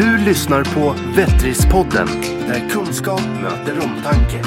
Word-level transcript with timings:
Du 0.00 0.18
lyssnar 0.18 0.64
på 0.64 0.94
Vettrispodden, 1.16 2.06
där 2.48 2.68
kunskap 2.70 3.20
möter 3.20 3.84
omtanke. 3.84 4.42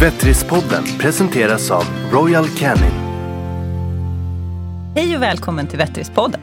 Vettrispodden 0.00 0.84
presenteras 0.98 1.70
av 1.70 1.84
Royal 2.12 2.48
Canin. 2.48 2.92
Hej 4.94 5.16
och 5.16 5.22
välkommen 5.22 5.66
till 5.66 5.78
Vettrispodden. 5.78 6.40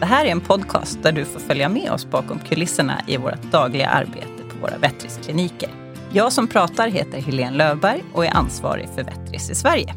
Det 0.00 0.06
här 0.06 0.24
är 0.24 0.30
en 0.30 0.40
podcast 0.40 1.02
där 1.02 1.12
du 1.12 1.24
får 1.24 1.40
följa 1.40 1.68
med 1.68 1.90
oss 1.90 2.06
bakom 2.06 2.38
kulisserna 2.38 3.02
i 3.06 3.16
vårt 3.16 3.42
dagliga 3.42 3.88
arbete 3.88 4.42
på 4.50 4.56
våra 4.60 4.78
Vettriskliniker. 4.78 5.70
Jag 6.12 6.32
som 6.32 6.48
pratar 6.48 6.88
heter 6.88 7.20
Helene 7.20 7.56
Lövberg 7.56 8.04
och 8.14 8.26
är 8.26 8.30
ansvarig 8.30 8.88
för 8.94 9.02
Vettris 9.02 9.50
i 9.50 9.54
Sverige. 9.54 9.94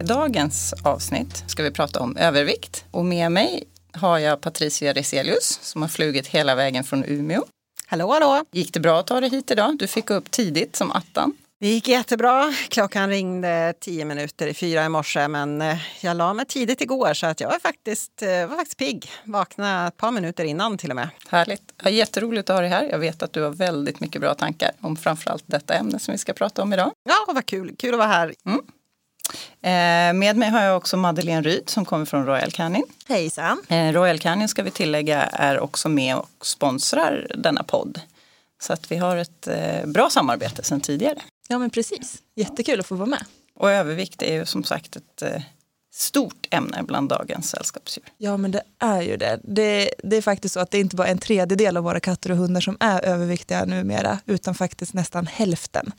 I 0.00 0.04
dagens 0.04 0.74
avsnitt 0.84 1.44
ska 1.46 1.62
vi 1.62 1.70
prata 1.70 2.00
om 2.00 2.16
övervikt 2.16 2.84
och 2.90 3.04
med 3.04 3.32
mig 3.32 3.64
har 3.92 4.18
jag 4.18 4.40
Patricia 4.40 4.92
Reselius 4.92 5.58
som 5.62 5.82
har 5.82 5.88
flugit 5.88 6.26
hela 6.26 6.54
vägen 6.54 6.84
från 6.84 7.04
Umeå. 7.04 7.44
Hallå, 7.86 8.12
hallå! 8.12 8.44
Gick 8.52 8.74
det 8.74 8.80
bra 8.80 9.00
att 9.00 9.06
ta 9.06 9.20
dig 9.20 9.30
hit 9.30 9.50
idag? 9.50 9.78
Du 9.78 9.86
fick 9.86 10.10
upp 10.10 10.30
tidigt 10.30 10.76
som 10.76 10.92
attan. 10.92 11.32
Det 11.60 11.68
gick 11.68 11.88
jättebra. 11.88 12.54
Klockan 12.68 13.08
ringde 13.08 13.74
tio 13.80 14.04
minuter 14.04 14.46
i 14.46 14.54
fyra 14.54 14.84
i 14.84 14.88
morse 14.88 15.28
men 15.28 15.62
eh, 15.62 15.76
jag 16.00 16.16
la 16.16 16.34
mig 16.34 16.46
tidigt 16.46 16.80
igår 16.80 17.14
så 17.14 17.26
att 17.26 17.40
jag 17.40 17.48
var 17.48 17.58
faktiskt, 17.58 18.22
eh, 18.22 18.46
var 18.46 18.56
faktiskt 18.56 18.78
pigg. 18.78 19.10
Vaknade 19.24 19.88
ett 19.88 19.96
par 19.96 20.10
minuter 20.10 20.44
innan 20.44 20.78
till 20.78 20.90
och 20.90 20.96
med. 20.96 21.08
Härligt. 21.28 21.62
Ja, 21.82 21.90
jätteroligt 21.90 22.50
att 22.50 22.56
ha 22.56 22.60
dig 22.60 22.70
här. 22.70 22.88
Jag 22.90 22.98
vet 22.98 23.22
att 23.22 23.32
du 23.32 23.42
har 23.42 23.50
väldigt 23.50 24.00
mycket 24.00 24.20
bra 24.20 24.34
tankar 24.34 24.70
om 24.80 24.96
framförallt 24.96 25.44
detta 25.46 25.74
ämne 25.74 25.98
som 25.98 26.12
vi 26.12 26.18
ska 26.18 26.32
prata 26.32 26.62
om 26.62 26.72
idag. 26.72 26.92
Ja, 27.08 27.32
vad 27.34 27.46
kul. 27.46 27.74
Kul 27.78 27.94
att 27.94 27.98
vara 27.98 28.08
här. 28.08 28.34
Mm. 28.46 28.60
Eh, 29.60 30.12
med 30.14 30.36
mig 30.36 30.50
har 30.50 30.62
jag 30.62 30.76
också 30.76 30.96
Madeleine 30.96 31.42
Ryd 31.42 31.68
som 31.68 31.84
kommer 31.84 32.04
från 32.04 32.26
Royal 32.26 32.50
Canin. 32.50 32.84
Hejsan. 33.08 33.62
Eh, 33.68 33.92
Royal 33.92 34.18
Canin 34.18 34.48
ska 34.48 34.62
vi 34.62 34.70
tillägga 34.70 35.22
är 35.22 35.60
också 35.60 35.88
med 35.88 36.16
och 36.16 36.46
sponsrar 36.46 37.26
denna 37.38 37.62
podd. 37.62 38.00
Så 38.62 38.72
att 38.72 38.92
vi 38.92 38.96
har 38.96 39.16
ett 39.16 39.48
eh, 39.48 39.86
bra 39.86 40.10
samarbete 40.10 40.62
sedan 40.62 40.80
tidigare. 40.80 41.18
Ja 41.48 41.58
men 41.58 41.70
precis, 41.70 42.22
jättekul 42.34 42.80
att 42.80 42.86
få 42.86 42.94
vara 42.94 43.06
med. 43.06 43.24
Och 43.54 43.70
övervikt 43.70 44.22
är 44.22 44.34
ju 44.34 44.46
som 44.46 44.64
sagt 44.64 44.96
ett 44.96 45.22
stort 45.94 46.46
ämne 46.50 46.82
bland 46.82 47.08
dagens 47.08 47.50
sällskapsdjur. 47.50 48.04
Ja 48.18 48.36
men 48.36 48.50
det 48.50 48.62
är 48.78 49.02
ju 49.02 49.16
det. 49.16 49.40
det. 49.42 49.90
Det 50.04 50.16
är 50.16 50.22
faktiskt 50.22 50.54
så 50.54 50.60
att 50.60 50.70
det 50.70 50.78
är 50.78 50.80
inte 50.80 50.96
bara 50.96 51.06
en 51.06 51.18
tredjedel 51.18 51.76
av 51.76 51.84
våra 51.84 52.00
katter 52.00 52.30
och 52.30 52.36
hundar 52.36 52.60
som 52.60 52.76
är 52.80 53.04
överviktiga 53.04 53.64
numera, 53.64 54.18
utan 54.26 54.54
faktiskt 54.54 54.94
nästan 54.94 55.26
hälften. 55.26 55.92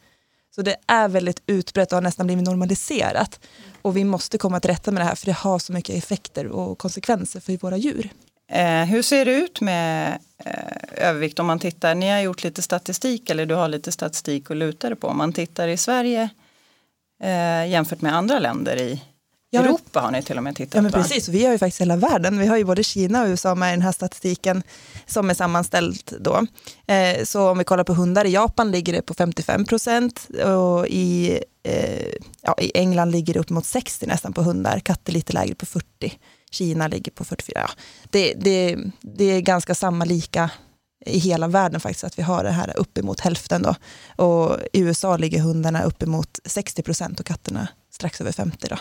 Så 0.55 0.61
det 0.61 0.75
är 0.87 1.07
väldigt 1.07 1.43
utbrett 1.47 1.91
och 1.91 1.95
har 1.95 2.01
nästan 2.01 2.25
blivit 2.25 2.45
normaliserat. 2.45 3.39
Och 3.81 3.97
vi 3.97 4.03
måste 4.03 4.37
komma 4.37 4.59
till 4.59 4.69
rätta 4.69 4.91
med 4.91 5.01
det 5.01 5.05
här 5.05 5.15
för 5.15 5.25
det 5.25 5.31
har 5.31 5.59
så 5.59 5.73
mycket 5.73 5.95
effekter 5.95 6.47
och 6.47 6.77
konsekvenser 6.77 7.39
för 7.39 7.57
våra 7.57 7.77
djur. 7.77 8.09
Eh, 8.51 8.83
hur 8.83 9.01
ser 9.01 9.25
det 9.25 9.31
ut 9.31 9.61
med 9.61 10.19
eh, 10.37 11.07
övervikt 11.09 11.39
om 11.39 11.45
man 11.45 11.59
tittar? 11.59 11.95
Ni 11.95 12.09
har 12.09 12.19
gjort 12.19 12.43
lite 12.43 12.61
statistik 12.61 13.29
eller 13.29 13.45
du 13.45 13.55
har 13.55 13.67
lite 13.67 13.91
statistik 13.91 14.51
att 14.51 14.57
luta 14.57 14.89
dig 14.89 14.97
på. 14.97 15.07
Om 15.07 15.17
man 15.17 15.33
tittar 15.33 15.67
i 15.67 15.77
Sverige 15.77 16.29
eh, 17.23 17.67
jämfört 17.67 18.01
med 18.01 18.15
andra 18.15 18.39
länder 18.39 18.77
i 18.77 19.01
Ja, 19.53 19.63
Europa 19.63 19.99
har 19.99 20.11
ni 20.11 20.23
till 20.23 20.37
och 20.37 20.43
med 20.43 20.55
tittat 20.55 20.75
Ja 20.75 20.81
men 20.81 20.91
precis, 20.91 21.29
vi 21.29 21.45
har 21.45 21.51
ju 21.51 21.57
faktiskt 21.57 21.81
hela 21.81 21.95
världen. 21.95 22.39
Vi 22.39 22.47
har 22.47 22.57
ju 22.57 22.63
både 22.63 22.83
Kina 22.83 23.21
och 23.21 23.27
USA 23.27 23.55
med 23.55 23.69
i 23.69 23.71
den 23.71 23.81
här 23.81 23.91
statistiken 23.91 24.63
som 25.05 25.29
är 25.29 25.33
sammanställd 25.33 26.13
då. 26.19 26.45
Eh, 26.93 27.23
så 27.23 27.49
om 27.49 27.57
vi 27.57 27.63
kollar 27.63 27.83
på 27.83 27.93
hundar, 27.93 28.25
i 28.25 28.31
Japan 28.31 28.71
ligger 28.71 28.93
det 28.93 29.01
på 29.01 29.13
55 29.13 29.65
procent 29.65 30.27
och 30.45 30.87
i, 30.87 31.39
eh, 31.63 32.05
ja, 32.41 32.55
i 32.61 32.71
England 32.77 33.11
ligger 33.11 33.33
det 33.33 33.39
upp 33.39 33.49
mot 33.49 33.65
60 33.65 34.05
nästan 34.07 34.33
på 34.33 34.41
hundar, 34.41 34.79
katter 34.79 35.13
lite 35.13 35.33
lägre 35.33 35.55
på 35.55 35.65
40. 35.65 35.85
Kina 36.51 36.87
ligger 36.87 37.11
på 37.11 37.23
44. 37.23 37.59
Ja, 37.59 37.69
det, 38.09 38.33
det, 38.33 38.77
det 39.01 39.25
är 39.25 39.41
ganska 39.41 39.75
samma 39.75 40.05
lika 40.05 40.49
i 41.05 41.19
hela 41.19 41.47
världen 41.47 41.79
faktiskt, 41.79 42.03
att 42.03 42.19
vi 42.19 42.23
har 42.23 42.43
det 42.43 42.51
här 42.51 42.73
uppemot 42.75 43.19
hälften 43.19 43.61
då. 43.61 43.75
Och 44.23 44.57
i 44.73 44.79
USA 44.79 45.17
ligger 45.17 45.39
hundarna 45.39 45.83
uppemot 45.83 46.39
60 46.45 46.81
procent 46.81 47.19
och 47.19 47.25
katterna 47.25 47.67
strax 47.91 48.21
över 48.21 48.31
50 48.31 48.67
då. 48.67 48.77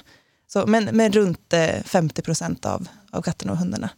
Så, 0.53 0.67
men, 0.67 0.85
men 0.85 1.13
runt 1.13 1.53
eh, 1.53 1.83
50 1.85 2.23
procent 2.23 2.67
av, 2.67 2.89
av 3.11 3.23
katterna 3.23 3.53
och 3.53 3.59
hundarna. 3.59 3.91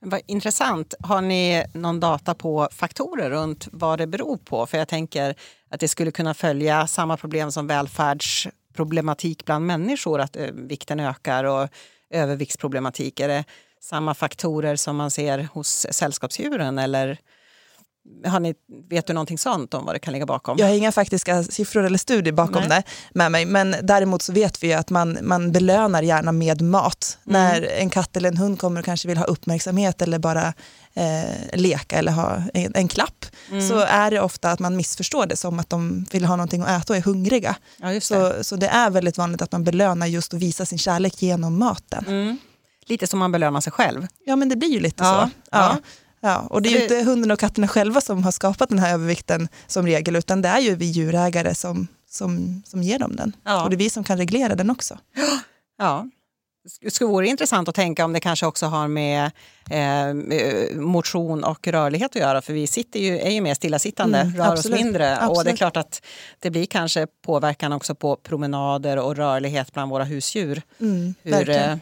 Vad 0.00 0.20
intressant. 0.26 0.94
Har 1.00 1.20
ni 1.20 1.64
någon 1.72 2.00
data 2.00 2.34
på 2.34 2.68
faktorer 2.72 3.30
runt 3.30 3.68
vad 3.72 3.98
det 3.98 4.06
beror 4.06 4.36
på? 4.36 4.66
För 4.66 4.78
jag 4.78 4.88
tänker 4.88 5.34
att 5.70 5.80
det 5.80 5.88
skulle 5.88 6.10
kunna 6.10 6.34
följa 6.34 6.86
samma 6.86 7.16
problem 7.16 7.52
som 7.52 7.66
välfärdsproblematik 7.66 9.44
bland 9.44 9.66
människor, 9.66 10.20
att 10.20 10.36
eh, 10.36 10.46
vikten 10.52 11.00
ökar 11.00 11.44
och 11.44 11.68
överviktsproblematik. 12.10 13.20
Är 13.20 13.28
det 13.28 13.44
samma 13.80 14.14
faktorer 14.14 14.76
som 14.76 14.96
man 14.96 15.10
ser 15.10 15.48
hos 15.52 15.86
sällskapsdjuren 15.90 16.78
eller 16.78 17.18
har 18.26 18.40
ni, 18.40 18.54
vet 18.90 19.06
du 19.06 19.12
någonting 19.12 19.38
sånt 19.38 19.74
om 19.74 19.84
vad 19.84 19.94
det 19.94 19.98
kan 19.98 20.12
ligga 20.12 20.26
bakom? 20.26 20.58
Jag 20.58 20.66
har 20.66 20.74
inga 20.74 20.92
faktiska 20.92 21.42
siffror 21.42 21.84
eller 21.84 21.98
studier 21.98 22.32
bakom 22.34 22.62
Nej. 22.68 22.68
det 22.68 22.82
med 23.18 23.32
mig, 23.32 23.46
men 23.46 23.76
däremot 23.82 24.22
så 24.22 24.32
vet 24.32 24.62
vi 24.62 24.66
ju 24.66 24.72
att 24.72 24.90
man, 24.90 25.18
man 25.22 25.52
belönar 25.52 26.02
gärna 26.02 26.32
med 26.32 26.62
mat. 26.62 27.18
Mm. 27.26 27.32
När 27.42 27.62
en 27.62 27.90
katt 27.90 28.16
eller 28.16 28.28
en 28.28 28.36
hund 28.36 28.58
kommer 28.58 28.80
och 28.80 28.84
kanske 28.84 29.08
vill 29.08 29.18
ha 29.18 29.24
uppmärksamhet 29.24 30.02
eller 30.02 30.18
bara 30.18 30.52
eh, 30.94 31.34
leka 31.52 31.96
eller 31.98 32.12
ha 32.12 32.42
en, 32.54 32.72
en 32.74 32.88
klapp, 32.88 33.24
Mm. 33.50 33.68
så 33.68 33.78
är 33.78 34.10
det 34.10 34.20
ofta 34.20 34.50
att 34.50 34.58
man 34.58 34.76
missförstår 34.76 35.26
det 35.26 35.36
som 35.36 35.58
att 35.58 35.70
de 35.70 36.06
vill 36.12 36.24
ha 36.24 36.36
någonting 36.36 36.62
att 36.62 36.82
äta 36.82 36.92
och 36.92 36.96
är 36.96 37.02
hungriga. 37.02 37.56
Ja, 37.76 37.88
det. 37.88 38.00
Så, 38.00 38.32
så 38.44 38.56
det 38.56 38.66
är 38.68 38.90
väldigt 38.90 39.18
vanligt 39.18 39.42
att 39.42 39.52
man 39.52 39.64
belönar 39.64 40.06
just 40.06 40.34
att 40.34 40.40
visa 40.40 40.66
sin 40.66 40.78
kärlek 40.78 41.22
genom 41.22 41.58
maten. 41.58 42.04
Mm. 42.08 42.38
Lite 42.86 43.06
som 43.06 43.18
man 43.18 43.32
belönar 43.32 43.60
sig 43.60 43.72
själv. 43.72 44.06
Ja 44.26 44.36
men 44.36 44.48
det 44.48 44.56
blir 44.56 44.68
ju 44.68 44.80
lite 44.80 45.04
Ja, 45.04 45.30
så. 45.34 45.38
ja. 45.50 45.76
Ja. 46.20 46.46
Och 46.50 46.62
det 46.62 46.68
är 46.68 46.70
ju 46.72 46.78
Det- 46.78 46.82
inte 46.98 47.10
hunden 47.10 47.30
och 47.30 47.38
katterna 47.38 47.68
själva 47.68 48.00
som 48.00 48.24
har 48.24 48.30
skapat 48.32 48.68
den 48.68 48.78
här 48.78 48.94
övervikten 48.94 49.48
som 49.66 49.86
regel, 49.86 50.16
utan 50.16 50.42
det 50.42 50.48
är 50.48 50.60
ju 50.60 50.74
vi 50.74 50.86
djurägare 50.86 51.54
som, 51.54 51.86
som, 52.10 52.62
som 52.66 52.82
ger 52.82 52.98
dem 52.98 53.16
den. 53.16 53.32
Ja. 53.44 53.62
Och 53.64 53.70
det 53.70 53.76
är 53.76 53.78
vi 53.78 53.90
som 53.90 54.04
kan 54.04 54.18
reglera 54.18 54.54
den 54.54 54.70
också. 54.70 54.98
Ja. 55.80 56.06
Det 56.80 56.90
skulle 56.90 57.10
vara 57.10 57.26
intressant 57.26 57.68
att 57.68 57.74
tänka 57.74 58.04
om 58.04 58.12
det 58.12 58.20
kanske 58.20 58.46
också 58.46 58.66
har 58.66 58.88
med 58.88 59.30
eh, 59.70 60.76
motion 60.80 61.44
och 61.44 61.66
rörlighet 61.68 62.10
att 62.10 62.16
göra. 62.22 62.42
För 62.42 62.52
vi 62.52 62.66
sitter 62.66 63.00
ju, 63.00 63.18
är 63.18 63.30
ju 63.30 63.40
mer 63.40 63.54
stillasittande, 63.54 64.18
Mm, 64.18 64.36
rör 64.36 64.44
oss 64.52 64.58
absolut. 64.58 64.80
mindre. 64.80 65.04
Och 65.12 65.18
det 65.18 65.24
är 65.24 65.30
Absolut. 65.30 65.56
klart 65.58 65.76
att 65.76 66.02
det 66.38 66.50
blir 66.50 66.66
kanske 66.66 67.06
påverkan 67.24 67.72
också 67.72 67.94
på 67.94 68.16
promenader 68.16 68.96
och 68.96 69.16
rörlighet 69.16 69.72
bland 69.72 69.90
våra 69.90 70.04
husdjur. 70.04 70.62
Mm, 70.80 71.14
Hur 71.22 71.50
eh, 71.50 71.76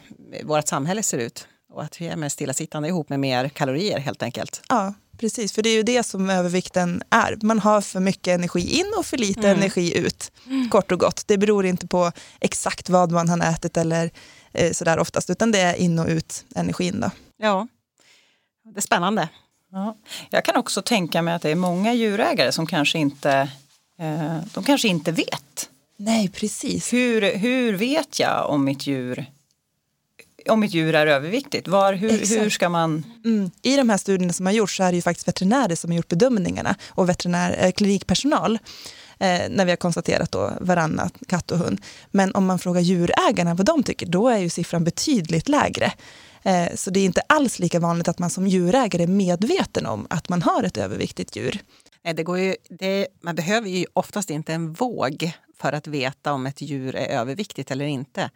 vårt 0.45 0.69
samhälle 0.69 1.03
ser 1.03 1.19
ut. 1.19 1.47
Och 1.77 1.83
att 1.83 2.01
vi 2.01 2.07
är 2.07 2.17
mer 2.17 2.29
stillasittande 2.29 2.89
ihop 2.89 3.09
med 3.09 3.21
mer 3.21 3.49
kalorier 3.49 3.99
helt 3.99 4.23
enkelt. 4.23 4.63
Ja, 4.69 4.95
precis. 5.19 5.53
För 5.53 5.63
det 5.63 5.69
är 5.69 5.75
ju 5.75 5.83
det 5.83 6.03
som 6.03 6.31
övervikten 6.31 7.03
är. 7.11 7.39
Man 7.43 7.59
har 7.59 7.81
för 7.81 8.01
mycket 8.01 8.35
energi 8.35 8.79
in 8.81 8.93
och 8.99 9.07
för 9.07 9.17
lite 9.17 9.41
Mm. 9.49 9.59
energi 9.59 9.99
ut. 9.99 10.33
Kort 10.71 10.93
och 10.93 11.01
gott. 11.01 11.23
Det 11.27 11.39
beror 11.39 11.67
inte 11.67 11.87
på 11.87 12.13
exakt 12.41 12.89
vad 12.91 13.13
man 13.13 13.29
har 13.29 13.51
ätit 13.53 13.77
eller 13.77 14.11
eh, 14.53 14.73
sådär 14.73 14.99
oftast, 14.99 15.31
utan 15.31 15.53
det 15.53 15.59
är 15.61 15.75
in 15.75 15.99
och 15.99 16.07
ut 16.09 16.45
energin. 16.55 17.01
Då. 17.01 17.11
Ja, 17.37 17.69
det 18.73 18.79
är 18.79 18.83
spännande. 18.83 19.29
Ja. 19.73 19.97
Jag 20.31 20.45
kan 20.45 20.57
också 20.57 20.83
tänka 20.83 21.23
mig 21.23 21.35
att 21.35 21.43
det 21.43 21.51
är 21.51 21.55
många 21.55 21.95
djurägare 21.95 22.53
som 22.53 22.67
kanske 22.67 22.99
inte, 22.99 23.49
eh, 23.99 24.37
de 24.55 24.65
kanske 24.65 24.89
inte 24.89 25.13
vet. 25.13 25.71
Nej, 25.99 26.29
precis. 26.29 26.93
Hur, 26.93 27.37
hur 27.37 27.73
vet 27.73 28.19
jag 28.21 28.51
om 28.51 28.65
mitt 28.65 28.87
djur 28.87 29.27
om 30.51 30.61
mitt 30.61 30.75
djur 30.75 30.95
är 30.95 31.07
överviktigt? 31.07 31.69
Var, 31.69 31.93
hur, 31.93 32.41
hur 32.41 32.51
ska 32.51 32.69
man... 32.69 33.05
Mm. 33.25 33.51
I 33.63 33.77
de 33.77 33.89
här 33.89 33.97
studierna 33.97 34.33
som 34.33 34.47
har 34.47 34.53
gjorts 34.53 34.77
så 34.77 34.83
är 34.83 34.93
det 34.93 34.97
ju 34.97 35.03
faktiskt 35.03 35.29
veterinärer 35.29 35.75
som 35.75 35.91
har 35.91 35.97
gjort 35.97 36.09
bedömningarna 36.09 36.75
och 36.89 37.09
veterinär, 37.09 37.57
eh, 37.61 37.73
klinikpersonal 37.73 38.59
eh, 39.19 39.41
när 39.51 39.65
vi 39.65 39.71
har 39.71 39.77
konstaterat 39.77 40.33
då 40.33 40.53
varannat 40.61 41.15
katt 41.29 41.51
och 41.51 41.59
hund. 41.59 41.81
Men 42.11 42.35
om 42.35 42.47
man 42.47 42.59
frågar 42.59 42.81
djurägarna 42.81 43.55
vad 43.55 43.67
de 43.67 43.83
tycker, 43.83 44.07
då 44.07 44.29
är 44.29 44.39
ju 44.39 44.49
siffran 44.49 44.85
betydligt 44.85 45.49
lägre. 45.49 45.93
Eh, 46.43 46.75
så 46.75 46.91
det 46.91 47.01
är 47.01 47.05
inte 47.05 47.23
alls 47.27 47.59
lika 47.59 47.81
vanligt 47.81 48.09
att 48.09 48.19
man 48.19 48.31
som 48.31 48.47
djurägare 48.47 49.03
är 49.03 49.07
medveten 49.07 49.87
om 49.87 50.07
att 50.11 50.29
man 50.29 50.43
har 50.43 50.63
ett 50.63 50.77
överviktigt 50.77 51.37
djur. 51.37 51.61
Nej, 52.05 52.15
det 52.15 52.23
går 52.23 52.39
ju, 52.39 52.57
det, 52.69 53.07
man 53.21 53.35
behöver 53.35 53.69
ju 53.69 53.87
oftast 53.93 54.31
inte 54.31 54.53
en 54.53 54.73
våg 54.73 55.33
för 55.61 55.73
att 55.73 55.87
veta 55.87 56.33
om 56.33 56.47
ett 56.47 56.61
djur 56.61 56.97
är 56.97 57.07
överviktigt 57.21 57.71
eller 57.71 57.85
inte. 57.85 58.31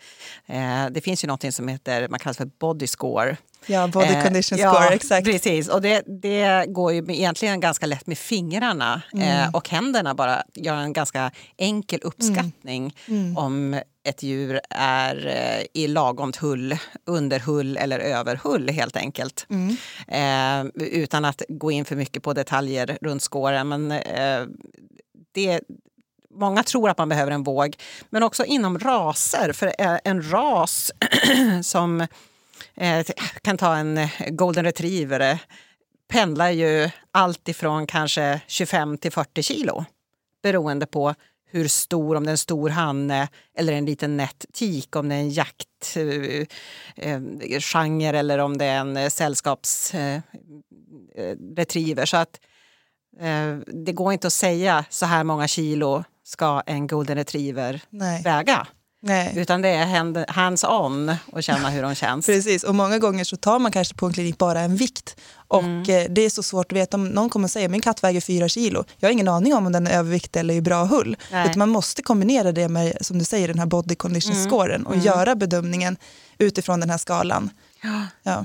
Eh, 0.47 0.87
det 0.91 1.01
finns 1.01 1.25
ju 1.25 1.29
något 1.29 1.55
som 1.55 1.69
heter, 1.69 2.09
man 2.09 2.19
kallar 2.19 2.35
för 2.35 2.51
body 2.59 2.87
score. 2.87 3.37
Ja, 3.67 3.87
body 3.89 4.07
Eh, 4.07 4.25
condition 4.25 4.59
ja, 4.59 4.75
score, 4.75 4.89
exakt. 4.95 5.25
Precis, 5.25 5.69
och 5.69 5.83
det, 5.83 6.03
det 6.07 6.65
går 6.69 6.93
ju 6.93 6.99
egentligen 7.09 7.61
ganska 7.61 7.87
lätt 7.87 8.07
med 8.07 8.19
fingrarna 8.19 9.03
Mm. 9.13 9.29
eh, 9.29 9.51
och 9.55 9.69
händerna 9.69 10.15
bara 10.15 10.43
göra 10.55 10.81
en 10.81 10.93
ganska 10.93 11.31
enkel 11.57 12.01
uppskattning 12.03 12.97
Mm. 13.09 13.37
om 13.37 13.81
ett 14.05 14.23
djur 14.23 14.61
är 14.71 15.27
eh, 15.27 15.67
i 15.83 15.89
lagomt 15.89 16.37
hull, 16.37 16.77
underhull 17.07 17.77
eller 17.77 17.99
överhull 17.99 18.69
helt 18.69 18.97
enkelt. 18.97 19.47
Mm. 19.51 19.77
Eh, 20.09 20.71
utan 20.87 21.25
att 21.25 21.43
gå 21.49 21.71
in 21.71 21.85
för 21.85 21.97
mycket 21.97 22.23
på 22.23 22.33
detaljer 22.33 22.99
runt 23.01 23.23
skåren. 23.23 23.69
Men 23.69 23.93
eh, 23.93 24.45
det, 25.33 25.61
många 26.35 26.63
tror 26.63 26.91
att 26.91 26.99
man 26.99 27.09
behöver 27.09 27.33
en 27.33 27.43
våg, 27.43 27.77
men 28.11 28.23
också 28.23 28.45
inom 28.45 28.79
raser. 28.79 29.53
För 29.53 29.75
eh, 29.79 29.99
en 30.05 30.31
ras 30.31 30.93
som 31.63 32.01
eh, 32.75 33.07
kan 33.43 33.59
ta 33.59 33.77
en 33.77 33.99
eh, 33.99 34.11
golden 34.29 34.65
retriever, 34.65 35.39
pendlar 36.09 36.51
ju 36.51 36.91
allt 37.13 37.49
ifrån 37.49 37.87
kanske 37.87 38.41
25 38.47 38.99
till 38.99 39.13
40 39.13 39.43
kilo 39.43 39.85
beroende 40.43 40.87
på 40.87 41.15
hur 41.51 41.69
stor, 41.69 42.17
om 42.17 42.25
det 42.25 42.29
är 42.29 42.33
en 42.33 42.39
stor 42.39 42.69
hanne 42.69 43.29
eller 43.57 43.73
en 43.73 43.85
liten 43.85 44.17
nätt 44.17 44.47
tik, 44.53 44.97
om 44.97 45.09
det 45.09 45.15
är 45.15 45.19
en 45.19 45.31
jaktgenre 45.31 48.17
eh, 48.17 48.21
eller 48.21 48.39
om 48.39 48.59
det 48.59 48.65
är 48.65 48.81
en 48.81 49.11
sällskapsretriever. 49.11 52.07
Så 52.07 52.17
att 52.17 52.41
eh, 53.21 53.57
det 53.67 53.93
går 53.93 54.13
inte 54.13 54.27
att 54.27 54.33
säga 54.33 54.85
så 54.91 55.07
här 55.07 55.25
många 55.25 55.49
kilo 55.49 56.05
ska 56.31 56.63
en 56.67 56.87
golden 56.87 57.17
retriever 57.17 57.81
Nej. 57.91 58.23
väga. 58.23 58.67
Nej. 59.03 59.33
Utan 59.37 59.63
det 59.63 59.69
är 59.69 59.87
hands-on 60.29 61.17
och 61.33 61.43
känna 61.43 61.71
hur 61.71 61.83
de 61.83 61.95
känns. 61.95 62.27
Precis, 62.27 62.65
och 62.65 62.75
många 62.75 62.99
gånger 62.99 63.25
så 63.25 63.37
tar 63.37 63.59
man 63.59 63.73
kanske 63.73 63.95
på 63.95 64.07
en 64.07 64.13
klinik 64.13 64.39
bara 64.39 64.61
en 64.61 64.77
vikt. 64.77 65.17
Och 65.49 65.63
mm. 65.63 66.15
det 66.15 66.21
är 66.23 66.31
så 66.31 66.43
svårt 66.43 66.73
att 66.73 66.77
veta 66.77 66.97
om 66.97 67.09
någon 67.09 67.31
kommer 67.31 67.49
säga 67.49 67.69
min 67.69 67.81
katt 67.81 68.03
väger 68.03 68.21
fyra 68.21 68.49
kilo. 68.49 68.85
Jag 68.99 69.09
har 69.09 69.13
ingen 69.13 69.29
aning 69.29 69.55
om 69.55 69.67
om 69.67 69.73
den 69.73 69.87
är 69.87 69.99
överviktig 69.99 70.41
eller 70.41 70.55
i 70.55 70.61
bra 70.61 70.85
hull. 70.85 71.17
Utan 71.31 71.59
man 71.59 71.69
måste 71.69 72.03
kombinera 72.03 72.53
det 72.53 72.69
med, 72.69 72.97
som 73.01 73.19
du 73.19 73.25
säger, 73.25 73.49
den 73.49 73.59
här 73.59 73.67
body 73.67 73.95
condition 73.95 74.33
mm. 74.33 74.51
scoren 74.51 74.87
och 74.87 74.95
mm. 74.95 75.07
göra 75.07 75.35
bedömningen 75.35 75.97
utifrån 76.39 76.81
den 76.81 76.91
här 76.91 76.99
skalan. 76.99 77.51
Ja. 77.83 78.07
ja. 78.23 78.45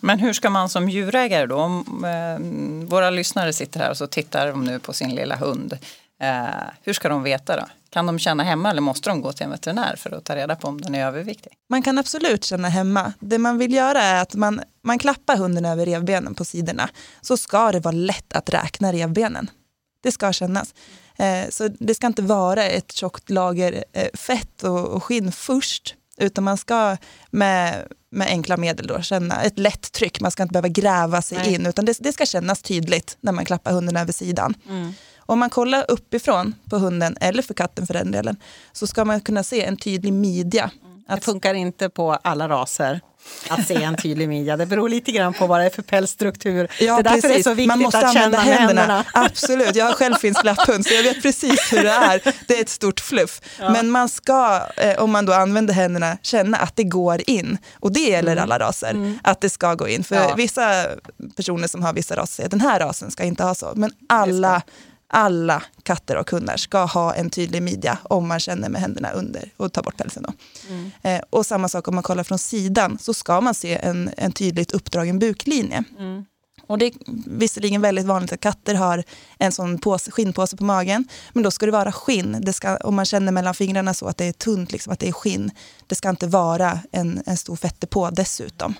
Men 0.00 0.18
hur 0.18 0.32
ska 0.32 0.50
man 0.50 0.68
som 0.68 0.88
djurägare 0.88 1.46
då, 1.46 1.56
om 1.56 2.04
eh, 2.04 2.88
våra 2.90 3.10
lyssnare 3.10 3.52
sitter 3.52 3.80
här 3.80 3.90
och 3.90 3.96
så 3.96 4.06
tittar 4.06 4.46
de 4.46 4.64
nu 4.64 4.78
på 4.78 4.92
sin 4.92 5.14
lilla 5.14 5.36
hund. 5.36 5.78
Eh, 6.20 6.72
hur 6.82 6.92
ska 6.92 7.08
de 7.08 7.22
veta 7.22 7.56
då? 7.56 7.66
Kan 7.90 8.06
de 8.06 8.18
känna 8.18 8.42
hemma 8.42 8.70
eller 8.70 8.80
måste 8.80 9.10
de 9.10 9.20
gå 9.20 9.32
till 9.32 9.44
en 9.44 9.50
veterinär 9.50 9.96
för 9.96 10.10
att 10.10 10.24
ta 10.24 10.36
reda 10.36 10.56
på 10.56 10.68
om 10.68 10.80
den 10.80 10.94
är 10.94 11.06
överviktig? 11.06 11.52
Man 11.68 11.82
kan 11.82 11.98
absolut 11.98 12.44
känna 12.44 12.68
hemma. 12.68 13.12
Det 13.20 13.38
man 13.38 13.58
vill 13.58 13.72
göra 13.72 14.02
är 14.02 14.22
att 14.22 14.34
man, 14.34 14.60
man 14.82 14.98
klappar 14.98 15.36
hunden 15.36 15.64
över 15.64 15.86
revbenen 15.86 16.34
på 16.34 16.44
sidorna. 16.44 16.88
Så 17.20 17.36
ska 17.36 17.72
det 17.72 17.80
vara 17.80 17.94
lätt 17.94 18.32
att 18.32 18.50
räkna 18.50 18.92
revbenen. 18.92 19.50
Det 20.02 20.12
ska 20.12 20.32
kännas. 20.32 20.74
Eh, 21.16 21.48
så 21.50 21.68
det 21.68 21.94
ska 21.94 22.06
inte 22.06 22.22
vara 22.22 22.64
ett 22.64 22.92
tjockt 22.92 23.30
lager 23.30 23.84
eh, 23.92 24.08
fett 24.14 24.62
och, 24.62 24.88
och 24.88 25.04
skinn 25.04 25.32
först. 25.32 25.94
Utan 26.18 26.44
man 26.44 26.56
ska 26.56 26.96
med, 27.30 27.86
med 28.10 28.26
enkla 28.28 28.56
medel 28.56 28.86
då 28.86 29.02
känna 29.02 29.42
ett 29.42 29.58
lätt 29.58 29.92
tryck. 29.92 30.20
Man 30.20 30.30
ska 30.30 30.42
inte 30.42 30.52
behöva 30.52 30.68
gräva 30.68 31.22
sig 31.22 31.38
Nej. 31.38 31.54
in. 31.54 31.66
Utan 31.66 31.84
det, 31.84 31.98
det, 32.00 32.12
ska 32.12 32.26
kännas 32.26 32.62
tydligt 32.62 33.16
när 33.20 33.32
man 33.32 33.44
klappar 33.44 33.72
hunden 33.72 33.96
över 33.96 34.12
sidan. 34.12 34.54
Mm. 34.68 34.94
Om 35.26 35.38
man 35.38 35.50
kollar 35.50 35.84
uppifrån 35.88 36.54
på 36.70 36.78
hunden, 36.78 37.16
eller 37.20 37.42
för 37.42 37.54
katten 37.54 37.86
för 37.86 37.94
den 37.94 38.10
delen, 38.10 38.36
så 38.72 38.86
ska 38.86 39.04
man 39.04 39.20
kunna 39.20 39.42
se 39.42 39.64
en 39.64 39.76
tydlig 39.76 40.12
midja. 40.12 40.70
Det 41.08 41.20
funkar 41.20 41.54
inte 41.54 41.88
på 41.88 42.12
alla 42.12 42.48
raser 42.48 43.00
att 43.48 43.66
se 43.66 43.82
en 43.82 43.96
tydlig 43.96 44.28
midja. 44.28 44.56
Det 44.56 44.66
beror 44.66 44.88
lite 44.88 45.12
grann 45.12 45.34
på 45.34 45.46
vad 45.46 45.60
det 45.60 45.66
är 45.66 45.70
för 45.70 45.82
pälsstruktur. 45.82 46.68
Ja, 46.80 46.94
det 46.94 47.00
är 47.00 47.02
därför 47.02 47.20
precis. 47.20 47.30
det 47.30 47.38
är 47.38 47.42
så 47.42 47.54
viktigt 47.54 47.68
Man 47.68 47.78
måste 47.78 48.06
att 48.06 48.12
känna 48.12 48.38
händerna. 48.38 48.80
händerna. 48.82 49.04
Absolut, 49.14 49.76
jag 49.76 49.84
har 49.84 49.92
själv 49.92 50.14
finsk 50.14 50.44
lapphund 50.44 50.86
så 50.86 50.94
jag 50.94 51.02
vet 51.02 51.22
precis 51.22 51.72
hur 51.72 51.82
det 51.82 51.90
är. 51.90 52.34
Det 52.48 52.58
är 52.58 52.60
ett 52.60 52.68
stort 52.68 53.00
fluff. 53.00 53.40
Ja. 53.58 53.70
Men 53.70 53.90
man 53.90 54.08
ska, 54.08 54.60
eh, 54.76 55.02
om 55.02 55.10
man 55.10 55.26
då 55.26 55.32
använder 55.32 55.74
händerna, 55.74 56.18
känna 56.22 56.56
att 56.56 56.76
det 56.76 56.84
går 56.84 57.30
in. 57.30 57.58
Och 57.74 57.92
det 57.92 58.00
gäller 58.00 58.32
mm. 58.32 58.42
alla 58.42 58.58
raser, 58.58 58.90
mm. 58.90 59.18
att 59.22 59.40
det 59.40 59.50
ska 59.50 59.74
gå 59.74 59.88
in. 59.88 60.04
För 60.04 60.16
ja. 60.16 60.34
vissa 60.36 60.86
personer 61.36 61.68
som 61.68 61.82
har 61.82 61.92
vissa 61.92 62.16
raser 62.16 62.34
säger 62.34 62.46
att 62.46 62.50
den 62.50 62.60
här 62.60 62.80
rasen 62.80 63.10
ska 63.10 63.24
inte 63.24 63.42
ha 63.42 63.54
så. 63.54 63.72
Men 63.74 63.90
alla 64.08 64.62
alla 65.08 65.62
katter 65.82 66.16
och 66.16 66.30
hundar 66.30 66.56
ska 66.56 66.84
ha 66.84 67.14
en 67.14 67.30
tydlig 67.30 67.62
midja 67.62 67.98
om 68.02 68.28
man 68.28 68.40
känner 68.40 68.68
med 68.68 68.80
händerna 68.80 69.10
under 69.10 69.50
och 69.56 69.72
tar 69.72 69.82
bort 69.82 69.96
pälsen. 69.96 70.22
Då. 70.22 70.32
Mm. 70.68 70.90
Eh, 71.02 71.22
och 71.30 71.46
samma 71.46 71.68
sak 71.68 71.88
om 71.88 71.94
man 71.94 72.04
kollar 72.04 72.24
från 72.24 72.38
sidan 72.38 72.98
så 73.00 73.14
ska 73.14 73.40
man 73.40 73.54
se 73.54 73.74
en, 73.74 74.10
en 74.16 74.32
tydligt 74.32 74.72
uppdragen 74.72 75.18
buklinje. 75.18 75.84
Mm. 75.98 76.24
Och 76.66 76.78
det 76.78 76.86
är 76.86 76.92
visserligen 77.26 77.80
väldigt 77.80 78.06
vanligt 78.06 78.32
att 78.32 78.40
katter 78.40 78.74
har 78.74 79.04
en 79.38 79.52
sån 79.52 79.78
påse, 79.78 80.10
skinnpåse 80.10 80.56
på 80.56 80.64
magen. 80.64 81.08
Men 81.32 81.42
då 81.42 81.50
ska 81.50 81.66
det 81.66 81.72
vara 81.72 81.92
skinn. 81.92 82.38
Det 82.40 82.52
ska, 82.52 82.76
om 82.76 82.94
man 82.94 83.04
känner 83.04 83.32
mellan 83.32 83.54
fingrarna 83.54 83.94
så 83.94 84.06
att 84.06 84.16
det 84.16 84.24
är 84.24 84.32
tunt, 84.32 84.72
liksom, 84.72 84.92
att 84.92 84.98
det 84.98 85.08
är 85.08 85.12
skinn. 85.12 85.50
Det 85.86 85.94
ska 85.94 86.08
inte 86.08 86.26
vara 86.26 86.80
en, 86.92 87.22
en 87.26 87.36
stor 87.36 87.56
fettdepå 87.56 88.10
dessutom. 88.10 88.74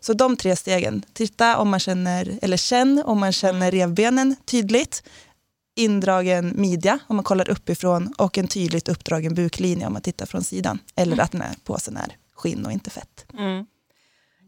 Så 0.00 0.12
de 0.12 0.36
tre 0.36 0.56
stegen. 0.56 1.02
Titta 1.12 1.56
om 1.56 1.68
man 1.68 1.80
känner, 1.80 2.38
eller 2.42 2.56
känn 2.56 3.02
om 3.06 3.18
man 3.18 3.32
känner 3.32 3.70
revbenen 3.70 4.36
tydligt 4.44 5.02
indragen 5.78 6.52
midja 6.56 6.98
om 7.06 7.16
man 7.16 7.24
kollar 7.24 7.48
uppifrån 7.50 8.14
och 8.18 8.38
en 8.38 8.48
tydligt 8.48 8.88
uppdragen 8.88 9.34
buklinje 9.34 9.86
om 9.86 9.92
man 9.92 10.02
tittar 10.02 10.26
från 10.26 10.44
sidan. 10.44 10.78
Eller 10.96 11.12
mm. 11.12 11.24
att 11.24 11.32
den 11.32 11.40
här 11.40 11.54
påsen 11.64 11.96
är 11.96 12.16
skinn 12.34 12.66
och 12.66 12.72
inte 12.72 12.90
fett. 12.90 13.26
Mm. 13.38 13.66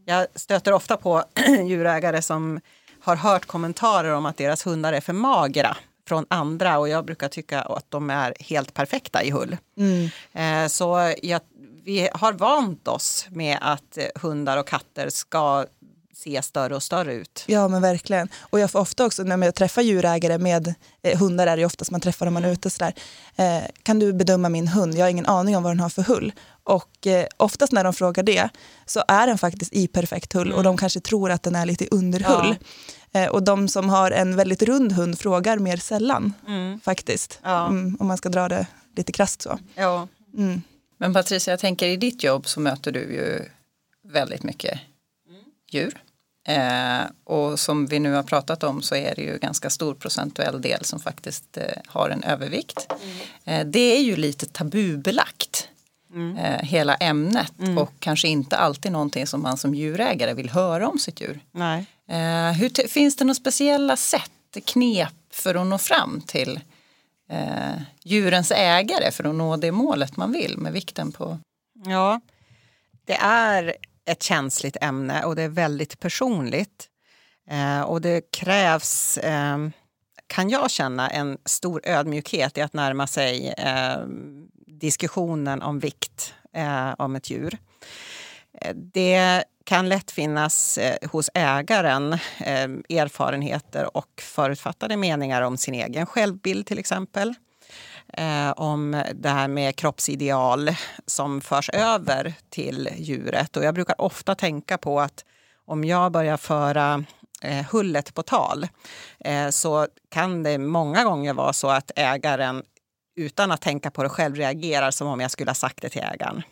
Jag 0.05 0.27
stöter 0.35 0.73
ofta 0.73 0.97
på 0.97 1.23
djurägare 1.67 2.21
som 2.21 2.59
har 2.99 3.15
hört 3.15 3.45
kommentarer 3.45 4.13
om 4.13 4.25
att 4.25 4.37
deras 4.37 4.67
hundar 4.67 4.93
är 4.93 5.01
för 5.01 5.13
magra 5.13 5.77
från 6.07 6.25
andra 6.29 6.79
och 6.79 6.89
jag 6.89 7.05
brukar 7.05 7.27
tycka 7.27 7.61
att 7.61 7.91
de 7.91 8.09
är 8.09 8.33
helt 8.39 8.73
perfekta 8.73 9.23
i 9.23 9.31
hull. 9.31 9.57
Mm. 9.77 10.09
Eh, 10.33 10.67
så 10.67 11.13
jag, 11.23 11.41
vi 11.83 12.09
har 12.13 12.33
vant 12.33 12.87
oss 12.87 13.27
med 13.29 13.57
att 13.61 13.97
hundar 14.15 14.57
och 14.57 14.67
katter 14.67 15.09
ska 15.09 15.65
se 16.13 16.41
större 16.41 16.75
och 16.75 16.83
större 16.83 17.13
ut. 17.13 17.43
Ja 17.47 17.67
men 17.67 17.81
verkligen. 17.81 18.29
Och 18.39 18.59
jag 18.59 18.71
får 18.71 18.79
ofta 18.79 19.05
också 19.05 19.23
när 19.23 19.45
jag 19.45 19.55
träffar 19.55 19.81
djurägare 19.81 20.37
med 20.37 20.73
eh, 21.01 21.19
hundar 21.19 21.47
är 21.47 21.57
det 21.57 21.65
oftast 21.65 21.91
man 21.91 22.01
träffar 22.01 22.25
dem 22.25 22.33
man 22.33 22.45
är 22.45 22.51
ute 22.51 22.69
sådär. 22.69 22.93
Eh, 23.35 23.61
kan 23.83 23.99
du 23.99 24.13
bedöma 24.13 24.49
min 24.49 24.67
hund? 24.67 24.95
Jag 24.95 25.05
har 25.05 25.09
ingen 25.09 25.25
aning 25.25 25.57
om 25.57 25.63
vad 25.63 25.71
den 25.71 25.79
har 25.79 25.89
för 25.89 26.01
hull. 26.01 26.33
Och 26.63 27.07
eh, 27.07 27.25
oftast 27.37 27.71
när 27.71 27.83
de 27.83 27.93
frågar 27.93 28.23
det 28.23 28.49
så 28.85 29.03
är 29.07 29.27
den 29.27 29.37
faktiskt 29.37 29.73
i 29.73 29.87
perfekt 29.87 30.33
hull 30.33 30.47
mm. 30.47 30.57
och 30.57 30.63
de 30.63 30.77
kanske 30.77 30.99
tror 30.99 31.31
att 31.31 31.43
den 31.43 31.55
är 31.55 31.65
lite 31.65 31.87
underhull. 31.91 32.55
Ja. 33.11 33.19
Eh, 33.19 33.29
och 33.29 33.43
de 33.43 33.67
som 33.67 33.89
har 33.89 34.11
en 34.11 34.35
väldigt 34.35 34.61
rund 34.61 34.91
hund 34.91 35.19
frågar 35.19 35.57
mer 35.57 35.77
sällan 35.77 36.33
mm. 36.47 36.79
faktiskt. 36.79 37.39
Ja. 37.43 37.67
Mm, 37.67 37.97
om 37.99 38.07
man 38.07 38.17
ska 38.17 38.29
dra 38.29 38.47
det 38.47 38.67
lite 38.95 39.11
krasst 39.11 39.41
så. 39.41 39.59
Ja. 39.75 40.07
Mm. 40.37 40.61
Men 40.97 41.13
Patricia, 41.13 41.51
jag 41.51 41.59
tänker 41.59 41.87
i 41.87 41.97
ditt 41.97 42.23
jobb 42.23 42.47
så 42.47 42.59
möter 42.59 42.91
du 42.91 42.99
ju 42.99 43.45
väldigt 44.03 44.43
mycket 44.43 44.79
djur. 45.73 46.01
Eh, 46.47 47.01
och 47.23 47.59
som 47.59 47.87
vi 47.87 47.99
nu 47.99 48.13
har 48.13 48.23
pratat 48.23 48.63
om 48.63 48.81
så 48.81 48.95
är 48.95 49.15
det 49.15 49.21
ju 49.21 49.37
ganska 49.37 49.69
stor 49.69 49.93
procentuell 49.93 50.61
del 50.61 50.85
som 50.85 50.99
faktiskt 50.99 51.57
eh, 51.57 51.63
har 51.87 52.09
en 52.09 52.23
övervikt. 52.23 52.87
Mm. 53.03 53.17
Eh, 53.45 53.71
det 53.71 53.97
är 53.97 54.01
ju 54.01 54.15
lite 54.15 54.45
tabubelagt. 54.45 55.67
Mm. 56.13 56.37
Eh, 56.37 56.61
hela 56.61 56.95
ämnet 56.95 57.59
mm. 57.59 57.77
och 57.77 57.91
kanske 57.99 58.27
inte 58.27 58.57
alltid 58.57 58.91
någonting 58.91 59.27
som 59.27 59.41
man 59.41 59.57
som 59.57 59.75
djurägare 59.75 60.33
vill 60.33 60.49
höra 60.49 60.89
om 60.89 60.99
sitt 60.99 61.21
djur. 61.21 61.39
Eh, 62.07 62.51
hur 62.51 62.87
finns 62.87 63.15
det 63.15 63.25
några 63.25 63.35
speciella 63.35 63.97
sätt, 63.97 64.31
knep 64.65 65.13
för 65.31 65.55
att 65.55 65.67
nå 65.67 65.77
fram 65.77 66.21
till 66.21 66.59
eh, 67.29 67.81
djurens 68.03 68.51
ägare 68.51 69.11
för 69.11 69.23
att 69.23 69.35
nå 69.35 69.57
det 69.57 69.71
målet 69.71 70.17
man 70.17 70.31
vill 70.31 70.57
med 70.57 70.73
vikten 70.73 71.11
på? 71.11 71.39
Ja, 71.85 72.21
det 73.05 73.17
är 73.21 73.75
ett 74.05 74.23
känsligt 74.23 74.77
ämne 74.81 75.23
och 75.23 75.35
det 75.35 75.43
är 75.43 75.49
väldigt 75.49 75.99
personligt. 75.99 76.87
Eh, 77.49 77.81
och 77.81 78.01
det 78.01 78.31
krävs, 78.31 79.17
eh, 79.17 79.57
kan 80.27 80.49
jag 80.49 80.71
känna, 80.71 81.09
en 81.09 81.37
stor 81.45 81.81
ödmjukhet 81.83 82.57
i 82.57 82.61
att 82.61 82.73
närma 82.73 83.07
sig 83.07 83.53
eh, 83.57 83.97
diskussionen 84.67 85.61
om 85.61 85.79
vikt 85.79 86.33
eh, 86.53 86.93
om 86.97 87.15
ett 87.15 87.29
djur. 87.29 87.57
Eh, 88.61 88.75
det 88.75 89.43
kan 89.63 89.89
lätt 89.89 90.11
finnas 90.11 90.77
eh, 90.77 91.09
hos 91.11 91.29
ägaren 91.33 92.17
ehm, 92.37 92.83
erfarenheter 92.89 93.97
och 93.97 94.21
förutfattade 94.21 94.97
meningar 94.97 95.41
om 95.41 95.57
sin 95.57 95.73
egen 95.73 96.05
självbild 96.05 96.65
till 96.65 96.79
exempel 96.79 97.35
eh, 98.13 98.51
om 98.51 99.03
det 99.13 99.29
här 99.29 99.47
med 99.47 99.75
kroppsideal 99.75 100.75
som 101.05 101.41
förs 101.41 101.69
över 101.69 102.33
till 102.49 102.89
djuret. 102.97 103.57
Och 103.57 103.63
jag 103.63 103.73
brukar 103.73 104.01
ofta 104.01 104.35
tänka 104.35 104.77
på 104.77 104.99
att 104.99 105.25
om 105.65 105.83
jag 105.83 106.11
börjar 106.11 106.37
föra 106.37 107.03
eh, 107.41 107.65
hullet 107.71 108.13
på 108.13 108.23
tal 108.23 108.67
eh, 109.19 109.49
så 109.49 109.87
kan 110.09 110.43
det 110.43 110.57
många 110.57 111.03
gånger 111.03 111.33
vara 111.33 111.53
så 111.53 111.69
att 111.69 111.91
ägaren 111.95 112.63
utan 113.15 113.51
att 113.51 113.61
tänka 113.61 113.91
på 113.91 114.03
det 114.03 114.09
själv 114.09 114.35
reagerar 114.35 114.91
som 114.91 115.07
om 115.07 115.19
jag 115.19 115.31
skulle 115.31 115.49
ha 115.49 115.55
sagt 115.55 115.81
det 115.81 115.89
till 115.89 116.01
ägaren. 116.01 116.43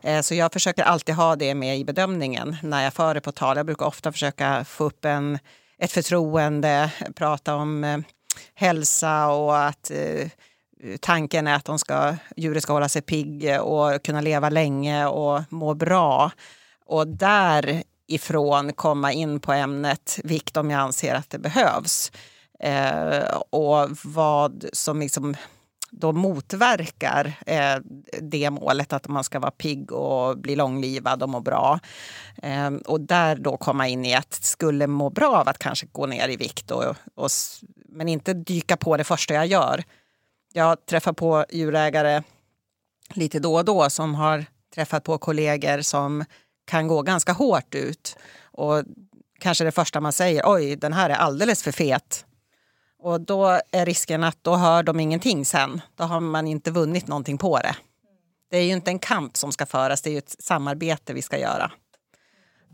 Eh, 0.00 0.20
så 0.20 0.34
jag 0.34 0.52
försöker 0.52 0.82
alltid 0.82 1.14
ha 1.14 1.36
det 1.36 1.54
med 1.54 1.78
i 1.78 1.84
bedömningen 1.84 2.56
när 2.62 2.84
jag 2.84 2.94
för 2.94 3.14
det 3.14 3.20
på 3.20 3.32
tal. 3.32 3.56
Jag 3.56 3.66
brukar 3.66 3.86
ofta 3.86 4.12
försöka 4.12 4.64
få 4.64 4.84
upp 4.84 5.04
en, 5.04 5.38
ett 5.78 5.92
förtroende, 5.92 6.90
prata 7.16 7.54
om 7.54 7.84
eh, 7.84 7.98
hälsa 8.54 9.28
och 9.28 9.58
att 9.58 9.90
eh, 9.90 10.28
tanken 11.00 11.46
är 11.46 11.54
att 11.54 11.64
de 11.64 11.78
ska, 11.78 12.16
djuret 12.36 12.62
ska 12.62 12.72
hålla 12.72 12.88
sig 12.88 13.02
pigg 13.02 13.60
och 13.60 14.02
kunna 14.02 14.20
leva 14.20 14.48
länge 14.48 15.06
och 15.06 15.42
må 15.48 15.74
bra. 15.74 16.30
Och 16.86 17.08
därifrån 17.08 18.72
komma 18.72 19.12
in 19.12 19.40
på 19.40 19.52
ämnet 19.52 20.20
vikt 20.24 20.56
om 20.56 20.70
jag 20.70 20.80
anser 20.80 21.14
att 21.14 21.30
det 21.30 21.38
behövs. 21.38 22.12
Eh, 22.60 23.38
och 23.50 23.88
vad 24.04 24.64
som 24.72 25.00
liksom 25.00 25.36
då 25.90 26.12
motverkar 26.12 27.32
eh, 27.46 27.76
det 28.20 28.50
målet 28.50 28.92
att 28.92 29.08
man 29.08 29.24
ska 29.24 29.38
vara 29.38 29.50
pigg 29.50 29.92
och 29.92 30.38
bli 30.38 30.56
långlivad 30.56 31.22
och 31.22 31.28
må 31.28 31.40
bra. 31.40 31.80
Eh, 32.42 32.70
och 32.70 33.00
där 33.00 33.36
då 33.36 33.56
komma 33.56 33.88
in 33.88 34.04
i 34.04 34.14
att 34.14 34.34
skulle 34.34 34.86
må 34.86 35.10
bra 35.10 35.36
av 35.36 35.48
att 35.48 35.58
kanske 35.58 35.86
gå 35.92 36.06
ner 36.06 36.28
i 36.28 36.36
vikt 36.36 36.70
och, 36.70 36.84
och, 37.14 37.30
men 37.88 38.08
inte 38.08 38.34
dyka 38.34 38.76
på 38.76 38.96
det 38.96 39.04
första 39.04 39.34
jag 39.34 39.46
gör. 39.46 39.84
Jag 40.56 40.86
träffar 40.86 41.12
på 41.12 41.44
djurägare 41.50 42.22
lite 43.14 43.38
då 43.38 43.54
och 43.54 43.64
då 43.64 43.90
som 43.90 44.14
har 44.14 44.44
träffat 44.74 45.04
på 45.04 45.18
kollegor 45.18 45.80
som 45.80 46.24
kan 46.64 46.88
gå 46.88 47.02
ganska 47.02 47.32
hårt 47.32 47.74
ut. 47.74 48.16
Och 48.42 48.82
kanske 49.38 49.64
det 49.64 49.72
första 49.72 50.00
man 50.00 50.12
säger, 50.12 50.42
oj 50.44 50.76
den 50.76 50.92
här 50.92 51.10
är 51.10 51.14
alldeles 51.14 51.62
för 51.62 51.72
fet. 51.72 52.26
Och 52.98 53.20
då 53.20 53.60
är 53.70 53.86
risken 53.86 54.24
att 54.24 54.38
då 54.42 54.56
hör 54.56 54.82
de 54.82 55.00
ingenting 55.00 55.44
sen. 55.44 55.80
Då 55.94 56.04
har 56.04 56.20
man 56.20 56.46
inte 56.46 56.70
vunnit 56.70 57.06
någonting 57.06 57.38
på 57.38 57.58
det. 57.58 57.76
Det 58.50 58.56
är 58.56 58.62
ju 58.62 58.72
inte 58.72 58.90
en 58.90 58.98
kamp 58.98 59.36
som 59.36 59.52
ska 59.52 59.66
föras, 59.66 60.02
det 60.02 60.10
är 60.10 60.12
ju 60.12 60.18
ett 60.18 60.36
samarbete 60.38 61.12
vi 61.12 61.22
ska 61.22 61.38
göra. 61.38 61.72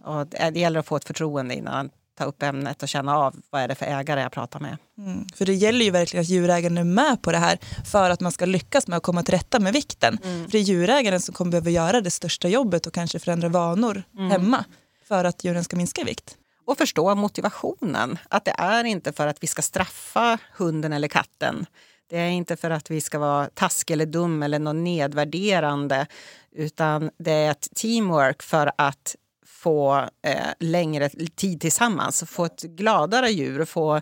Och 0.04 0.26
det 0.26 0.56
gäller 0.56 0.80
att 0.80 0.86
få 0.86 0.96
ett 0.96 1.04
förtroende 1.04 1.54
innan 1.54 1.90
tar 2.20 2.26
upp 2.26 2.42
ämnet 2.42 2.82
och 2.82 2.88
känna 2.88 3.16
av 3.16 3.36
vad 3.50 3.62
är 3.62 3.68
det 3.68 3.74
för 3.74 3.86
ägare 3.86 4.20
jag 4.20 4.32
pratar 4.32 4.60
med. 4.60 4.76
Mm. 4.98 5.26
För 5.34 5.46
det 5.46 5.54
gäller 5.54 5.84
ju 5.84 5.90
verkligen 5.90 6.22
att 6.22 6.28
djurägaren 6.28 6.78
är 6.78 6.84
med 6.84 7.22
på 7.22 7.32
det 7.32 7.38
här 7.38 7.58
för 7.92 8.10
att 8.10 8.20
man 8.20 8.32
ska 8.32 8.46
lyckas 8.46 8.86
med 8.86 8.96
att 8.96 9.02
komma 9.02 9.22
till 9.22 9.34
rätta 9.34 9.60
med 9.60 9.72
vikten. 9.72 10.18
Mm. 10.24 10.44
För 10.44 10.52
det 10.52 10.58
är 10.58 10.62
djurägaren 10.62 11.20
som 11.20 11.34
kommer 11.34 11.50
behöva 11.50 11.70
göra 11.70 12.00
det 12.00 12.10
största 12.10 12.48
jobbet 12.48 12.86
och 12.86 12.94
kanske 12.94 13.18
förändra 13.18 13.48
vanor 13.48 14.02
mm. 14.18 14.30
hemma 14.30 14.64
för 15.08 15.24
att 15.24 15.44
djuren 15.44 15.64
ska 15.64 15.76
minska 15.76 16.00
i 16.00 16.04
vikt 16.04 16.36
och 16.66 16.78
förstå 16.78 17.14
motivationen. 17.14 18.18
Att 18.28 18.44
det 18.44 18.54
är 18.58 18.84
inte 18.84 19.12
för 19.12 19.26
att 19.26 19.42
vi 19.42 19.46
ska 19.46 19.62
straffa 19.62 20.38
hunden 20.56 20.92
eller 20.92 21.08
katten. 21.08 21.66
Det 22.10 22.18
är 22.18 22.28
inte 22.28 22.56
för 22.56 22.70
att 22.70 22.90
vi 22.90 23.00
ska 23.00 23.18
vara 23.18 23.46
taskig 23.54 23.94
eller 23.94 24.06
dum 24.06 24.42
eller 24.42 24.58
något 24.58 24.76
nedvärderande 24.76 26.06
utan 26.52 27.10
det 27.18 27.32
är 27.32 27.50
ett 27.50 27.68
teamwork 27.74 28.42
för 28.42 28.72
att 28.76 29.16
få 29.60 30.08
eh, 30.22 30.36
längre 30.60 31.08
tid 31.36 31.60
tillsammans, 31.60 32.24
få 32.26 32.44
ett 32.44 32.62
gladare 32.62 33.30
djur, 33.30 33.64
få 33.64 34.00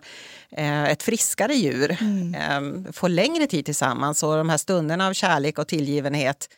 eh, 0.51 0.83
ett 0.83 1.03
friskare 1.03 1.53
djur, 1.53 1.97
mm. 2.01 2.35
eh, 2.35 2.91
få 2.91 3.07
längre 3.07 3.47
tid 3.47 3.65
tillsammans 3.65 4.23
och 4.23 4.37
de 4.37 4.49
här 4.49 4.57
stunderna 4.57 5.07
av 5.07 5.13
kärlek 5.13 5.59
och 5.59 5.67
tillgivenhet 5.67 6.49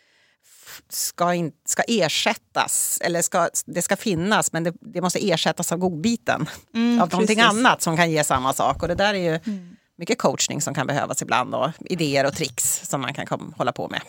ska, 0.89 1.34
in, 1.34 1.51
ska 1.65 1.84
ersättas, 1.88 3.00
eller 3.03 3.22
ska, 3.22 3.50
det 3.65 3.81
ska 3.81 3.96
finnas 3.96 4.53
men 4.53 4.63
det, 4.63 4.74
det 4.81 5.01
måste 5.01 5.29
ersättas 5.29 5.72
av 5.72 5.77
godbiten. 5.77 6.50
Mm, 6.74 7.01
av 7.01 7.05
precis. 7.05 7.13
någonting 7.13 7.39
annat 7.39 7.81
som 7.81 7.98
kan 7.98 8.12
ge 8.12 8.24
samma 8.24 8.53
sak. 8.53 8.81
Och 8.81 8.88
det 8.88 8.96
där 8.96 9.13
är 9.13 9.31
ju 9.31 9.39
mm. 9.46 9.75
mycket 9.98 10.17
coachning 10.17 10.62
som 10.62 10.74
kan 10.74 10.88
behövas 10.88 11.22
ibland 11.22 11.55
och 11.55 11.70
idéer 11.79 12.25
och 12.25 12.36
tricks 12.36 12.81
som 12.84 13.01
man 13.01 13.13
kan 13.13 13.25
kom, 13.25 13.53
hålla 13.58 13.72
på 13.72 13.88
med. 13.88 14.01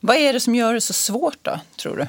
Vad 0.00 0.16
är 0.16 0.32
det 0.32 0.40
som 0.40 0.54
gör 0.54 0.74
det 0.74 0.80
så 0.80 0.92
svårt 0.92 1.38
då, 1.42 1.60
tror 1.76 1.96
du? 1.96 2.06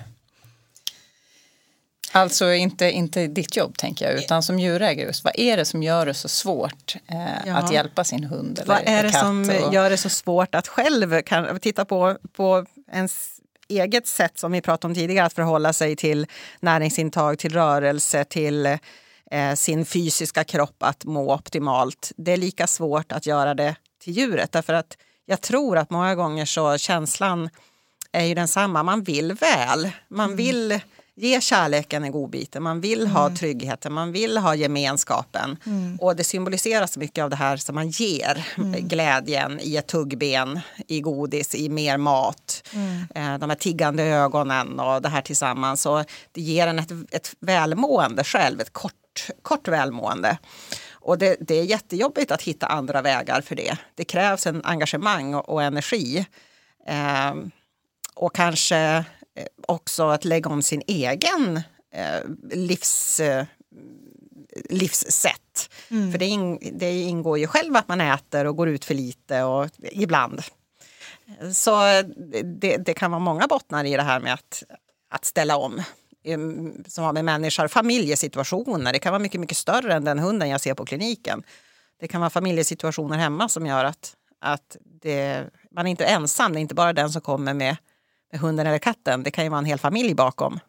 Alltså 2.16 2.54
inte, 2.54 2.92
inte 2.92 3.28
ditt 3.28 3.56
jobb 3.56 3.78
tänker 3.78 4.06
jag, 4.06 4.16
utan 4.20 4.44
som 4.44 4.60
djurägare. 4.60 5.08
Just, 5.08 5.24
vad 5.24 5.34
är 5.40 5.58
det 5.58 5.66
som 5.66 5.84
gör 5.84 6.06
det 6.06 6.14
så 6.14 6.28
svårt 6.28 6.96
eh, 7.08 7.18
ja. 7.46 7.56
att 7.56 7.74
hjälpa 7.74 8.04
sin 8.04 8.24
hund 8.24 8.60
eller 8.60 8.74
Vad 8.74 8.82
är 8.86 9.04
det 9.04 9.12
som 9.12 9.50
och... 9.66 9.74
gör 9.74 9.90
det 9.90 9.98
så 9.98 10.10
svårt 10.10 10.56
att 10.56 10.68
själv 10.68 11.22
kan, 11.22 11.60
titta 11.60 11.86
på, 11.86 12.18
på 12.34 12.66
ens 12.92 13.40
eget 13.68 14.08
sätt 14.08 14.40
som 14.40 14.52
vi 14.52 14.62
pratade 14.62 14.92
om 14.92 14.96
tidigare 14.96 15.26
att 15.26 15.34
förhålla 15.34 15.74
sig 15.74 15.96
till 15.96 16.28
näringsintag, 16.60 17.40
till 17.40 17.54
rörelse, 17.54 18.24
till 18.24 18.66
eh, 19.32 19.54
sin 19.56 19.86
fysiska 19.86 20.44
kropp 20.44 20.84
att 20.84 21.06
må 21.06 21.34
optimalt. 21.34 22.12
Det 22.18 22.32
är 22.32 22.38
lika 22.38 22.68
svårt 22.68 23.12
att 23.12 23.26
göra 23.26 23.54
det 23.54 23.76
till 24.04 24.14
djuret 24.14 24.52
därför 24.52 24.74
att 24.74 24.98
jag 25.26 25.42
tror 25.42 25.78
att 25.78 25.90
många 25.90 26.16
gånger 26.16 26.46
så 26.46 26.78
känslan 26.78 27.50
är 28.12 28.26
ju 28.26 28.34
densamma. 28.34 28.84
Man 28.84 29.04
vill 29.04 29.34
väl. 29.34 29.92
Man 30.08 30.26
mm. 30.26 30.38
Ge 31.16 31.42
kärleken 31.42 32.04
en 32.04 32.12
godbit. 32.12 32.62
Man 32.62 32.82
vill 32.82 33.02
mm. 33.02 33.12
ha 33.14 33.36
tryggheten, 33.36 33.94
man 33.94 34.12
vill 34.12 34.38
ha 34.38 34.56
gemenskapen. 34.56 35.58
Mm. 35.66 35.98
Och 36.02 36.16
det 36.16 36.24
symboliseras 36.24 36.98
mycket 36.98 37.24
av 37.24 37.30
det 37.30 37.36
här 37.36 37.58
som 37.58 37.76
man 37.76 37.90
ger. 37.90 38.48
Mm. 38.58 38.88
Glädjen 38.88 39.60
i 39.62 39.76
ett 39.76 39.88
tuggben, 39.88 40.60
i 40.88 41.02
godis, 41.02 41.56
i 41.56 41.70
mer 41.70 41.98
mat. 41.98 42.70
Mm. 42.74 43.08
Eh, 43.16 43.40
de 43.40 43.50
här 43.50 43.58
tiggande 43.58 44.04
ögonen 44.04 44.80
och 44.80 45.02
det 45.02 45.10
här 45.10 45.22
tillsammans. 45.22 45.86
Och 45.86 46.06
det 46.32 46.42
ger 46.42 46.68
en 46.68 46.80
ett, 46.80 46.92
ett 47.12 47.36
välmående 47.40 48.24
själv, 48.24 48.62
ett 48.62 48.74
kort, 48.74 49.28
kort 49.42 49.68
välmående. 49.68 50.38
Och 50.92 51.18
det, 51.18 51.38
det, 51.40 51.56
är 51.56 51.64
jättejobbigt 51.64 52.32
att 52.32 52.42
hitta 52.42 52.68
andra 52.68 53.02
vägar 53.02 53.42
för 53.42 53.56
det. 53.56 53.78
Det 53.96 54.06
krävs 54.06 54.48
en 54.48 54.62
engagemang 54.66 55.34
och, 55.34 55.50
och 55.50 55.64
energi. 55.64 56.26
Eh, 56.88 57.34
och 58.16 58.36
kanske 58.36 59.06
också 59.68 60.04
att 60.04 60.26
lägga 60.26 60.50
om 60.50 60.62
sin 60.62 60.82
egen 60.88 61.62
eh, 61.94 62.22
livs, 62.52 63.20
eh, 63.20 63.46
livssätt. 64.70 65.70
Mm. 65.90 66.12
För 66.12 66.20
det, 66.20 66.26
in, 66.26 66.60
det 66.74 67.02
ingår 67.02 67.40
ju 67.40 67.48
själv 67.48 67.76
att 67.76 67.88
man 67.88 68.02
äter 68.02 68.46
och 68.46 68.56
går 68.58 68.70
ut 68.70 68.86
för 68.86 68.94
lite 68.94 69.44
och 69.44 69.70
ibland. 69.92 70.42
Så 71.54 72.02
det, 72.44 72.78
det 72.78 72.94
kan 72.94 73.12
vara 73.12 73.20
många 73.20 73.48
bottnar 73.48 73.86
i 73.86 73.96
det 73.96 74.04
här 74.04 74.20
med 74.20 74.34
att, 74.34 74.64
att 75.10 75.26
ställa 75.26 75.58
om 75.58 75.82
som 76.88 77.04
har 77.04 77.14
med 77.14 77.26
människor, 77.26 77.68
familjesituationer. 77.68 78.94
Det 78.94 79.00
kan 79.00 79.12
vara 79.12 79.20
mycket, 79.20 79.42
mycket 79.42 79.58
större 79.58 79.94
än 79.94 80.06
den 80.06 80.20
hunden 80.20 80.50
jag 80.50 80.62
ser 80.62 80.74
på 80.74 80.86
kliniken. 80.86 81.44
Det 82.00 82.08
kan 82.08 82.22
vara 82.22 82.30
familjesituationer 82.30 83.18
hemma 83.18 83.50
som 83.50 83.66
gör 83.66 83.86
att, 83.86 84.16
att 84.42 84.78
det, 85.02 85.44
man 85.72 85.88
är 85.88 85.92
inte 85.92 86.06
ensam. 86.06 86.54
Det 86.54 86.60
är 86.60 86.62
inte 86.62 86.76
bara 86.76 86.94
den 86.94 87.12
som 87.12 87.22
kommer 87.22 87.54
med 87.54 87.78
hunden 88.40 88.68
eller 88.68 88.80
katten. 88.80 89.24
Det 89.24 89.32
kan 89.32 89.44
ju 89.44 89.50
vara 89.50 89.60
en 89.60 89.66
hel 89.66 89.80
familj 89.80 90.14
bakom. 90.14 90.60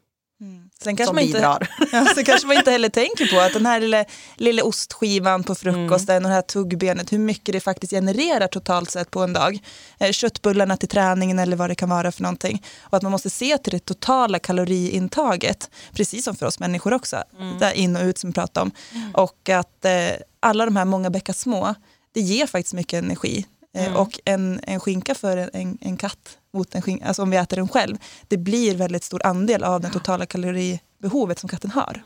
Mm. 0.40 0.71
Sen 0.83 0.97
kanske, 0.97 1.14
man 1.14 1.25
inte, 1.25 1.38
ja, 1.92 2.06
sen 2.14 2.25
kanske 2.25 2.47
man 2.47 2.56
inte 2.56 2.71
heller 2.71 2.88
tänker 2.88 3.26
på 3.26 3.40
att 3.40 3.52
den 3.52 3.66
här 3.66 3.80
lilla, 3.80 4.04
lilla 4.37 4.64
ostskivan 4.64 5.44
på 5.44 5.54
frukosten 5.54 6.16
mm. 6.16 6.25
och 6.25 6.28
det 6.28 6.35
här 6.35 6.42
tuggbenet, 6.42 7.12
hur 7.12 7.18
mycket 7.18 7.52
det 7.52 7.61
faktiskt 7.61 7.92
genererar 7.92 8.47
totalt 8.47 8.90
sett 8.90 9.11
på 9.11 9.21
en 9.21 9.33
dag. 9.33 9.59
Eh, 9.99 10.12
köttbullarna 10.12 10.76
till 10.76 10.88
träningen 10.88 11.38
eller 11.38 11.56
vad 11.56 11.71
det 11.71 11.75
kan 11.75 11.88
vara 11.88 12.12
för 12.12 12.23
någonting. 12.23 12.62
Och 12.80 12.97
att 12.97 13.02
man 13.02 13.12
måste 13.12 13.30
se 13.30 13.59
till 13.59 13.73
det 13.73 13.78
totala 13.78 14.38
kaloriintaget, 14.38 15.71
precis 15.92 16.25
som 16.25 16.37
för 16.37 16.47
oss 16.47 16.61
människor 16.61 16.94
också, 16.94 17.23
mm. 17.38 17.59
där 17.59 17.73
in 17.73 17.97
och 17.97 18.02
ut 18.02 18.18
som 18.18 18.30
vi 18.30 18.35
pratade 18.35 18.62
om. 18.62 18.71
Mm. 18.92 19.14
Och 19.14 19.49
att 19.49 19.85
eh, 19.85 19.92
alla 20.40 20.64
de 20.64 20.76
här 20.76 20.85
många 20.85 21.11
bäckar 21.11 21.33
små, 21.33 21.75
det 22.14 22.21
ger 22.21 22.47
faktiskt 22.47 22.75
mycket 22.75 23.02
energi. 23.02 23.47
Eh, 23.76 23.87
mm. 23.87 23.97
Och 23.97 24.21
en, 24.25 24.61
en 24.62 24.80
skinka 24.80 25.14
för 25.14 25.37
en, 25.37 25.50
en, 25.52 25.78
en 25.80 25.97
katt, 25.97 26.38
mot 26.54 26.75
en 26.75 26.82
skinka, 26.82 27.06
alltså 27.06 27.23
om 27.23 27.30
vi 27.30 27.37
äter 27.37 27.56
den 27.56 27.68
själv, 27.68 27.96
det 28.28 28.37
blir 28.37 28.75
väldigt 28.75 29.04
stor 29.04 29.26
andel 29.26 29.64
av 29.64 29.80
det 29.80 29.90
totala 29.90 30.26
kaloribehovet 30.26 31.38
som 31.38 31.49
katten 31.49 31.70
har. 31.70 32.02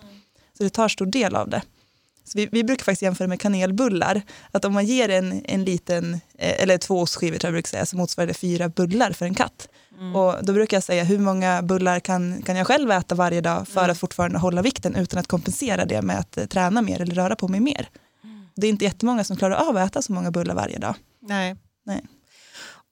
Så 0.58 0.62
det 0.64 0.70
tar 0.70 0.88
stor 0.88 1.06
del 1.06 1.36
av 1.36 1.48
det. 1.48 1.62
Så 2.24 2.38
vi, 2.38 2.48
vi, 2.52 2.64
brukar 2.64 2.84
faktiskt 2.84 3.02
jämföra 3.02 3.28
med 3.28 3.40
kanelbullar. 3.40 4.22
Att 4.52 4.64
om 4.64 4.72
man 4.72 4.86
ger 4.86 5.08
en, 5.08 5.42
en 5.44 5.64
liten, 5.64 6.14
eh, 6.14 6.62
eller 6.62 6.78
två 6.78 7.00
ostskivor 7.00 7.38
tror 7.38 7.48
jag 7.48 7.54
brukar 7.54 7.68
säga, 7.68 7.86
så 7.86 7.96
motsvarar 7.96 8.26
det 8.26 8.34
fyra 8.34 8.68
bullar 8.68 9.12
för 9.12 9.26
en 9.26 9.34
katt. 9.34 9.68
Mm. 9.98 10.16
Och 10.16 10.34
då 10.44 10.52
brukar 10.52 10.76
jag 10.76 10.84
säga, 10.84 11.04
hur 11.04 11.18
många 11.18 11.62
bullar 11.62 12.00
kan, 12.00 12.42
kan 12.42 12.56
jag 12.56 12.66
själv 12.66 12.90
äta 12.90 13.14
varje 13.14 13.40
dag 13.40 13.68
för 13.68 13.80
mm. 13.80 13.90
att 13.90 13.98
fortfarande 13.98 14.38
hålla 14.38 14.62
vikten 14.62 14.94
utan 14.94 15.20
att 15.20 15.26
kompensera 15.26 15.84
det 15.84 16.02
med 16.02 16.18
att 16.18 16.38
eh, 16.38 16.46
träna 16.46 16.82
mer 16.82 17.00
eller 17.00 17.14
röra 17.14 17.36
på 17.36 17.48
mig 17.48 17.60
mer. 17.60 17.88
Mm. 18.24 18.46
Det 18.56 18.66
är 18.66 18.70
inte 18.70 18.84
jättemånga 18.84 19.24
som 19.24 19.36
klarar 19.36 19.68
av 19.68 19.76
att 19.76 19.90
äta 19.90 20.02
så 20.02 20.12
många 20.12 20.30
bullar 20.30 20.54
varje 20.54 20.78
dag. 20.78 20.94
Nej. 21.20 21.56
Nej. 21.86 22.02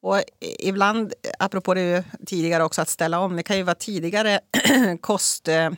Och 0.03 0.23
ibland, 0.41 1.15
apropå 1.39 1.75
det 1.75 2.05
tidigare 2.27 2.65
också, 2.65 2.83
att 2.83 2.89
ställa 2.89 3.21
om. 3.21 3.37
Det 3.37 3.43
kan 3.43 3.57
ju 3.57 3.63
vara 3.63 3.75
tidigare 3.75 4.41
kost 5.01 5.49
eh, 5.49 5.71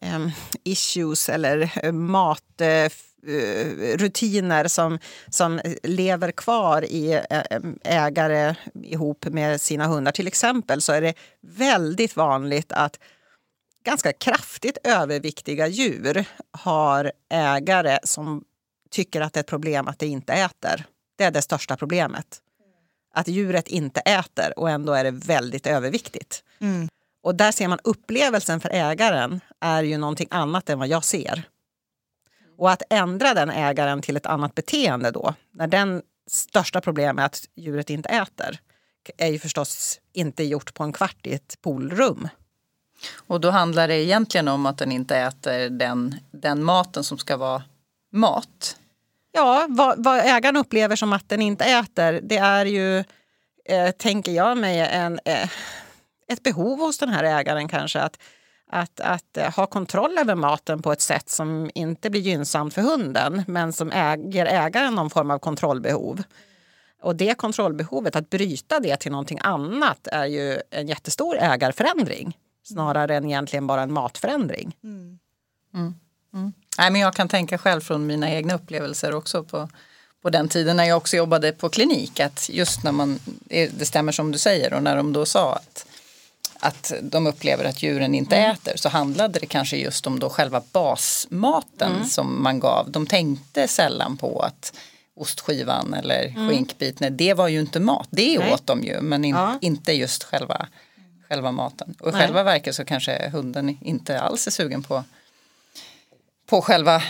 eh 0.00 0.28
issues 0.64 1.28
eller 1.28 1.92
matrutiner 1.92 4.50
eh, 4.50 4.60
eh, 4.60 4.64
eh 4.64 4.66
som, 4.66 4.98
som 5.28 5.60
lever 5.82 6.32
kvar 6.32 6.84
i 6.84 7.12
eh, 7.30 7.42
ägare 7.84 8.54
ihop 8.82 9.24
med 9.24 9.60
sina 9.60 9.86
hundar. 9.86 10.12
Till 10.12 10.26
exempel 10.26 10.82
så 10.82 10.92
är 10.92 11.00
det 11.00 11.14
väldigt 11.40 12.16
vanligt 12.16 12.72
att 12.72 12.98
ganska 13.84 14.12
kraftigt 14.12 14.78
överviktiga 14.84 15.66
djur 15.66 16.24
har 16.50 17.12
ägare 17.30 17.98
som 18.02 18.44
tycker 18.90 19.20
att 19.20 19.32
det 19.32 19.38
är 19.38 19.42
ett 19.42 19.46
problem 19.46 19.88
att 19.88 19.98
det 19.98 20.06
inte 20.06 20.32
äter. 20.32 20.84
Det 21.16 21.24
är 21.24 21.30
det 21.30 21.42
största 21.42 21.76
problemet. 21.76 22.40
Att 23.16 23.28
djuret 23.28 23.68
inte 23.68 24.00
äter 24.00 24.58
och 24.58 24.70
ändå 24.70 24.92
är 24.92 25.04
det 25.04 25.10
väldigt 25.10 25.66
överviktigt. 25.66 26.44
Mm. 26.58 26.88
Och 27.22 27.34
där 27.34 27.52
ser 27.52 27.68
man 27.68 27.78
upplevelsen 27.84 28.60
för 28.60 28.70
ägaren 28.72 29.40
är 29.60 29.82
ju 29.82 29.98
någonting 29.98 30.28
annat 30.30 30.70
än 30.70 30.78
vad 30.78 30.88
jag 30.88 31.04
ser. 31.04 31.48
Och 32.58 32.70
att 32.70 32.82
ändra 32.90 33.34
den 33.34 33.50
ägaren 33.50 34.02
till 34.02 34.16
ett 34.16 34.26
annat 34.26 34.54
beteende 34.54 35.10
då, 35.10 35.34
när 35.50 35.66
den 35.66 36.02
största 36.26 36.80
problemet 36.80 37.22
är 37.22 37.26
att 37.26 37.48
djuret 37.54 37.90
inte 37.90 38.08
äter, 38.08 38.58
är 39.16 39.28
ju 39.28 39.38
förstås 39.38 40.00
inte 40.12 40.44
gjort 40.44 40.74
på 40.74 40.84
en 40.84 40.92
kvart 40.92 41.26
i 41.26 41.34
ett 41.34 41.58
poolrum. 41.60 42.28
Och 43.16 43.40
då 43.40 43.50
handlar 43.50 43.88
det 43.88 44.04
egentligen 44.04 44.48
om 44.48 44.66
att 44.66 44.78
den 44.78 44.92
inte 44.92 45.16
äter 45.16 45.68
den, 45.70 46.14
den 46.30 46.64
maten 46.64 47.04
som 47.04 47.18
ska 47.18 47.36
vara 47.36 47.62
mat 48.12 48.76
Ja, 49.36 49.66
vad, 49.68 50.04
vad 50.04 50.18
ägaren 50.18 50.56
upplever 50.56 50.96
som 50.96 51.12
att 51.12 51.28
den 51.28 51.42
inte 51.42 51.64
äter, 51.64 52.20
det 52.22 52.36
är 52.36 52.66
ju, 52.66 52.98
eh, 53.64 53.90
tänker 53.90 54.32
jag 54.32 54.58
mig, 54.58 54.80
en, 54.80 55.20
eh, 55.24 55.48
ett 56.28 56.42
behov 56.42 56.78
hos 56.78 56.98
den 56.98 57.08
här 57.08 57.24
ägaren 57.24 57.68
kanske. 57.68 58.00
Att, 58.00 58.18
att, 58.70 59.00
att 59.00 59.36
eh, 59.36 59.56
ha 59.56 59.66
kontroll 59.66 60.18
över 60.18 60.34
maten 60.34 60.82
på 60.82 60.92
ett 60.92 61.00
sätt 61.00 61.30
som 61.30 61.70
inte 61.74 62.10
blir 62.10 62.20
gynnsamt 62.20 62.74
för 62.74 62.82
hunden 62.82 63.44
men 63.46 63.72
som 63.72 63.88
ger 64.32 64.46
ägaren 64.46 64.94
någon 64.94 65.10
form 65.10 65.30
av 65.30 65.38
kontrollbehov. 65.38 66.22
Och 67.02 67.16
det 67.16 67.34
kontrollbehovet, 67.34 68.16
att 68.16 68.30
bryta 68.30 68.80
det 68.80 68.96
till 68.96 69.12
någonting 69.12 69.38
annat 69.42 70.08
är 70.12 70.26
ju 70.26 70.60
en 70.70 70.86
jättestor 70.86 71.36
ägarförändring 71.40 72.38
snarare 72.62 73.16
än 73.16 73.24
egentligen 73.24 73.66
bara 73.66 73.82
en 73.82 73.92
matförändring. 73.92 74.76
Mm. 74.84 75.18
Mm. 75.74 75.94
Mm. 76.34 76.52
Nej, 76.78 76.90
men 76.90 77.00
jag 77.00 77.14
kan 77.14 77.28
tänka 77.28 77.58
själv 77.58 77.80
från 77.80 78.06
mina 78.06 78.30
egna 78.30 78.54
upplevelser 78.54 79.14
också 79.14 79.44
på, 79.44 79.68
på 80.22 80.30
den 80.30 80.48
tiden 80.48 80.76
när 80.76 80.84
jag 80.84 80.96
också 80.96 81.16
jobbade 81.16 81.52
på 81.52 81.68
klinik 81.68 82.20
att 82.20 82.48
just 82.48 82.84
när 82.84 82.92
man, 82.92 83.18
det 83.48 83.86
stämmer 83.86 84.12
som 84.12 84.32
du 84.32 84.38
säger 84.38 84.74
och 84.74 84.82
när 84.82 84.96
de 84.96 85.12
då 85.12 85.26
sa 85.26 85.54
att 85.54 85.86
att 86.64 86.92
de 87.02 87.26
upplever 87.26 87.64
att 87.64 87.82
djuren 87.82 88.14
inte 88.14 88.36
mm. 88.36 88.50
äter 88.50 88.72
så 88.76 88.88
handlade 88.88 89.38
det 89.38 89.46
kanske 89.46 89.76
just 89.76 90.06
om 90.06 90.18
då 90.18 90.30
själva 90.30 90.62
basmaten 90.72 91.92
mm. 91.92 92.04
som 92.04 92.42
man 92.42 92.60
gav. 92.60 92.90
De 92.90 93.06
tänkte 93.06 93.68
sällan 93.68 94.16
på 94.16 94.40
att 94.40 94.72
ostskivan 95.16 95.94
eller 95.94 96.24
mm. 96.24 96.48
skinkbiten, 96.48 97.16
det 97.16 97.34
var 97.34 97.48
ju 97.48 97.60
inte 97.60 97.80
mat. 97.80 98.08
Det 98.10 98.38
Nej. 98.38 98.52
åt 98.52 98.66
de 98.66 98.82
ju 98.82 99.00
men 99.00 99.24
in, 99.24 99.34
ja. 99.34 99.58
inte 99.60 99.92
just 99.92 100.24
själva, 100.24 100.66
själva 101.28 101.52
maten. 101.52 101.94
Och 102.00 102.08
i 102.08 102.12
själva 102.12 102.42
verket 102.42 102.74
så 102.74 102.84
kanske 102.84 103.28
hunden 103.28 103.78
inte 103.80 104.20
alls 104.20 104.46
är 104.46 104.50
sugen 104.50 104.82
på 104.82 105.04
på 106.46 106.62
själva 106.62 107.02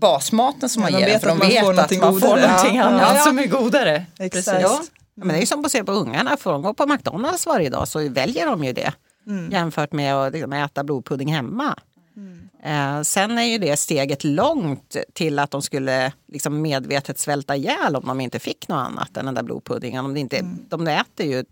basmaten 0.00 0.68
som 0.68 0.82
ja, 0.82 0.90
man 0.90 1.00
ger. 1.00 1.18
För 1.18 1.28
de 1.28 1.38
vet 1.38 1.58
att 1.58 1.74
man 1.74 1.74
får, 1.74 1.82
att 1.82 2.00
man 2.00 2.20
får 2.20 2.36
någonting 2.36 2.76
ja. 2.76 2.84
annat 2.84 3.12
ja. 3.16 3.22
som 3.22 3.38
är 3.38 3.46
godare. 3.46 4.06
Exakt. 4.18 4.62
Ja. 4.62 4.82
Men 5.14 5.28
det 5.28 5.42
är 5.42 5.46
som 5.46 5.64
att 5.64 5.72
se 5.72 5.84
på 5.84 5.92
ungarna, 5.92 6.36
får 6.36 6.52
de 6.52 6.62
gå 6.62 6.74
på 6.74 6.86
McDonalds 6.86 7.46
varje 7.46 7.70
dag 7.70 7.88
så 7.88 8.08
väljer 8.08 8.46
de 8.46 8.64
ju 8.64 8.72
det. 8.72 8.92
Mm. 9.26 9.50
Jämfört 9.50 9.92
med 9.92 10.14
att 10.14 10.32
liksom, 10.32 10.52
äta 10.52 10.84
blodpudding 10.84 11.32
hemma. 11.32 11.78
Mm. 12.16 12.48
Eh, 12.64 13.02
sen 13.02 13.38
är 13.38 13.42
ju 13.42 13.58
det 13.58 13.76
steget 13.76 14.24
långt 14.24 14.96
till 15.12 15.38
att 15.38 15.50
de 15.50 15.62
skulle 15.62 16.12
liksom, 16.28 16.62
medvetet 16.62 17.18
svälta 17.18 17.56
ihjäl 17.56 17.96
om 17.96 18.06
de 18.06 18.20
inte 18.20 18.38
fick 18.38 18.68
något 18.68 18.86
annat 18.86 19.16
än 19.16 19.24
den 19.24 19.34
där 19.34 19.42
blodpuddingen. 19.42 20.04
Om 20.04 20.14
det 20.14 20.20
inte, 20.20 20.38
mm. 20.38 20.58
De 20.68 20.86
äter 20.86 21.26
ju 21.26 21.44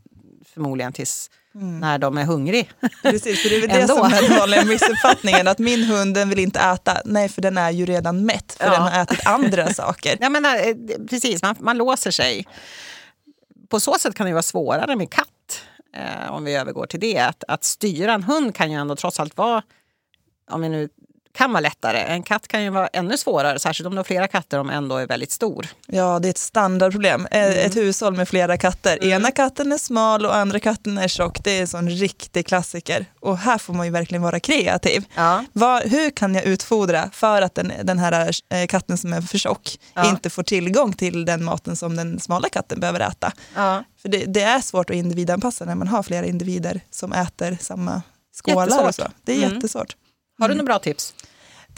förmodligen 0.47 0.93
tills 0.93 1.31
mm. 1.61 1.81
när 1.81 1.99
de 1.99 2.19
är 2.19 2.25
hungriga. 2.25 2.67
Precis, 3.03 3.43
för 3.43 3.49
det 3.49 3.57
är 3.57 3.61
väl 3.61 3.71
det 3.81 3.89
som 3.89 3.99
är 3.99 4.29
den 4.29 4.39
vanliga 4.39 4.65
missuppfattningen, 4.65 5.49
att 5.49 5.59
min 5.59 5.85
hund 5.85 6.15
den 6.15 6.29
vill 6.29 6.39
inte 6.39 6.61
äta. 6.61 7.03
Nej, 7.05 7.29
för 7.29 7.43
den 7.43 7.59
är 7.59 7.71
ju 7.71 7.87
redan 7.87 8.27
mätt, 8.27 8.57
för 8.59 8.65
ja. 8.65 8.73
den 8.73 8.83
har 8.83 9.03
ätit 9.03 9.27
andra 9.27 9.69
saker. 9.75 10.19
Ja, 10.21 10.29
men, 10.29 10.45
eh, 10.45 10.77
precis, 11.11 11.43
man, 11.43 11.57
man 11.59 11.77
låser 11.77 12.11
sig. 12.11 12.47
På 13.69 13.81
så 13.81 13.99
sätt 13.99 14.15
kan 14.15 14.27
det 14.27 14.33
vara 14.33 14.43
svårare 14.43 14.97
med 14.97 15.11
katt, 15.11 15.63
eh, 15.97 16.33
om 16.33 16.45
vi 16.45 16.55
övergår 16.55 16.87
till 16.87 17.01
det. 17.01 17.19
Att, 17.19 17.45
att 17.49 17.65
styra 17.65 18.13
en 18.13 18.23
hund 18.23 18.55
kan 18.55 18.73
ju 18.73 18.79
ändå 18.79 18.97
trots 18.97 19.21
allt 19.21 19.37
vara 19.37 19.63
om 20.51 20.61
vi 20.61 20.69
nu 20.69 20.89
kan 21.39 21.53
vara 21.53 21.61
lättare. 21.61 21.99
En 21.99 22.23
katt 22.23 22.49
kan 22.49 22.63
ju 22.63 22.71
vara 22.71 22.87
ännu 22.87 23.17
svårare, 23.17 23.59
särskilt 23.59 23.87
om 23.87 23.93
du 23.93 23.99
har 23.99 24.05
flera 24.05 24.29
katter 24.29 24.59
om 24.59 24.71
ändå 24.71 24.97
är 24.97 25.07
väldigt 25.07 25.33
stor. 25.33 25.67
Ja, 25.87 26.19
det 26.19 26.29
är 26.29 26.31
ett 26.31 26.39
standardproblem. 26.39 27.27
Mm. 27.31 27.67
Ett 27.67 27.77
hushåll 27.77 28.17
med 28.17 28.29
flera 28.29 28.57
katter. 28.57 28.99
Mm. 29.03 29.13
Ena 29.13 29.31
katten 29.31 29.73
är 29.73 29.79
smal 29.79 30.27
och 30.27 30.37
andra 30.37 30.61
katten 30.61 30.99
är 30.99 31.09
tjock. 31.09 31.45
Det 31.45 31.51
är 31.51 31.61
en 31.61 31.67
sån 31.67 31.91
riktig 31.91 32.47
klassiker. 32.47 33.07
Och 33.21 33.39
här 33.39 33.59
får 33.59 33.75
man 33.75 33.87
ju 33.87 33.93
verkligen 33.93 34.23
vara 34.23 34.41
kreativ. 34.41 35.05
Ja. 35.15 35.45
Var, 35.53 35.83
hur 35.83 36.11
kan 36.11 36.35
jag 36.35 36.45
utfodra 36.45 37.11
för 37.13 37.43
att 37.43 37.55
den, 37.55 37.73
den 37.83 37.99
här 37.99 38.31
eh, 38.51 38.67
katten 38.67 38.99
som 38.99 39.13
är 39.13 39.21
för 39.21 39.39
tjock 39.39 39.79
ja. 39.95 40.11
inte 40.11 40.31
får 40.31 40.43
tillgång 40.43 40.93
till 40.93 41.25
den 41.25 41.45
maten 41.45 41.77
som 41.77 41.97
den 41.97 42.21
smala 42.21 42.49
katten 42.49 42.81
behöver 42.81 43.01
äta? 43.01 43.33
Ja. 43.55 43.85
För 44.03 44.09
det, 44.09 44.25
det, 44.25 44.43
är 44.43 44.61
svårt 44.61 44.91
att 44.91 44.97
individanpassa 44.97 45.65
när 45.65 45.75
man 45.75 45.89
har 45.89 46.03
flera 46.03 46.27
individer 46.27 46.81
som 46.91 47.13
äter 47.13 47.59
samma 47.61 48.03
skålar. 48.33 48.87
Och 48.89 48.95
så. 48.95 49.07
Det 49.25 49.33
är 49.33 49.37
mm. 49.37 49.55
jättesvårt. 49.55 49.97
Har 50.39 50.49
du 50.49 50.55
några 50.55 50.67
bra 50.67 50.79
tips? 50.79 51.15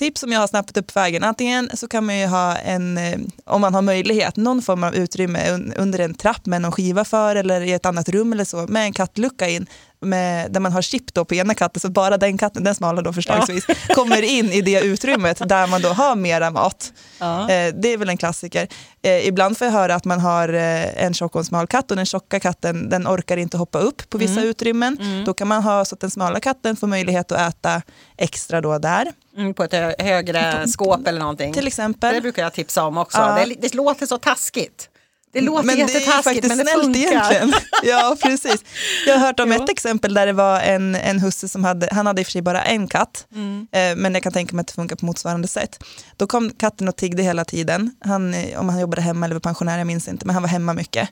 Tips 0.00 0.20
som 0.20 0.32
jag 0.32 0.40
har 0.40 0.46
snappat 0.46 0.76
upp 0.76 0.96
vägen. 0.96 1.24
Antingen 1.24 1.70
så 1.74 1.88
kan 1.88 2.06
man 2.06 2.18
ju 2.18 2.26
ha 2.26 2.56
en, 2.56 2.98
eh, 2.98 3.18
om 3.44 3.60
man 3.60 3.74
har 3.74 3.82
möjlighet, 3.82 4.36
någon 4.36 4.62
form 4.62 4.84
av 4.84 4.94
utrymme 4.94 5.50
under 5.76 5.98
en 5.98 6.14
trapp 6.14 6.46
med 6.46 6.62
någon 6.62 6.72
skiva 6.72 7.04
för 7.04 7.36
eller 7.36 7.60
i 7.60 7.72
ett 7.72 7.86
annat 7.86 8.08
rum 8.08 8.32
eller 8.32 8.44
så 8.44 8.66
med 8.66 8.82
en 8.82 8.92
kattlucka 8.92 9.48
in 9.48 9.66
med, 10.00 10.52
där 10.52 10.60
man 10.60 10.72
har 10.72 10.82
chip 10.82 11.14
då 11.14 11.24
på 11.24 11.34
ena 11.34 11.54
katten, 11.54 11.80
så 11.80 11.90
bara 11.90 12.16
den 12.16 12.38
katten, 12.38 12.64
den 12.64 12.74
smala 12.74 13.02
då 13.02 13.12
förslagsvis, 13.12 13.64
ja. 13.68 13.74
kommer 13.94 14.22
in 14.22 14.52
i 14.52 14.60
det 14.60 14.80
utrymmet 14.80 15.48
där 15.48 15.66
man 15.66 15.82
då 15.82 15.88
har 15.88 16.16
mera 16.16 16.50
mat. 16.50 16.92
Ja. 17.18 17.40
Eh, 17.50 17.74
det 17.74 17.92
är 17.92 17.96
väl 17.96 18.08
en 18.08 18.16
klassiker. 18.16 18.68
Eh, 19.02 19.26
ibland 19.26 19.58
får 19.58 19.64
jag 19.64 19.72
höra 19.72 19.94
att 19.94 20.04
man 20.04 20.20
har 20.20 20.48
eh, 20.48 21.04
en 21.04 21.14
tjock 21.14 21.34
och 21.34 21.40
en 21.40 21.44
smal 21.44 21.66
katt 21.66 21.90
och 21.90 21.96
den 21.96 22.06
tjocka 22.06 22.40
katten 22.40 22.88
den 22.88 23.06
orkar 23.06 23.36
inte 23.36 23.56
hoppa 23.56 23.78
upp 23.78 24.10
på 24.10 24.18
vissa 24.18 24.40
mm. 24.40 24.48
utrymmen. 24.48 24.98
Mm. 25.00 25.24
Då 25.24 25.34
kan 25.34 25.48
man 25.48 25.62
ha 25.62 25.84
så 25.84 25.94
att 25.94 26.00
den 26.00 26.10
smala 26.10 26.40
katten 26.40 26.76
får 26.76 26.86
möjlighet 26.86 27.32
att 27.32 27.54
äta 27.54 27.82
extra 28.16 28.60
då 28.60 28.78
där. 28.78 29.12
Mm, 29.36 29.54
på 29.54 29.64
ett 29.64 30.00
högre 30.00 30.68
skåp 30.68 31.06
eller 31.06 31.20
någonting. 31.20 31.52
Till 31.52 31.66
exempel. 31.66 32.14
Det 32.14 32.20
brukar 32.20 32.42
jag 32.42 32.52
tipsa 32.52 32.84
om 32.84 32.98
också. 32.98 33.18
Ja. 33.18 33.44
Det, 33.46 33.54
det 33.60 33.74
låter 33.74 34.06
så 34.06 34.18
taskigt. 34.18 34.89
Det 35.32 35.40
låter 35.40 35.66
men 35.66 35.78
jättetaskigt 35.78 36.48
men 36.48 36.58
det 36.58 36.64
funkar. 36.64 37.00
Egentligen. 37.00 37.52
Ja, 37.82 38.16
precis. 38.22 38.64
Jag 39.06 39.18
har 39.18 39.26
hört 39.26 39.40
om 39.40 39.52
ett 39.52 39.70
exempel 39.70 40.14
där 40.14 40.26
det 40.26 40.32
var 40.32 40.60
en, 40.60 40.94
en 40.94 41.20
husse 41.20 41.48
som 41.48 41.64
hade, 41.64 41.88
han 41.92 42.06
hade 42.06 42.20
i 42.20 42.24
och 42.24 42.26
för 42.26 42.32
sig 42.32 42.42
bara 42.42 42.62
en 42.62 42.88
katt, 42.88 43.26
mm. 43.34 43.66
eh, 43.72 43.96
men 43.96 44.14
jag 44.14 44.22
kan 44.22 44.32
tänka 44.32 44.56
mig 44.56 44.60
att 44.60 44.66
det 44.66 44.74
funkar 44.74 44.96
på 44.96 45.06
motsvarande 45.06 45.48
sätt. 45.48 45.84
Då 46.16 46.26
kom 46.26 46.50
katten 46.50 46.88
och 46.88 46.96
tiggde 46.96 47.22
hela 47.22 47.44
tiden, 47.44 47.94
han, 48.04 48.34
om 48.56 48.68
han 48.68 48.80
jobbade 48.80 49.02
hemma 49.02 49.26
eller 49.26 49.34
var 49.34 49.40
pensionär, 49.40 49.78
jag 49.78 49.86
minns 49.86 50.08
inte, 50.08 50.26
men 50.26 50.34
han 50.34 50.42
var 50.42 50.48
hemma 50.48 50.74
mycket. 50.74 51.08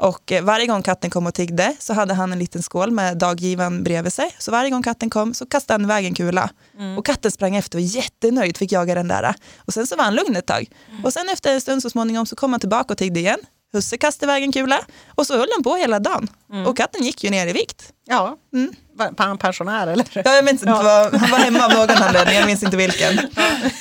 Och 0.00 0.32
eh, 0.32 0.44
varje 0.44 0.66
gång 0.66 0.82
katten 0.82 1.10
kom 1.10 1.26
och 1.26 1.34
tiggde 1.34 1.76
så 1.78 1.92
hade 1.92 2.14
han 2.14 2.32
en 2.32 2.38
liten 2.38 2.62
skål 2.62 2.90
med 2.90 3.18
daggivan 3.18 3.82
bredvid 3.82 4.12
sig. 4.12 4.34
Så 4.38 4.50
varje 4.50 4.70
gång 4.70 4.82
katten 4.82 5.10
kom 5.10 5.34
så 5.34 5.46
kastade 5.46 5.74
han 5.74 5.90
iväg 5.90 6.04
en 6.06 6.14
kula. 6.14 6.50
Mm. 6.78 6.98
Och 6.98 7.06
katten 7.06 7.30
sprang 7.30 7.56
efter 7.56 7.78
och 7.78 7.82
var 7.82 7.96
jättenöjd, 7.96 8.56
fick 8.56 8.72
jaga 8.72 8.94
den 8.94 9.08
där. 9.08 9.34
Och 9.56 9.74
sen 9.74 9.86
så 9.86 9.96
var 9.96 10.04
han 10.04 10.14
lugn 10.14 10.36
ett 10.36 10.46
tag. 10.46 10.70
Mm. 10.90 11.04
Och 11.04 11.12
sen 11.12 11.28
efter 11.28 11.54
en 11.54 11.60
stund 11.60 11.82
så 11.82 11.90
småningom 11.90 12.26
så 12.26 12.36
kom 12.36 12.52
han 12.52 12.60
tillbaka 12.60 12.94
och 12.94 12.98
tiggde 12.98 13.20
igen. 13.20 13.38
Husse 13.72 13.96
kastade 13.96 14.32
iväg 14.32 14.42
en 14.42 14.52
kula 14.52 14.80
och 15.14 15.26
så 15.26 15.38
höll 15.38 15.48
han 15.56 15.62
på 15.62 15.76
hela 15.76 15.98
dagen. 15.98 16.28
Mm. 16.52 16.66
Och 16.66 16.76
katten 16.76 17.04
gick 17.04 17.24
ju 17.24 17.30
ner 17.30 17.46
i 17.46 17.52
vikt. 17.52 17.92
Ja, 18.06 18.36
mm. 18.52 18.74
var 18.94 19.26
han 19.26 19.38
pensionär 19.38 19.86
eller? 19.86 20.06
Ja, 20.12 20.34
jag 20.34 20.44
minns 20.44 20.62
inte, 20.62 20.70
ja. 20.70 21.10
han 21.12 21.30
var 21.30 21.38
hemma 21.38 21.64
av 21.64 21.72
någon 21.72 22.02
anledning, 22.02 22.34
jag 22.34 22.46
minns 22.46 22.62
inte 22.62 22.76
vilken. 22.76 23.18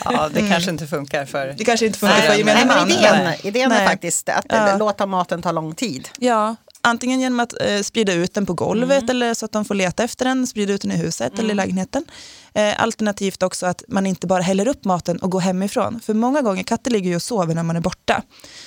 Ja, 0.06 0.30
det 0.34 0.40
mm. 0.40 0.52
kanske 0.52 0.72
inte 0.72 0.88
funkar 0.88 1.26
för... 1.26 1.56
Det 1.58 1.66
kanske 1.66 1.86
inte 1.86 2.00
funkar 2.00 2.18
nej, 2.18 2.28
för 2.28 2.36
gemene 2.36 2.66
man. 2.66 2.92
Idén, 2.92 3.34
idén 3.44 3.72
är 3.72 3.88
faktiskt 3.88 4.30
att 4.30 4.46
ja. 4.50 4.78
låta 4.78 5.06
maten 5.06 5.42
ta 5.42 5.52
lång 5.52 5.76
tid. 5.76 6.10
Ja, 6.18 6.56
antingen 6.82 7.20
genom 7.20 7.40
att 7.40 7.62
eh, 7.62 7.82
sprida 7.82 8.14
ut 8.14 8.34
den 8.34 8.46
på 8.46 8.54
golvet 8.54 9.04
mm. 9.04 9.10
eller 9.10 9.34
så 9.34 9.46
att 9.46 9.52
de 9.52 9.66
får 9.66 9.76
leta 9.76 10.04
efter 10.04 10.26
den, 10.26 10.48
sprida 10.48 10.74
ut 10.74 10.82
den 10.82 10.92
i 10.92 10.98
huset 10.98 11.34
mm. 11.34 11.40
eller 11.40 11.50
i 11.50 11.52
mm. 11.52 11.58
lägenheten. 11.58 12.06
Eh, 12.54 12.84
alternativt 12.84 13.44
också 13.44 13.66
att 13.66 13.84
man 13.88 14.06
inte 14.06 14.28
bara 14.28 14.42
häller 14.42 14.68
upp 14.68 14.86
maten 14.86 15.18
och 15.18 15.32
går 15.32 15.40
hemifrån. 15.40 16.00
För 16.00 16.14
många 16.14 16.42
gånger, 16.42 16.64
katter 16.64 16.92
ligger 16.92 17.10
ju 17.10 17.16
och 17.16 17.22
sover 17.22 17.56
när 17.56 17.64
man 17.64 17.76
är 17.76 17.82
borta. 17.82 18.24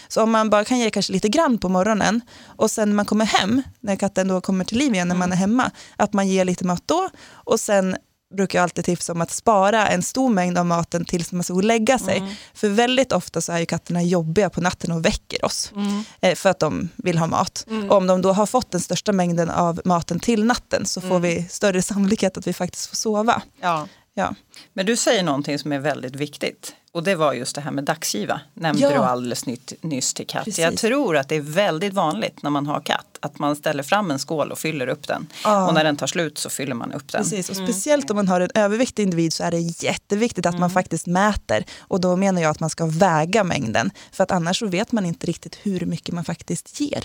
Så 0.09 0.23
om 0.23 0.31
man 0.31 0.51
bara 0.51 0.65
kan 0.65 0.79
ge 0.79 0.91
kanske 0.91 1.13
lite 1.13 1.29
grann 1.29 1.59
på 1.59 1.69
morgonen 1.69 2.21
och 2.47 2.71
sen 2.71 2.89
när 2.89 2.97
man 2.97 3.07
kommer 3.07 3.25
hem, 3.25 3.63
när 3.81 3.97
katten 3.97 4.29
då 4.29 4.41
kommer 4.41 4.65
till 4.65 4.79
liv 4.79 4.95
igen 4.95 5.09
när 5.09 5.15
man 5.15 5.29
mm. 5.29 5.33
är 5.33 5.41
hemma, 5.41 5.71
att 5.97 6.13
man 6.13 6.29
ger 6.29 6.45
lite 6.45 6.65
mat 6.65 6.83
då 6.87 7.09
och 7.33 7.61
sen 7.61 7.97
brukar 8.33 8.59
jag 8.59 8.63
alltid 8.63 8.85
tipsa 8.85 9.13
om 9.13 9.21
att 9.21 9.31
spara 9.31 9.89
en 9.89 10.03
stor 10.03 10.29
mängd 10.29 10.59
av 10.59 10.67
maten 10.67 11.05
tills 11.05 11.33
man 11.33 11.45
ska 11.45 11.53
gå 11.53 11.59
och 11.59 11.65
lägga 11.65 11.99
sig. 11.99 12.19
Mm. 12.19 12.35
För 12.55 12.69
väldigt 12.69 13.13
ofta 13.13 13.41
så 13.41 13.53
är 13.53 13.59
ju 13.59 13.67
katterna 13.67 14.03
jobbiga 14.03 14.51
på 14.51 14.61
natten 14.61 14.93
och 14.93 15.05
väcker 15.05 15.45
oss 15.45 15.73
mm. 15.77 16.05
Eh, 16.21 16.35
för 16.35 16.51
att 16.51 16.59
de 16.59 16.89
vill 16.97 17.19
ha 17.19 17.27
mat. 17.27 17.67
Mm. 17.71 17.91
Och 17.91 17.97
om 17.97 18.07
de 18.07 18.23
då 18.23 18.33
har 18.33 18.47
fått 18.47 18.71
den 18.71 18.81
största 18.81 19.13
mängden 19.13 19.51
av 19.51 19.81
maten 19.85 20.21
till 20.21 20.45
natten 20.45 20.87
så 20.87 21.01
får 21.01 21.17
mm. 21.17 21.23
vi 21.23 21.47
större 21.51 21.83
sannolikhet 21.93 22.37
att 22.37 22.47
vi 22.47 22.53
faktiskt 22.53 22.87
får 22.87 22.97
sova. 22.97 23.43
Ja. 23.61 23.89
Ja. 24.15 24.35
Men 24.73 24.87
du 24.87 24.97
säger 24.97 25.23
någonting 25.23 25.59
som 25.59 25.73
är 25.73 25.79
väldigt 25.79 26.17
viktigt. 26.17 26.75
Och 26.95 27.03
det 27.03 27.15
var 27.15 27.33
just 27.33 27.55
det 27.55 27.61
här 27.61 27.71
med 27.71 27.85
dagsgiva. 27.85 28.41
Nämnde 28.55 28.83
ja. 28.83 28.91
du 28.91 28.97
alldeles 28.97 29.47
nytt, 29.47 29.73
nyss 29.81 30.15
till 30.15 30.27
katt. 30.27 30.45
Precis. 30.45 30.59
Jag 30.59 30.77
tror 30.77 31.17
att 31.17 31.29
det 31.29 31.37
är 31.37 31.41
väldigt 31.41 31.95
vanligt 31.95 32.43
när 32.43 32.51
man 32.51 32.67
har 32.67 32.81
katt. 32.81 33.19
Att 33.21 33.39
man 33.39 33.57
ställer 33.57 33.83
fram 33.83 34.11
en 34.11 34.19
skål 34.19 34.53
och 34.53 34.59
fyller 34.59 34.87
upp 34.87 35.09
den. 35.09 35.27
Ja. 35.45 35.69
Och 35.69 35.75
när 35.75 35.85
den 35.85 35.97
tar 35.97 36.07
slut 36.07 36.39
så 36.39 36.51
fyller 36.51 36.75
man 36.75 36.93
upp 36.93 37.13
den. 37.13 37.23
Precis, 37.23 37.51
och 37.51 37.57
mm. 37.57 37.67
speciellt 37.67 38.11
om 38.11 38.17
man 38.17 38.29
har 38.29 38.41
en 38.41 38.51
överviktig 38.55 39.03
individ 39.03 39.33
så 39.33 39.45
är 39.45 39.51
det 39.51 39.59
jätteviktigt 39.59 40.47
att 40.47 40.55
mm. 40.55 40.61
man 40.61 40.71
faktiskt 40.71 41.07
mäter. 41.07 41.65
Och 41.81 42.01
då 42.01 42.17
menar 42.17 42.43
jag 42.43 42.51
att 42.51 42.61
man 42.61 42.71
ska 42.71 42.87
väga 42.87 43.45
mängden. 43.45 43.91
För 44.13 44.25
att 44.25 44.31
annars 44.31 44.59
så 44.59 44.67
vet 44.67 44.93
man 44.93 45.07
inte 45.07 45.27
riktigt 45.27 45.59
hur 45.63 45.87
mycket 45.87 46.15
man 46.15 46.25
faktiskt 46.25 46.81
ger. 46.81 47.05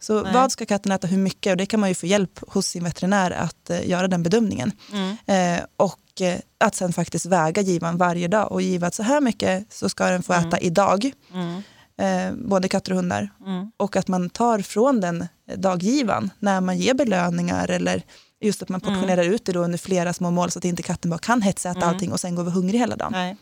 Så 0.00 0.22
Nej. 0.22 0.32
vad 0.34 0.52
ska 0.52 0.66
katten 0.66 0.92
äta, 0.92 1.06
hur 1.06 1.18
mycket? 1.18 1.50
Och 1.50 1.56
det 1.56 1.66
kan 1.66 1.80
man 1.80 1.88
ju 1.88 1.94
få 1.94 2.06
hjälp 2.06 2.40
hos 2.48 2.66
sin 2.66 2.84
veterinär 2.84 3.30
att 3.30 3.70
eh, 3.70 3.88
göra 3.88 4.08
den 4.08 4.22
bedömningen. 4.22 4.72
Mm. 4.92 5.16
Eh, 5.26 5.64
och 5.76 6.20
eh, 6.20 6.38
att 6.58 6.74
sen 6.74 6.92
faktiskt 6.92 7.26
väga 7.26 7.62
givan 7.62 7.96
varje 7.96 8.28
dag 8.28 8.52
och 8.52 8.62
giva 8.62 8.86
att 8.86 8.94
så 8.94 9.02
här 9.02 9.20
mycket 9.20 9.72
så 9.72 9.88
ska 9.88 10.06
den 10.06 10.22
få 10.22 10.32
mm. 10.32 10.48
äta 10.48 10.58
idag. 10.58 11.12
Mm. 11.34 11.62
Eh, 12.00 12.48
både 12.48 12.68
katter 12.68 12.92
och 12.92 12.96
hundar. 12.96 13.30
Mm. 13.46 13.70
Och 13.76 13.96
att 13.96 14.08
man 14.08 14.30
tar 14.30 14.58
från 14.58 15.00
den 15.00 15.28
daggivan 15.56 16.30
när 16.38 16.60
man 16.60 16.78
ger 16.78 16.94
belöningar 16.94 17.70
eller 17.70 18.02
just 18.40 18.62
att 18.62 18.68
man 18.68 18.80
portionerar 18.80 19.22
mm. 19.22 19.34
ut 19.34 19.44
det 19.44 19.52
då 19.52 19.60
under 19.60 19.78
flera 19.78 20.12
små 20.12 20.30
mål 20.30 20.50
så 20.50 20.58
att 20.58 20.64
inte 20.64 20.82
katten 20.82 21.10
bara 21.10 21.18
kan 21.18 21.42
hetsäta 21.42 21.78
mm. 21.78 21.88
allting 21.88 22.12
och 22.12 22.20
sen 22.20 22.34
gå 22.34 22.40
över 22.40 22.50
hungrig 22.50 22.78
hela 22.78 22.96
dagen. 22.96 23.12
Nej. 23.12 23.36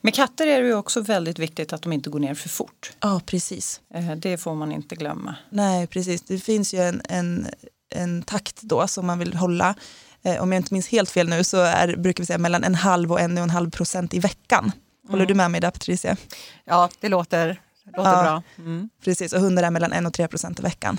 Med 0.00 0.14
katter 0.14 0.46
är 0.46 0.60
det 0.62 0.66
ju 0.68 0.74
också 0.74 1.00
väldigt 1.00 1.38
viktigt 1.38 1.72
att 1.72 1.82
de 1.82 1.92
inte 1.92 2.10
går 2.10 2.18
ner 2.20 2.34
för 2.34 2.48
fort. 2.48 2.92
Ja, 3.00 3.20
precis. 3.26 3.80
Eh, 3.94 4.10
Det 4.16 4.38
får 4.38 4.54
man 4.54 4.72
inte 4.72 4.94
glömma. 4.96 5.34
Nej, 5.50 5.86
precis. 5.86 6.22
Det 6.22 6.38
finns 6.38 6.74
ju 6.74 6.78
en, 6.78 7.02
en, 7.08 7.46
en 7.94 8.22
takt 8.22 8.62
då 8.62 8.88
som 8.88 9.06
man 9.06 9.18
vill 9.18 9.34
hålla. 9.34 9.74
Eh, 10.22 10.42
om 10.42 10.52
jag 10.52 10.58
inte 10.60 10.74
minns 10.74 10.88
helt 10.88 11.10
fel 11.10 11.28
nu 11.28 11.44
så 11.44 11.56
är, 11.60 11.96
brukar 11.96 12.22
vi 12.22 12.26
säga 12.26 12.38
mellan 12.38 12.64
en 12.64 12.74
halv 12.74 13.12
och 13.12 13.20
en 13.20 13.38
och 13.38 13.44
en 13.44 13.50
halv 13.50 13.70
procent 13.70 14.14
i 14.14 14.18
veckan. 14.18 14.72
Håller 15.08 15.26
du 15.26 15.34
med 15.34 15.50
mig 15.50 15.60
där 15.60 15.70
Patricia? 15.70 16.16
Ja, 16.64 16.88
det 17.00 17.08
låter, 17.08 17.60
låter 17.96 18.10
Ja. 18.10 18.22
bra. 18.22 18.42
Mm. 18.58 18.88
Precis, 19.04 19.32
och 19.32 19.40
hundar 19.40 19.62
är 19.62 19.70
mellan 19.70 19.92
en 19.92 20.06
och 20.06 20.12
tre 20.12 20.28
procent 20.28 20.58
i 20.58 20.62
veckan. 20.62 20.98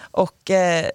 Och 0.00 0.50
eh, 0.50 0.86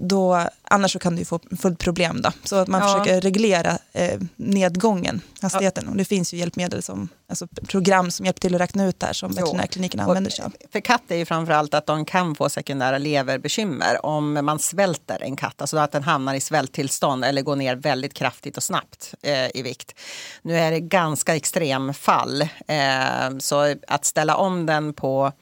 då, 0.00 0.48
annars 0.62 0.92
så 0.92 0.98
kan 0.98 1.16
du 1.16 1.24
få, 1.24 1.40
ett 1.64 1.78
problem 1.78 2.20
då. 2.22 2.30
Så 2.44 2.56
att 2.56 2.68
man 2.68 2.80
Ja. 2.80 2.86
försöker 2.86 3.20
reglera 3.20 3.78
eh, 3.92 4.20
nedgången, 4.36 5.20
hastigheten. 5.40 5.88
Och 5.88 5.96
det 5.96 6.04
finns 6.04 6.34
ju 6.34 6.36
hjälpmedel 6.38 6.82
som, 6.82 7.08
alltså 7.28 7.46
program 7.46 8.10
som 8.10 8.26
hjälper 8.26 8.40
till 8.40 8.54
att 8.54 8.60
räkna 8.60 8.86
ut 8.86 9.00
det 9.00 9.06
här 9.06 9.12
som 9.12 9.32
veterinärkliniken 9.32 10.00
använder 10.00 10.30
sig 10.30 10.44
av. 10.44 10.52
För 10.72 10.80
katt 10.80 11.02
är 11.08 11.16
ju 11.16 11.24
framförallt 11.24 11.74
att 11.74 11.86
de 11.86 12.04
kan 12.04 12.34
få 12.34 12.48
sekundära 12.48 12.98
leverbekymmer 12.98 14.06
om 14.06 14.32
man 14.42 14.58
svälter 14.58 15.22
en 15.22 15.36
katt, 15.36 15.60
alltså 15.60 15.76
att 15.78 15.92
den 15.92 16.02
hamnar 16.02 16.34
i 16.34 16.40
svälttillstånd 16.40 17.24
eller 17.24 17.42
går 17.42 17.56
ner 17.56 17.76
väldigt 17.76 18.14
kraftigt 18.14 18.56
och 18.56 18.62
snabbt 18.62 19.14
eh, 19.22 19.56
i 19.56 19.62
vikt. 19.62 19.94
Nu 20.42 20.56
är 20.58 20.70
det 20.70 20.80
ganska 20.80 21.36
extremfall, 21.36 22.42
eh, 22.42 23.38
så 23.38 23.74
att 23.88 24.04
ställa 24.04 24.36
om 24.36 24.66
den 24.66 24.92
på 24.94 25.32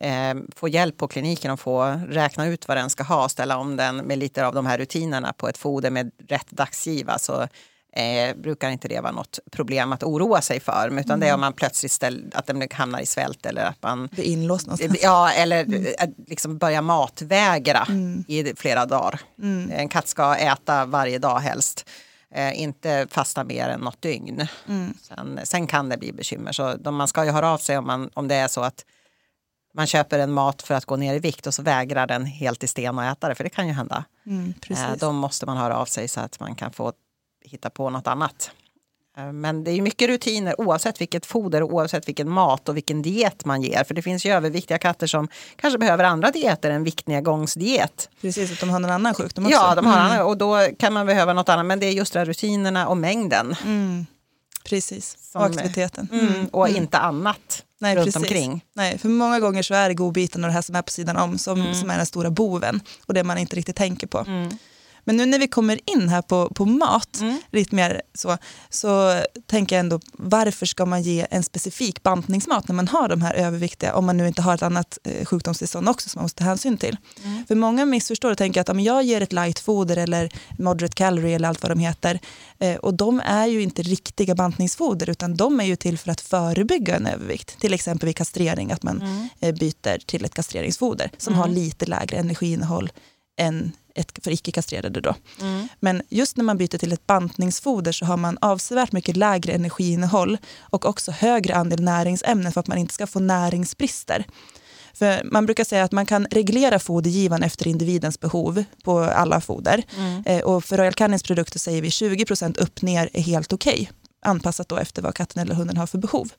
eh, 0.00 0.34
få 0.56 0.68
hjälp 0.68 0.96
på 0.96 1.08
kliniken 1.08 1.50
och 1.50 1.60
få 1.60 1.84
räkna 2.08 2.46
ut 2.46 2.68
vad 2.68 2.76
den 2.76 2.90
ska 2.90 3.02
ha 3.02 3.24
och 3.24 3.30
ställa 3.30 3.56
om 3.58 3.76
den 3.76 3.96
med 3.96 4.18
lite 4.18 4.46
av 4.46 4.54
de 4.54 4.66
här 4.66 4.78
rutinerna 4.78 5.32
på 5.32 5.48
ett 5.48 5.58
foder 5.58 5.90
med 5.90 6.10
rätt 6.28 6.50
dagsgiva 6.50 7.18
så 7.18 7.48
eh, 7.96 8.36
brukar 8.36 8.70
inte 8.70 8.88
det 8.88 9.00
vara 9.00 9.12
något 9.12 9.38
problem 9.52 9.92
att 9.92 10.02
oroa 10.02 10.40
sig 10.40 10.60
för. 10.60 11.00
Utan 11.00 11.20
det 11.20 11.28
är 11.28 11.34
om 11.34 11.40
man 11.40 11.52
plötsligt 11.52 11.92
ställ, 11.92 12.32
att 12.34 12.46
den 12.46 12.68
hamnar 12.70 13.00
i 13.00 13.06
svält 13.06 13.46
eller 13.46 13.64
att 13.64 13.82
man 13.82 14.08
är 14.16 14.22
inlåst 14.22 14.66
någonstans. 14.66 14.98
Ja, 15.02 15.32
eller 15.32 15.66
att 15.98 16.10
liksom 16.26 16.58
börja 16.58 16.82
matvägra 16.82 17.86
i 18.28 18.52
flera 18.56 18.86
dagar. 18.86 19.20
En 19.70 19.88
katt 19.88 20.08
ska 20.08 20.36
äta 20.36 20.84
varje 20.84 21.18
dag 21.18 21.38
helst. 21.38 21.90
Eh, 22.34 22.60
inte 22.60 23.06
fasta 23.10 23.44
mer 23.44 23.68
än 23.68 23.80
något 23.80 24.02
dygn. 24.02 24.46
Sen, 25.02 25.40
sen 25.44 25.66
kan 25.66 25.88
det 25.88 25.96
bli 25.96 26.12
bekymmer. 26.12 26.52
Så 26.52 26.74
de, 26.76 26.96
man 26.96 27.08
ska 27.08 27.24
ju 27.24 27.30
höra 27.30 27.50
av 27.50 27.58
sig 27.58 27.78
om, 27.78 27.86
man, 27.86 28.10
om 28.14 28.28
det 28.28 28.34
är 28.34 28.48
så 28.48 28.60
att 28.60 28.84
man 29.74 29.86
köper 29.86 30.18
en 30.18 30.32
mat 30.32 30.62
för 30.62 30.74
att 30.74 30.84
gå 30.84 30.96
ner 30.96 31.14
i 31.14 31.18
vikt 31.18 31.46
och 31.46 31.54
så 31.54 31.62
vägrar 31.62 32.06
den 32.06 32.26
helt 32.26 32.64
i 32.64 32.66
sten 32.66 32.98
att 32.98 33.16
äta 33.16 33.28
det. 33.28 33.34
För 33.34 33.44
det 33.44 33.50
kan 33.50 33.66
ju 33.66 33.72
hända. 33.72 34.04
Mm, 34.26 34.54
precis. 34.60 34.84
Eh, 34.84 34.96
då 34.98 35.12
måste 35.12 35.46
man 35.46 35.56
höra 35.56 35.76
av 35.76 35.86
sig 35.86 36.08
så 36.08 36.20
att 36.20 36.40
man 36.40 36.54
kan 36.54 36.72
få 36.72 36.92
hitta 37.44 37.70
på 37.70 37.90
något 37.90 38.06
annat. 38.06 38.50
Eh, 39.16 39.32
Men 39.32 39.64
det 39.64 39.70
är 39.70 39.82
mycket 39.82 40.08
rutiner 40.08 40.60
oavsett 40.60 41.00
vilket 41.00 41.26
foder, 41.26 41.62
och 41.62 41.72
oavsett 41.72 42.08
vilken 42.08 42.30
mat 42.30 42.68
och 42.68 42.76
vilken 42.76 43.02
diet 43.02 43.44
man 43.44 43.62
ger. 43.62 43.84
För 43.84 43.94
det 43.94 44.02
finns 44.02 44.26
ju 44.26 44.30
överviktiga 44.30 44.78
katter 44.78 45.06
som 45.06 45.28
kanske 45.56 45.78
behöver 45.78 46.04
andra 46.04 46.30
dieter 46.30 46.70
än 46.70 46.84
viktnedgångsdiet. 46.84 48.08
Precis, 48.20 48.52
att 48.52 48.60
de 48.60 48.70
har 48.70 48.78
någon 48.78 48.90
annan 48.90 49.14
sjukdom 49.14 49.46
också. 49.46 49.56
Ja, 49.56 49.74
de 49.74 49.86
har 49.86 49.98
mm. 49.98 50.10
andra, 50.10 50.24
och 50.24 50.36
då 50.36 50.68
kan 50.78 50.92
man 50.92 51.06
behöva 51.06 51.32
något 51.32 51.48
annat. 51.48 51.66
Men 51.66 51.80
det 51.80 51.86
är 51.86 51.92
just 51.92 52.12
det 52.12 52.24
rutinerna 52.24 52.88
och 52.88 52.96
mängden. 52.96 53.56
Mm. 53.64 54.06
Precis, 54.64 55.16
Som- 55.32 55.40
och 55.40 55.46
aktiviteten. 55.46 56.08
Mm. 56.12 56.46
Och 56.46 56.68
inte 56.68 56.98
annat 56.98 57.63
Nej, 57.84 57.96
runt 57.96 58.04
precis. 58.06 58.16
omkring. 58.22 58.64
Nej, 58.74 58.98
för 58.98 59.08
många 59.08 59.40
gånger 59.40 59.62
så 59.62 59.74
är 59.74 59.88
det 59.88 59.94
godbiten 59.94 60.44
och 60.44 60.48
det 60.48 60.54
här 60.54 60.62
som 60.62 60.74
är 60.74 60.82
på 60.82 60.90
sidan 60.90 61.16
om 61.16 61.38
som, 61.38 61.60
Mm. 61.60 61.74
som 61.74 61.90
är 61.90 61.96
den 61.96 62.06
stora 62.06 62.30
boven 62.30 62.80
och 63.06 63.14
det 63.14 63.24
man 63.24 63.38
inte 63.38 63.56
riktigt 63.56 63.76
tänker 63.76 64.06
på. 64.06 64.18
Men 65.04 65.16
nu 65.16 65.26
när 65.26 65.38
vi 65.38 65.48
kommer 65.48 65.80
in 65.90 66.08
här 66.08 66.22
på, 66.22 66.48
på 66.48 66.64
mat, 66.64 67.20
Mm. 67.20 67.40
lite 67.52 67.74
mer 67.74 68.02
så, 68.14 68.38
så 68.70 69.22
tänker 69.46 69.76
jag 69.76 69.80
ändå 69.80 70.00
varför 70.12 70.66
ska 70.66 70.86
man 70.86 71.02
ge 71.02 71.26
en 71.30 71.42
specifik 71.42 72.02
bantningsmat 72.02 72.68
när 72.68 72.74
man 72.74 72.88
har 72.88 73.08
de 73.08 73.22
här 73.22 73.34
överviktiga, 73.34 73.94
om 73.94 74.06
man 74.06 74.16
nu 74.16 74.28
inte 74.28 74.42
har 74.42 74.54
ett 74.54 74.62
annat 74.62 74.98
eh, 75.04 75.24
sjukdomstillstånd 75.24 75.88
också 75.88 76.08
som 76.08 76.18
man 76.18 76.24
måste 76.24 76.38
ta 76.38 76.44
hänsyn 76.44 76.76
till. 76.78 76.96
Mm. 77.24 77.46
För 77.46 77.54
många 77.54 77.84
missförstår 77.84 78.30
och 78.30 78.38
tänker 78.38 78.60
att 78.60 78.66
men 78.68 78.84
jag 78.84 79.02
ger 79.02 79.20
ett 79.20 79.32
lightfoder 79.32 79.96
eller 79.96 80.32
moderate 80.58 80.94
calorie 80.94 81.34
eller 81.36 81.48
allt 81.48 81.62
vad 81.62 81.70
de 81.70 81.78
heter 81.78 82.20
eh, 82.58 82.76
och 82.76 82.94
de 82.94 83.20
är 83.24 83.46
ju 83.46 83.62
inte 83.62 83.82
riktiga 83.82 84.34
bantningsfoder 84.34 85.10
utan 85.10 85.36
de 85.36 85.60
är 85.60 85.64
ju 85.64 85.76
till 85.76 85.98
för 85.98 86.10
att 86.10 86.20
förebygga 86.20 86.96
en 86.96 87.06
övervikt. 87.06 87.60
Till 87.60 87.74
exempel 87.74 88.06
vid 88.06 88.16
kastrering, 88.16 88.72
att 88.72 88.82
man 88.82 89.28
eh, 89.40 89.54
byter 89.54 89.98
till 90.06 90.24
ett 90.24 90.34
kastreringsfoder 90.34 91.10
som 91.18 91.34
har 91.34 91.48
lite 91.48 91.86
lägre 91.86 92.16
energiinnehåll 92.16 92.92
än 93.40 93.72
ett 93.94 94.24
för 94.24 94.30
icke-kastrerade. 94.30 95.00
Då. 95.00 95.14
Men 95.80 96.02
just 96.08 96.36
när 96.36 96.44
man 96.44 96.58
byter 96.58 96.78
till 96.78 96.92
ett 96.92 97.06
bantningsfoder 97.06 97.92
så 97.92 98.04
har 98.04 98.16
man 98.16 98.38
avsevärt 98.40 98.92
mycket 98.92 99.16
lägre 99.16 99.52
energiinnehåll 99.52 100.38
och 100.60 100.86
också 100.86 101.10
högre 101.12 101.54
andel 101.54 101.82
näringsämnen 101.82 102.52
för 102.52 102.60
att 102.60 102.66
man 102.66 102.78
inte 102.78 102.94
ska 102.94 103.06
få 103.06 103.20
näringsbrister. 103.20 104.26
För 104.94 105.22
man 105.24 105.46
brukar 105.46 105.64
säga 105.64 105.84
att 105.84 105.92
man 105.92 106.06
kan 106.06 106.26
reglera 106.30 106.78
fodergivan 106.78 107.42
efter 107.42 107.66
individens 107.66 108.20
behov 108.20 108.64
på 108.84 109.00
alla 109.00 109.40
foder. 109.40 109.82
Eh, 110.26 110.40
och 110.40 110.64
för 110.64 110.76
Royal 110.76 110.94
Canins 110.94 111.22
produkter 111.22 111.58
säger 111.58 111.82
vi 111.82 111.88
20% 111.88 112.58
upp 112.58 112.82
ner 112.82 113.10
är 113.12 113.22
helt 113.22 113.52
okej. 113.52 113.90
Anpassat 114.26 114.68
då 114.68 114.76
efter 114.76 115.02
vad 115.02 115.14
katten 115.14 115.42
eller 115.42 115.54
hunden 115.54 115.76
har 115.76 115.86
för 115.86 115.98
behov. 115.98 116.30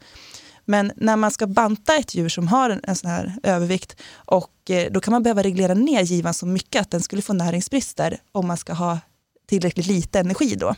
Men 0.66 0.92
när 0.96 1.16
man 1.16 1.32
ska 1.32 1.48
banta 1.48 1.96
ett 1.96 2.16
djur 2.16 2.30
som 2.30 2.48
har 2.48 2.70
en, 2.70 2.82
en 2.84 2.96
sån 2.96 3.10
här 3.10 3.36
övervikt 3.44 3.96
och 4.16 4.72
eh, 4.72 4.92
då 4.92 5.00
kan 5.00 5.12
man 5.12 5.24
behöva 5.24 5.44
reglera 5.44 5.74
ner 5.74 6.02
givan 6.02 6.34
så 6.34 6.46
mycket 6.46 6.82
att 6.82 6.92
den 6.92 7.02
skulle 7.02 7.22
få 7.22 7.34
näringsbrister 7.34 8.18
om 8.32 8.48
man 8.48 8.58
ska 8.58 8.74
ha 8.74 9.00
tillräckligt 9.48 9.88
lite 9.88 10.20
energi 10.20 10.56
då. 10.56 10.76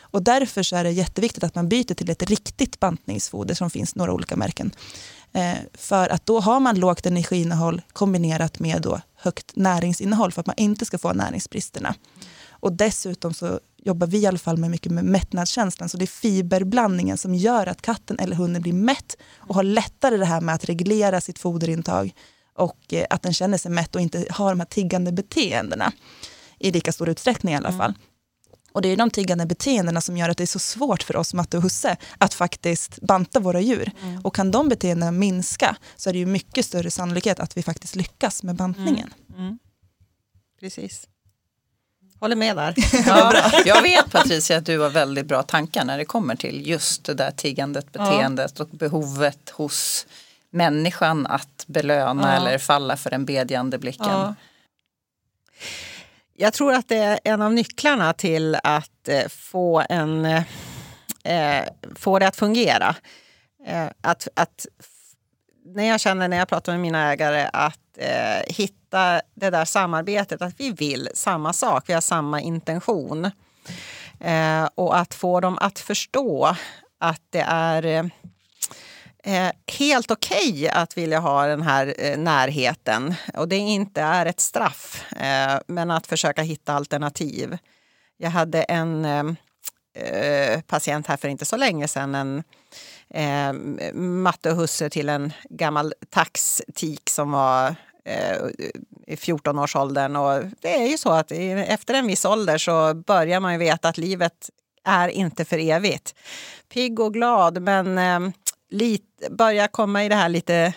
Och 0.00 0.22
därför 0.22 0.62
så 0.62 0.76
är 0.76 0.84
det 0.84 0.90
jätteviktigt 0.90 1.44
att 1.44 1.54
man 1.54 1.68
byter 1.68 1.94
till 1.94 2.10
ett 2.10 2.22
riktigt 2.22 2.80
bantningsfoder 2.80 3.54
som 3.54 3.70
finns 3.70 3.94
några 3.94 4.12
olika 4.12 4.36
märken. 4.36 4.70
Eh, 5.32 5.56
för 5.74 6.08
att 6.08 6.26
då 6.26 6.40
har 6.40 6.60
man 6.60 6.80
lågt 6.80 7.06
energiinnehåll 7.06 7.82
kombinerat 7.92 8.58
med 8.58 8.82
då 8.82 9.00
högt 9.14 9.56
näringsinnehåll 9.56 10.32
för 10.32 10.40
att 10.40 10.46
man 10.46 10.56
inte 10.56 10.84
ska 10.84 10.98
få 10.98 11.12
näringsbristerna. 11.12 11.94
Och 12.50 12.72
dessutom 12.72 13.34
så 13.34 13.60
jobbar 13.84 14.06
vi 14.06 14.18
i 14.18 14.26
alla 14.26 14.38
fall 14.38 14.56
med 14.56 14.70
mycket 14.70 14.92
med 14.92 15.04
mättnadskänslan. 15.04 15.88
Så 15.88 15.96
det 15.96 16.04
är 16.04 16.06
fiberblandningen 16.06 17.18
som 17.18 17.34
gör 17.34 17.66
att 17.66 17.82
katten 17.82 18.18
eller 18.18 18.36
hunden 18.36 18.62
blir 18.62 18.72
mätt 18.72 19.16
och 19.36 19.54
har 19.54 19.62
lättare 19.62 20.16
det 20.16 20.24
här 20.24 20.40
med 20.40 20.54
att 20.54 20.64
reglera 20.64 21.20
sitt 21.20 21.38
foderintag 21.38 22.14
och 22.54 22.94
eh, 22.94 23.06
att 23.10 23.22
den 23.22 23.32
känner 23.32 23.58
sig 23.58 23.70
mätt 23.70 23.94
och 23.94 24.00
inte 24.00 24.26
har 24.30 24.50
de 24.50 24.60
här 24.60 24.66
tiggande 24.66 25.12
beteendena 25.12 25.92
i 26.58 26.70
lika 26.70 26.92
stor 26.92 27.08
utsträckning 27.08 27.54
i 27.54 27.56
alla 27.56 27.72
fall. 27.72 27.94
Och 28.72 28.82
det 28.82 28.88
är 28.88 28.96
de 28.96 29.10
tiggande 29.10 29.46
beteendena 29.46 30.00
som 30.00 30.16
gör 30.16 30.28
att 30.28 30.36
det 30.36 30.44
är 30.44 30.46
så 30.46 30.58
svårt 30.58 31.02
för 31.02 31.16
oss 31.16 31.34
matte 31.34 31.56
och 31.56 31.62
husse 31.62 31.96
att 32.18 32.34
faktiskt 32.34 32.98
banta 33.02 33.40
våra 33.40 33.60
djur. 33.60 33.90
Och 34.24 34.34
kan 34.34 34.50
de 34.50 34.68
beteendena 34.68 35.12
minska 35.12 35.76
så 35.96 36.08
är 36.08 36.12
det 36.12 36.18
ju 36.18 36.26
mycket 36.26 36.66
större 36.66 36.90
sannolikhet 36.90 37.40
att 37.40 37.56
vi 37.56 37.62
faktiskt 37.62 37.96
lyckas 37.96 38.42
med 38.42 38.56
bantningen. 38.56 39.14
Precis. 40.60 41.06
Håller 42.20 42.36
med 42.36 42.56
där. 42.56 42.74
Ja, 43.06 43.50
jag 43.64 43.82
vet 43.82 44.10
Patricia 44.10 44.56
att 44.58 44.66
du 44.66 44.78
har 44.78 44.90
väldigt 44.90 45.26
bra 45.26 45.42
tankar 45.42 45.84
när 45.84 45.98
det 45.98 46.04
kommer 46.04 46.36
till 46.36 46.66
just 46.66 47.04
det 47.04 47.14
där 47.14 47.30
tiggandet, 47.30 47.92
beteendet 47.92 48.60
och 48.60 48.68
behovet 48.68 49.50
hos 49.50 50.06
människan 50.50 51.26
att 51.26 51.64
belöna 51.66 52.22
Ja. 52.22 52.36
eller 52.36 52.58
falla 52.58 52.96
för 52.96 53.10
den 53.10 53.24
bedjande 53.24 53.78
blicken. 53.78 54.06
Ja. 54.08 54.34
Jag 56.36 56.52
tror 56.52 56.72
att 56.74 56.88
det 56.88 56.96
är 56.96 57.20
en 57.24 57.42
av 57.42 57.52
nycklarna 57.52 58.12
till 58.12 58.56
att 58.62 59.08
eh, 59.08 59.28
få, 59.28 59.82
en, 59.88 60.24
eh, 61.24 61.64
få 61.94 62.18
det 62.18 62.28
att 62.28 62.36
fungera. 62.36 62.94
Eh, 63.66 63.86
att, 64.00 64.28
att 64.36 64.66
när 65.64 65.84
jag 65.84 66.00
känner 66.00 66.28
när 66.28 66.36
jag 66.36 66.48
pratar 66.48 66.72
med 66.72 66.80
mina 66.80 67.12
ägare 67.12 67.50
att 67.52 67.79
eh, 67.98 68.42
hitta 68.46 69.20
det 69.34 69.50
där 69.50 69.64
samarbetet, 69.64 70.42
att 70.42 70.60
vi 70.60 70.70
vill 70.70 71.08
samma 71.14 71.52
sak, 71.52 71.84
vi 71.86 71.92
har 71.92 72.00
samma 72.00 72.40
intention. 72.40 73.30
Eh, 74.20 74.68
och 74.74 74.98
att 74.98 75.14
få 75.14 75.40
dem 75.40 75.58
att 75.60 75.78
förstå 75.78 76.56
att 76.98 77.22
det 77.30 77.44
är 77.48 78.10
eh, 79.24 79.50
helt 79.78 80.10
okej 80.10 80.68
att 80.68 80.96
vilja 80.96 81.18
ha 81.18 81.46
den 81.46 81.62
här 81.62 81.94
eh, 81.98 82.18
närheten 82.18 83.14
och 83.34 83.48
det 83.48 83.56
inte 83.56 84.02
är 84.02 84.26
ett 84.26 84.40
straff, 84.40 85.12
eh, 85.12 85.60
men 85.66 85.90
att 85.90 86.06
försöka 86.06 86.42
hitta 86.42 86.72
alternativ. 86.72 87.58
Jag 88.16 88.30
hade 88.30 88.62
en 88.62 89.04
eh, 89.04 89.24
eh 90.04 90.60
patient 90.60 91.06
här 91.06 91.16
för 91.16 91.28
inte 91.28 91.44
så 91.44 91.56
länge 91.56 91.88
sedan, 91.88 92.14
en 92.14 92.42
eh, 93.14 93.52
matte 93.94 94.50
och 94.50 94.56
husse 94.56 94.90
till 94.90 95.08
en 95.08 95.32
gammal 95.50 95.94
taxtik 96.10 97.10
som 97.10 97.30
var 97.30 97.74
eh, 98.04 98.36
i 99.06 99.16
14-årsåldern. 99.16 100.16
Och 100.16 100.44
det 100.60 100.76
är 100.76 100.86
ju 100.86 100.98
så 100.98 101.10
att 101.10 101.32
efter 101.32 101.94
en 101.94 102.06
viss 102.06 102.24
ålder 102.24 102.58
så 102.58 102.94
börjar 102.94 103.40
man 103.40 103.52
ju 103.52 103.58
veta 103.58 103.88
att 103.88 103.98
livet 103.98 104.50
är 104.84 105.08
inte 105.08 105.44
för 105.44 105.58
evigt. 105.58 106.14
Pigg 106.72 107.00
och 107.00 107.14
glad, 107.14 107.62
men 107.62 107.98
eh, 107.98 108.32
lite, 108.70 109.30
börjar 109.30 109.66
komma 109.66 110.04
i 110.04 110.08
det 110.08 110.14
här 110.14 110.28
lite 110.28 110.74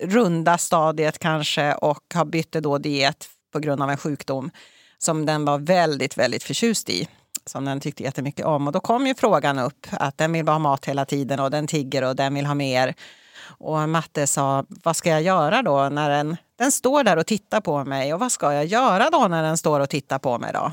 runda 0.00 0.58
stadiet 0.58 1.18
kanske 1.18 1.74
och 1.74 2.04
har 2.14 2.24
bytt 2.24 2.52
då 2.52 2.78
diet 2.78 3.28
på 3.52 3.58
grund 3.58 3.82
av 3.82 3.90
en 3.90 3.96
sjukdom 3.96 4.50
som 4.98 5.26
den 5.26 5.44
var 5.44 5.58
väldigt, 5.58 6.18
väldigt 6.18 6.42
förtjust 6.42 6.90
i 6.90 7.08
som 7.46 7.64
den 7.64 7.80
tyckte 7.80 8.02
jättemycket 8.02 8.46
om. 8.46 8.66
Och 8.66 8.72
då 8.72 8.80
kom 8.80 9.06
ju 9.06 9.14
frågan 9.14 9.58
upp 9.58 9.86
att 9.90 10.18
den 10.18 10.32
vill 10.32 10.48
ha 10.48 10.58
mat 10.58 10.84
hela 10.84 11.04
tiden 11.04 11.40
och 11.40 11.50
den 11.50 11.66
tigger 11.66 12.04
och 12.04 12.16
den 12.16 12.34
vill 12.34 12.46
ha 12.46 12.54
mer. 12.54 12.94
Och 13.44 13.88
matte 13.88 14.26
sa, 14.26 14.64
vad 14.68 14.96
ska 14.96 15.10
jag 15.10 15.22
göra 15.22 15.62
då 15.62 15.88
när 15.88 16.10
den, 16.10 16.36
den 16.58 16.72
står 16.72 17.04
där 17.04 17.16
och 17.16 17.26
tittar 17.26 17.60
på 17.60 17.84
mig? 17.84 18.14
Och 18.14 18.20
vad 18.20 18.32
ska 18.32 18.52
jag 18.52 18.64
göra 18.64 19.10
då 19.10 19.28
när 19.28 19.42
den 19.42 19.56
står 19.56 19.80
och 19.80 19.90
tittar 19.90 20.18
på 20.18 20.38
mig 20.38 20.52
då? 20.52 20.72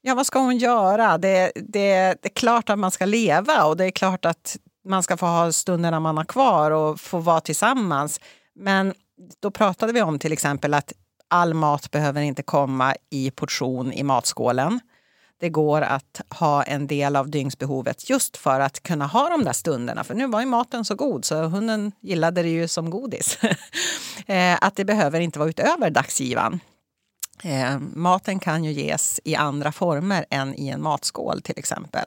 Ja, 0.00 0.14
vad 0.14 0.26
ska 0.26 0.38
hon 0.38 0.58
göra? 0.58 1.18
Det, 1.18 1.52
det, 1.54 2.14
det 2.22 2.28
är 2.28 2.34
klart 2.34 2.70
att 2.70 2.78
man 2.78 2.90
ska 2.90 3.04
leva 3.04 3.64
och 3.64 3.76
det 3.76 3.84
är 3.84 3.90
klart 3.90 4.24
att 4.24 4.56
man 4.84 5.02
ska 5.02 5.16
få 5.16 5.26
ha 5.26 5.52
stunderna 5.52 6.00
man 6.00 6.16
har 6.16 6.24
kvar 6.24 6.70
och 6.70 7.00
få 7.00 7.18
vara 7.18 7.40
tillsammans. 7.40 8.20
Men 8.54 8.94
då 9.40 9.50
pratade 9.50 9.92
vi 9.92 10.02
om 10.02 10.18
till 10.18 10.32
exempel 10.32 10.74
att 10.74 10.92
all 11.28 11.54
mat 11.54 11.90
behöver 11.90 12.22
inte 12.22 12.42
komma 12.42 12.94
i 13.10 13.30
portion 13.30 13.92
i 13.92 14.02
matskålen. 14.02 14.80
Det 15.40 15.48
går 15.48 15.80
att 15.80 16.20
ha 16.30 16.62
en 16.62 16.86
del 16.86 17.16
av 17.16 17.30
dygnsbehovet 17.30 18.10
just 18.10 18.36
för 18.36 18.60
att 18.60 18.82
kunna 18.82 19.06
ha 19.06 19.28
de 19.28 19.44
där 19.44 19.52
stunderna. 19.52 20.04
För 20.04 20.14
nu 20.14 20.26
var 20.26 20.40
ju 20.40 20.46
maten 20.46 20.84
så 20.84 20.94
god 20.94 21.24
så 21.24 21.42
hunden 21.42 21.92
gillade 22.00 22.42
det 22.42 22.48
ju 22.48 22.68
som 22.68 22.90
godis. 22.90 23.38
Eh, 24.26 24.58
att 24.60 24.76
det 24.76 24.84
behöver 24.84 25.20
inte 25.20 25.38
vara 25.38 25.48
utöver 25.48 25.90
dagsgivan. 25.90 26.60
Eh, 27.42 27.78
maten 27.78 28.38
kan 28.38 28.64
ju 28.64 28.72
ges 28.72 29.20
i 29.24 29.34
andra 29.34 29.72
former 29.72 30.26
än 30.30 30.54
i 30.54 30.68
en 30.68 30.82
matskål 30.82 31.42
till 31.42 31.58
exempel. 31.58 32.04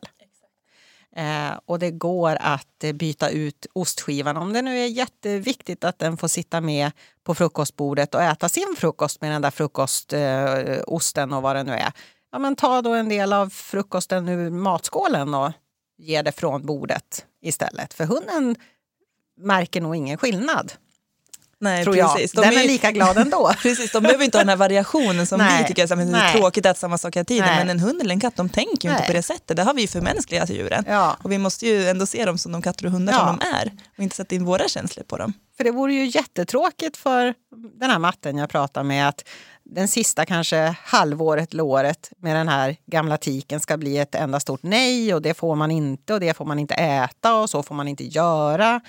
Eh, 1.16 1.60
och 1.66 1.80
det 1.80 1.92
går 1.92 2.38
att 2.40 2.84
eh, 2.84 2.94
byta 2.94 3.30
ut 3.30 3.66
ostskivan 3.74 4.38
om 4.38 4.54
det 4.54 4.62
nu 4.62 4.80
är 4.80 4.88
jätteviktigt 4.88 5.84
att 5.84 6.00
den 6.00 6.18
får 6.18 6.28
sitta 6.28 6.62
med 6.62 6.92
på 7.24 7.36
frukostbordet 7.36 8.16
och 8.16 8.22
äta 8.22 8.50
sin 8.50 8.76
frukost 8.78 9.22
med 9.22 9.32
den 9.32 9.42
där 9.42 9.52
frukostosten 9.52 11.32
eh, 11.32 11.38
och 11.38 11.44
vad 11.44 11.56
det 11.56 11.64
nu 11.64 11.72
är. 11.72 11.92
Ja, 12.32 12.40
men 12.40 12.56
ta 12.56 12.82
då 12.82 12.94
en 12.94 13.10
del 13.10 13.34
av 13.34 13.50
frukosten 13.50 14.30
ur 14.30 14.50
matskålen 14.50 15.34
och 15.34 15.52
ge 15.98 16.22
det 16.22 16.32
från 16.32 16.66
bordet 16.66 17.26
istället. 17.42 17.94
För 17.94 18.06
hunden 18.06 18.56
märker 19.38 19.82
nog 19.82 19.96
ingen 19.96 20.18
skillnad. 20.18 20.74
Nej, 21.62 21.84
tror 21.84 21.94
precis. 21.94 22.36
jag. 22.36 22.44
Den 22.44 22.54
är, 22.54 22.64
är 22.64 22.68
lika 22.68 22.92
glad 22.92 23.18
ändå. 23.18 23.52
precis, 23.62 23.92
de 23.92 24.04
behöver 24.04 24.26
inte 24.26 24.38
ha 24.38 24.42
den 24.42 24.50
här 24.50 24.56
variationen 24.56 25.28
som 25.28 25.38
Nej. 25.38 25.62
vi 25.62 25.68
tycker 25.68 25.84
är 25.84 26.34
tråkigt 26.38 26.66
att 26.66 26.78
samma 26.78 26.98
sak 26.98 27.16
hela 27.16 27.26
tiden. 27.26 27.48
Nej. 27.48 27.58
Men 27.58 27.70
en 27.70 27.80
hund 27.80 28.02
eller 28.02 28.14
en 28.14 28.20
katt, 28.20 28.36
de 28.36 28.50
tänker 28.50 28.90
ju 28.90 28.96
inte 28.96 29.08
på 29.08 29.14
det 29.14 29.24
sättet. 29.24 29.58
Det 29.58 29.64
har 29.64 29.74
vi 29.74 29.82
ju 29.82 29.88
förmänskligat 29.88 30.50
djuren. 30.50 30.86
Ja. 30.88 31.18
Och 31.24 31.32
vi 31.32 31.38
måste 31.38 31.68
ju 31.68 31.90
ändå 31.90 32.06
se 32.06 32.26
dem 32.26 32.38
som 32.38 32.52
de 32.52 32.62
katter 32.62 32.86
och 32.86 32.92
hundar 32.92 33.14
ja. 33.14 33.20
som 33.20 33.38
de 33.40 33.46
är. 33.56 33.72
Och 33.98 34.04
inte 34.04 34.16
sätta 34.16 34.36
in 34.36 34.46
våra 34.46 34.68
känslor 34.68 35.04
på 35.04 35.18
dem. 35.18 35.34
För 35.58 35.64
det 35.64 35.72
vore 35.72 35.94
ju 35.94 36.06
jättetråkigt 36.06 36.98
för 36.98 37.34
den 37.80 37.90
här 37.90 38.00
matten 38.00 38.38
jag 38.38 38.50
pratar 38.50 38.84
med 38.84 39.08
att 39.08 39.24
den 39.64 39.88
sista 39.88 40.26
kanske 40.26 40.76
halvåret 40.84 41.54
eller 41.54 41.64
året 41.64 42.12
med 42.18 42.36
den 42.36 42.48
här 42.48 42.76
gamla 42.86 43.18
tiken 43.18 43.60
ska 43.60 43.78
bli 43.78 43.98
ett 43.98 44.16
enda 44.16 44.40
stort 44.40 44.64
nej 44.64 45.14
och 45.14 45.22
det 45.22 45.34
får 45.34 45.56
man 45.56 45.72
inte 45.72 46.14
och 46.14 46.20
det 46.20 46.38
får 46.38 46.46
man 46.46 46.60
inte 46.60 46.74
äta 46.74 47.36
och 47.36 47.50
så 47.50 47.64
får 47.64 47.76
man 47.76 47.88
inte 47.88 48.04
göra. 48.04 48.82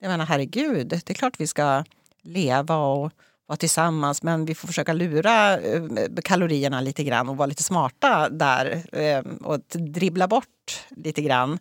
Jag 0.00 0.10
menar 0.10 0.26
herregud, 0.26 0.88
det 0.88 1.10
är 1.10 1.14
klart 1.14 1.34
vi 1.38 1.46
ska 1.46 1.84
leva 2.22 2.76
och 2.76 3.12
vara 3.50 3.56
tillsammans 3.56 4.22
men 4.22 4.44
vi 4.44 4.54
får 4.54 4.68
försöka 4.68 4.92
lura 4.92 5.58
eh, 5.58 5.82
kalorierna 6.24 6.80
lite 6.80 7.04
grann 7.04 7.28
och 7.28 7.36
vara 7.36 7.46
lite 7.46 7.62
smarta 7.62 8.28
där 8.28 8.82
eh, 8.92 9.18
och 9.44 9.60
dribbla 9.68 10.28
bort 10.28 10.86
lite 10.88 11.22
grann. 11.22 11.58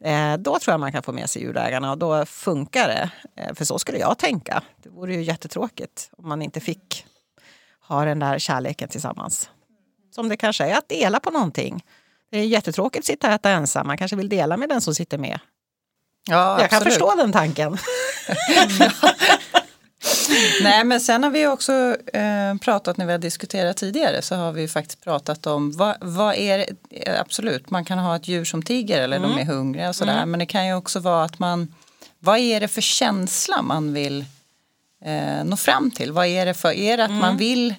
Eh, 0.00 0.36
då 0.36 0.58
tror 0.58 0.72
jag 0.72 0.80
man 0.80 0.92
kan 0.92 1.02
få 1.02 1.12
med 1.12 1.30
sig 1.30 1.42
djurägarna 1.42 1.90
och 1.90 1.98
då 1.98 2.26
funkar 2.26 2.88
det. 2.88 3.10
För 3.54 3.64
så 3.64 3.78
skulle 3.78 3.98
jag 3.98 4.18
tänka. 4.18 4.62
Det 4.82 4.88
vore 4.88 5.14
ju 5.14 5.22
jättetråkigt 5.22 6.10
om 6.16 6.28
man 6.28 6.42
inte 6.42 6.60
fick 6.60 7.06
ha 7.88 8.04
den 8.04 8.18
där 8.18 8.38
kärleken 8.38 8.88
tillsammans. 8.88 9.50
Som 10.10 10.28
det 10.28 10.36
kanske 10.36 10.64
är 10.64 10.78
att 10.78 10.88
dela 10.88 11.20
på 11.20 11.30
någonting. 11.30 11.84
Det 12.30 12.38
är 12.38 12.44
jättetråkigt 12.44 13.02
att 13.02 13.06
sitta 13.06 13.28
och 13.28 13.34
äta 13.34 13.50
ensam. 13.50 13.86
Man 13.86 13.98
kanske 13.98 14.16
vill 14.16 14.28
dela 14.28 14.56
med 14.56 14.68
den 14.68 14.80
som 14.80 14.94
sitter 14.94 15.18
med. 15.18 15.38
Ja, 16.28 16.60
jag 16.60 16.70
kan 16.70 16.82
förstå 16.82 17.14
den 17.16 17.32
tanken. 17.32 17.78
Nej, 20.62 20.84
men 20.84 21.00
sen 21.00 21.22
har 21.22 21.30
vi 21.30 21.46
också 21.46 21.96
eh, 22.12 22.54
pratat 22.60 22.96
när 22.96 23.06
vi 23.06 23.12
har 23.12 23.18
diskuterat 23.18 23.76
tidigare 23.76 24.22
så 24.22 24.34
har 24.34 24.52
vi 24.52 24.68
faktiskt 24.68 25.04
pratat 25.04 25.46
om 25.46 25.72
vad, 25.72 25.96
vad 26.00 26.34
är 26.34 26.58
det, 26.58 26.66
absolut 27.20 27.70
man 27.70 27.84
kan 27.84 27.98
ha 27.98 28.16
ett 28.16 28.28
djur 28.28 28.44
som 28.44 28.62
tigger 28.62 29.02
eller 29.02 29.16
mm. 29.16 29.30
de 29.30 29.40
är 29.40 29.44
hungriga 29.44 29.88
och 29.88 29.96
sådär 29.96 30.16
mm. 30.16 30.30
men 30.30 30.40
det 30.40 30.46
kan 30.46 30.66
ju 30.66 30.74
också 30.74 31.00
vara 31.00 31.24
att 31.24 31.38
man 31.38 31.74
vad 32.18 32.38
är 32.38 32.60
det 32.60 32.68
för 32.68 32.80
känsla 32.80 33.62
man 33.62 33.92
vill 33.92 34.24
eh, 35.04 35.44
nå 35.44 35.56
fram 35.56 35.90
till? 35.90 36.12
Vad 36.12 36.26
är 36.26 36.46
det 36.46 36.54
för, 36.54 36.72
är 36.72 36.96
det 36.96 37.04
att 37.04 37.10
mm. 37.10 37.20
man 37.20 37.36
vill 37.36 37.74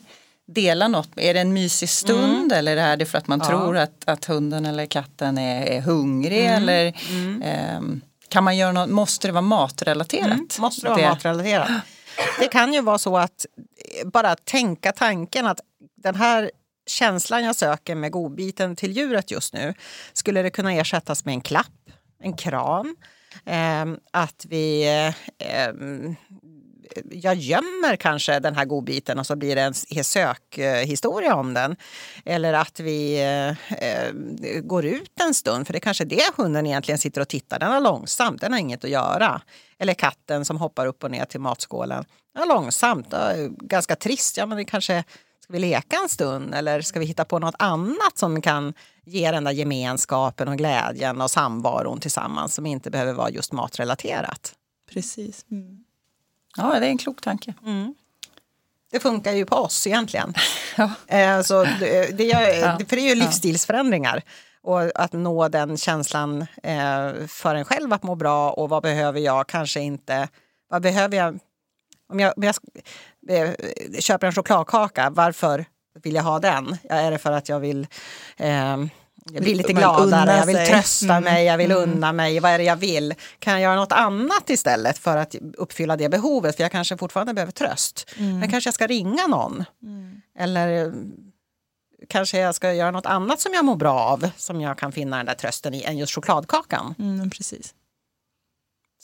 dela 0.48 0.88
något? 0.88 1.10
Är 1.16 1.34
det 1.34 1.40
en 1.40 1.54
mysig 1.54 1.90
stund 1.90 2.52
mm. 2.52 2.58
eller 2.58 2.78
är 2.78 2.98
det 2.98 3.06
för 3.06 3.18
att 3.18 3.28
man 3.28 3.40
ja. 3.40 3.50
tror 3.50 3.78
att, 3.78 4.04
att 4.06 4.26
hunden 4.26 4.66
eller 4.66 4.86
katten 4.86 5.38
är, 5.38 5.66
är 5.66 5.82
hungrig 5.82 6.46
mm. 6.46 6.64
eller 6.64 6.86
eh, 7.44 7.82
kan 8.30 8.44
man 8.44 8.58
göra 8.58 8.72
något, 8.72 8.90
måste 8.90 9.28
det 9.28 9.32
vara 9.32 9.42
matrelaterat? 9.42 10.60
måste 10.60 10.82
det 10.82 10.90
vara 10.90 11.02
det, 11.02 11.10
matrelaterat? 11.10 11.70
Det 12.40 12.48
kan 12.48 12.74
ju 12.74 12.82
vara 12.82 12.98
så 12.98 13.18
att 13.18 13.46
eh, 14.02 14.08
bara 14.08 14.36
tänka 14.36 14.92
tanken 14.92 15.46
att 15.46 15.60
den 15.96 16.16
här 16.16 16.52
känslan 16.88 17.44
jag 17.44 17.56
söker 17.56 17.96
med 17.96 18.12
godbiten 18.12 18.76
till 18.76 18.92
djuret 18.92 19.32
just 19.32 19.54
nu 19.54 19.74
skulle 20.14 20.42
det 20.42 20.50
kunna 20.50 20.74
ersättas 20.74 21.26
med 21.26 21.34
en 21.34 21.42
klapp, 21.42 21.90
en 22.20 22.34
kram. 22.34 22.96
Eh, 23.46 23.86
att 24.12 24.46
vi 24.50 24.84
eh, 24.84 25.16
ehm, 25.50 26.16
jag 27.12 27.36
gömmer 27.36 27.96
kanske 27.96 28.40
den 28.40 28.56
här 28.56 28.66
godbiten 28.66 29.20
och 29.20 29.28
så 29.28 29.36
blir 29.36 29.56
det 29.56 29.62
en 29.62 29.74
sökhistoria 30.04 31.36
om 31.36 31.54
den. 31.54 31.76
Eller 32.26 32.54
att 32.54 32.80
vi 32.80 33.22
eh, 33.22 33.50
eh, 33.78 34.14
går 34.62 34.86
ut 34.86 35.12
en 35.28 35.34
stund, 35.34 35.68
för 35.68 35.74
det 35.74 35.78
är 35.78 35.82
kanske 35.82 36.06
det 36.06 36.36
hunden 36.38 36.66
egentligen 36.66 36.98
sitter 36.98 37.22
och 37.22 37.28
tittar. 37.28 37.60
Den 37.60 37.72
har 37.72 37.82
långsamt, 37.82 38.42
den 38.42 38.52
har 38.52 38.60
inget 38.60 38.84
att 38.84 38.90
göra. 38.90 39.42
Eller 39.80 39.94
katten 39.94 40.46
som 40.46 40.58
hoppar 40.58 40.86
upp 40.86 41.04
och 41.04 41.12
ner 41.12 41.26
till 41.26 41.40
matskålen. 41.40 42.06
Ja, 42.38 42.46
långsamt, 42.46 43.14
ganska 43.58 43.96
trist. 43.96 44.38
Ja, 44.38 44.46
men 44.46 44.58
det 44.58 44.66
kanske 44.66 45.04
Ska 45.44 45.54
vi 45.54 45.60
leka 45.60 45.96
en 46.04 46.10
stund 46.10 46.56
eller 46.56 46.82
ska 46.82 47.00
vi 47.00 47.06
hitta 47.06 47.26
på 47.26 47.40
något 47.40 47.56
annat 47.60 48.18
som 48.18 48.42
kan 48.42 48.74
ge 49.06 49.32
den 49.32 49.44
där 49.44 49.52
gemenskapen 49.52 50.48
och 50.48 50.58
glädjen 50.58 51.22
och 51.22 51.32
samvaron 51.32 52.00
tillsammans 52.00 52.56
som 52.56 52.66
inte 52.66 52.92
behöver 52.92 53.14
vara 53.14 53.30
just 53.30 53.52
matrelaterat? 53.52 54.54
Precis. 54.92 55.46
Mm. 55.52 55.84
Ja, 56.58 56.80
det 56.80 56.86
är 56.86 56.90
en 56.90 56.98
klok 56.98 57.22
tanke. 57.22 57.54
Mm. 57.66 57.96
Det 58.92 59.00
funkar 59.00 59.32
ju 59.32 59.46
på 59.46 59.56
oss 59.56 59.88
egentligen. 59.88 60.34
ja. 60.78 60.92
Eh, 61.08 61.42
så 61.42 61.64
det, 61.64 62.18
det, 62.18 62.24
gör, 62.24 62.78
för 62.86 62.96
det 62.96 63.02
är 63.02 63.10
ju 63.10 63.16
livsstilsförändringar. 63.16 64.22
Och 64.62 65.00
att 65.02 65.14
nå 65.14 65.48
den 65.48 65.78
känslan 65.78 66.42
eh, 66.64 67.28
för 67.28 67.56
en 67.56 67.66
själv 67.66 67.94
att 67.94 68.04
må 68.04 68.16
bra 68.16 68.52
och 68.52 68.70
vad 68.70 68.84
behöver 68.84 69.20
jag 69.20 69.48
kanske 69.48 69.80
inte... 69.80 70.30
Vad 70.70 70.82
behöver 70.82 71.18
jag? 71.18 71.40
Om 72.10 72.20
jag, 72.20 72.34
om 72.38 72.44
jag 72.44 72.56
eh, 73.30 73.54
köper 74.00 74.28
en 74.28 74.34
chokladkaka, 74.34 75.10
varför 75.10 75.66
vill 76.04 76.16
jag 76.16 76.24
ha 76.24 76.40
den? 76.40 76.78
Ja, 76.84 76.96
är 76.96 77.12
det 77.12 77.18
för 77.18 77.32
att 77.32 77.50
jag 77.50 77.60
vill 77.60 77.88
eh, 78.38 78.78
jag 79.32 79.44
blir 79.44 79.56
lite 79.56 79.74
gladare, 79.74 80.38
jag 80.38 80.46
vill 80.46 80.56
trösta 80.56 81.14
mm. 81.14 81.24
mig, 81.24 81.46
jag 81.46 81.58
vill 81.58 81.72
mm. 81.72 81.84
unna 81.84 82.14
mig. 82.14 82.40
Vad 82.40 82.52
är 82.52 82.58
det 82.58 82.64
jag 82.64 82.76
vill? 82.76 83.14
Kan 83.40 83.54
jag 83.54 83.62
göra 83.62 83.76
något 83.76 83.92
annat 83.92 84.50
istället 84.50 84.98
för 84.98 85.18
att 85.18 85.36
uppfylla 85.58 85.98
det 85.98 86.10
behovet? 86.10 86.56
För 86.56 86.64
jag 86.64 86.72
kanske 86.72 86.98
fortfarande 86.98 87.34
behöver 87.34 87.52
tröst. 87.52 88.10
Mm. 88.18 88.40
Men 88.40 88.50
kanske 88.50 88.68
jag 88.68 88.74
ska 88.74 88.88
ringa 88.88 89.28
någon. 89.28 89.64
Mm. 89.84 90.22
Eller 90.40 90.94
kanske 92.10 92.38
jag 92.38 92.56
ska 92.56 92.74
göra 92.74 92.92
något 92.92 93.06
annat 93.06 93.40
som 93.40 93.54
jag 93.54 93.66
mår 93.66 93.76
bra 93.76 94.00
av. 94.00 94.30
Som 94.38 94.62
jag 94.62 94.78
kan 94.78 94.92
finna 94.92 95.18
den 95.18 95.26
där 95.26 95.34
trösten 95.34 95.74
i 95.74 95.84
än 95.84 95.98
just 95.98 96.16
chokladkakan. 96.16 96.96
Mm, 97.00 97.30
precis. 97.30 97.74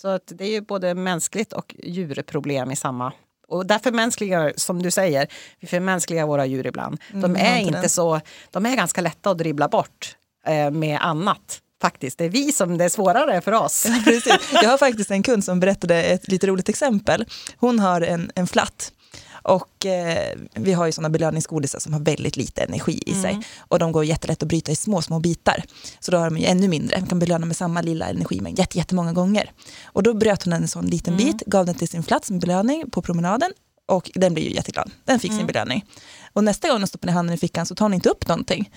Så 0.01 0.07
att 0.07 0.23
det 0.35 0.45
är 0.45 0.51
ju 0.51 0.61
både 0.61 0.95
mänskligt 0.95 1.53
och 1.53 1.75
djurproblem 1.83 2.71
i 2.71 2.75
samma 2.75 3.13
och 3.49 3.65
därför 3.65 3.91
mänskliga, 3.91 4.51
som 4.55 4.81
du 4.81 4.91
säger, 4.91 5.27
vi 5.59 5.67
förmänskligar 5.67 6.25
våra 6.25 6.45
djur 6.45 6.67
ibland. 6.67 6.97
De 7.11 7.23
mm, 7.23 7.35
är 7.35 7.59
inte 7.59 7.89
så, 7.89 8.21
de 8.51 8.65
är 8.65 8.75
ganska 8.75 9.01
lätta 9.01 9.29
att 9.29 9.37
dribbla 9.37 9.67
bort 9.67 10.15
eh, 10.47 10.71
med 10.71 10.99
annat. 11.01 11.61
Faktiskt. 11.81 12.17
Det 12.17 12.25
är 12.25 12.29
vi 12.29 12.51
som 12.51 12.77
det 12.77 12.85
är 12.85 12.89
svårare 12.89 13.41
för 13.41 13.51
oss. 13.51 13.87
Precis. 14.05 14.49
Jag 14.53 14.69
har 14.69 14.77
faktiskt 14.77 15.11
en 15.11 15.23
kund 15.23 15.43
som 15.43 15.59
berättade 15.59 16.03
ett 16.03 16.27
lite 16.27 16.47
roligt 16.47 16.69
exempel. 16.69 17.25
Hon 17.57 17.79
har 17.79 18.01
en, 18.01 18.31
en 18.35 18.47
flatt 18.47 18.91
och 19.41 19.85
eh, 19.85 20.37
vi 20.53 20.73
har 20.73 20.85
ju 20.85 20.91
sådana 20.91 21.09
belöningsgodisar 21.09 21.79
som 21.79 21.93
har 21.93 21.99
väldigt 21.99 22.37
lite 22.37 22.61
energi 22.61 23.03
i 23.05 23.11
mm. 23.11 23.23
sig. 23.23 23.39
Och 23.59 23.79
de 23.79 23.91
går 23.91 24.05
jättelätt 24.05 24.43
att 24.43 24.49
bryta 24.49 24.71
i 24.71 24.75
små, 24.75 25.01
små 25.01 25.19
bitar. 25.19 25.63
Så 25.99 26.11
då 26.11 26.17
har 26.17 26.25
de 26.25 26.37
ju 26.37 26.45
ännu 26.45 26.67
mindre. 26.67 26.99
Man 26.99 27.07
kan 27.07 27.19
belöna 27.19 27.45
med 27.45 27.55
samma 27.55 27.81
lilla 27.81 28.09
energimängd 28.09 28.59
jätte, 28.59 28.77
jättemånga 28.77 29.13
gånger. 29.13 29.51
Och 29.85 30.03
då 30.03 30.13
bröt 30.13 30.43
hon 30.43 30.53
en 30.53 30.67
sån 30.67 30.85
liten 30.85 31.13
mm. 31.13 31.25
bit, 31.25 31.45
gav 31.45 31.65
den 31.65 31.75
till 31.75 31.87
sin 31.87 32.03
flatt 32.03 32.25
som 32.25 32.39
belöning 32.39 32.89
på 32.89 33.01
promenaden. 33.01 33.51
Och 33.87 34.11
den 34.15 34.33
blir 34.33 34.43
ju 34.43 34.53
jätteglad. 34.55 34.91
Den 35.05 35.19
fick 35.19 35.31
mm. 35.31 35.39
sin 35.39 35.47
belöning. 35.47 35.85
Och 36.33 36.43
nästa 36.43 36.67
gång 36.67 36.77
hon 36.77 36.87
stoppar 36.87 37.07
ner 37.07 37.13
handen 37.13 37.35
i 37.35 37.37
fickan 37.37 37.65
så 37.65 37.75
tar 37.75 37.85
hon 37.85 37.93
inte 37.93 38.09
upp 38.09 38.27
någonting. 38.27 38.69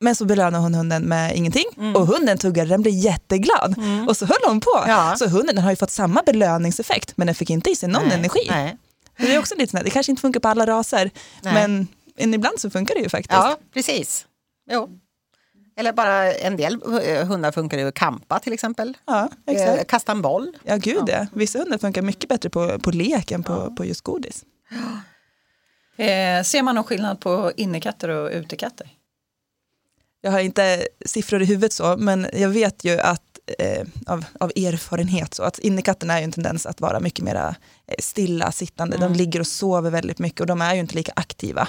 Men 0.00 0.14
så 0.14 0.24
belönar 0.24 0.60
hon 0.60 0.74
hunden 0.74 1.02
med 1.02 1.36
ingenting 1.36 1.64
mm. 1.76 1.96
och 1.96 2.06
hunden 2.06 2.38
tuggade, 2.38 2.68
den 2.68 2.82
blev 2.82 2.94
jätteglad. 2.94 3.74
Mm. 3.78 4.08
Och 4.08 4.16
så 4.16 4.26
höll 4.26 4.38
hon 4.46 4.60
på. 4.60 4.84
Ja. 4.86 5.14
Så 5.18 5.28
hunden 5.28 5.56
den 5.56 5.64
har 5.64 5.70
ju 5.70 5.76
fått 5.76 5.90
samma 5.90 6.22
belöningseffekt 6.26 7.16
men 7.16 7.26
den 7.26 7.34
fick 7.34 7.50
inte 7.50 7.70
i 7.70 7.76
sig 7.76 7.88
någon 7.88 8.08
Nej. 8.08 8.18
energi. 8.18 8.46
Nej. 8.50 8.76
Det 9.18 9.34
är 9.34 9.38
också 9.38 9.54
lite 9.58 9.70
sånt, 9.70 9.84
det 9.84 9.90
kanske 9.90 10.12
inte 10.12 10.20
funkar 10.20 10.40
på 10.40 10.48
alla 10.48 10.66
raser, 10.66 11.10
Nej. 11.42 11.54
men 12.18 12.34
ibland 12.34 12.60
så 12.60 12.70
funkar 12.70 12.94
det 12.94 13.00
ju 13.00 13.08
faktiskt. 13.08 13.32
Ja, 13.32 13.58
precis. 13.74 14.26
Jo. 14.70 14.88
Eller 15.76 15.92
bara 15.92 16.32
en 16.34 16.56
del 16.56 16.82
hundar 17.26 17.52
funkar 17.52 17.78
ju 17.78 17.88
att 17.88 17.94
kampa 17.94 18.38
till 18.38 18.52
exempel. 18.52 18.96
Ja, 19.06 19.28
Eh, 19.46 19.54
exakt. 19.54 19.90
Kasta 19.90 20.12
en 20.12 20.22
boll. 20.22 20.56
Ja, 20.64 20.76
gud 20.76 21.02
ja. 21.06 21.26
Vissa 21.32 21.58
hundar 21.58 21.78
funkar 21.78 22.02
mycket 22.02 22.28
bättre 22.28 22.50
på, 22.50 22.78
på 22.78 22.90
lek 22.90 23.30
än 23.30 23.42
på, 23.42 23.74
på 23.76 23.84
just 23.84 24.00
godis. 24.00 24.44
Eh, 26.00 26.42
ser 26.42 26.62
man 26.62 26.74
någon 26.74 26.84
skillnad 26.84 27.20
på 27.20 27.52
innekatter 27.56 28.08
och 28.08 28.30
utekatter? 28.32 28.88
Jag 30.20 30.30
har 30.30 30.40
inte 30.40 30.88
siffror 31.06 31.42
i 31.42 31.44
huvudet 31.44 31.72
så, 31.72 31.96
men 31.96 32.26
jag 32.32 32.48
vet 32.48 32.84
ju 32.84 32.98
att 33.00 33.27
eh, 33.58 33.86
av, 34.06 34.24
av 34.40 34.52
erfarenhet 34.56 35.34
så 35.34 35.42
att 35.42 35.58
innekatten 35.58 36.10
är 36.10 36.18
ju 36.18 36.24
en 36.24 36.32
tendens 36.32 36.66
att 36.66 36.80
vara 36.80 37.00
mycket 37.00 37.24
mer 37.24 37.54
stilla 37.98 38.52
sittande. 38.52 38.96
De 38.96 39.12
ligger 39.12 39.40
och 39.40 39.46
sover 39.46 39.90
väldigt 39.90 40.18
mycket 40.18 40.40
och 40.40 40.46
de 40.46 40.62
är 40.62 40.74
ju 40.74 40.80
inte 40.80 40.94
lika 40.94 41.12
aktiva. 41.16 41.68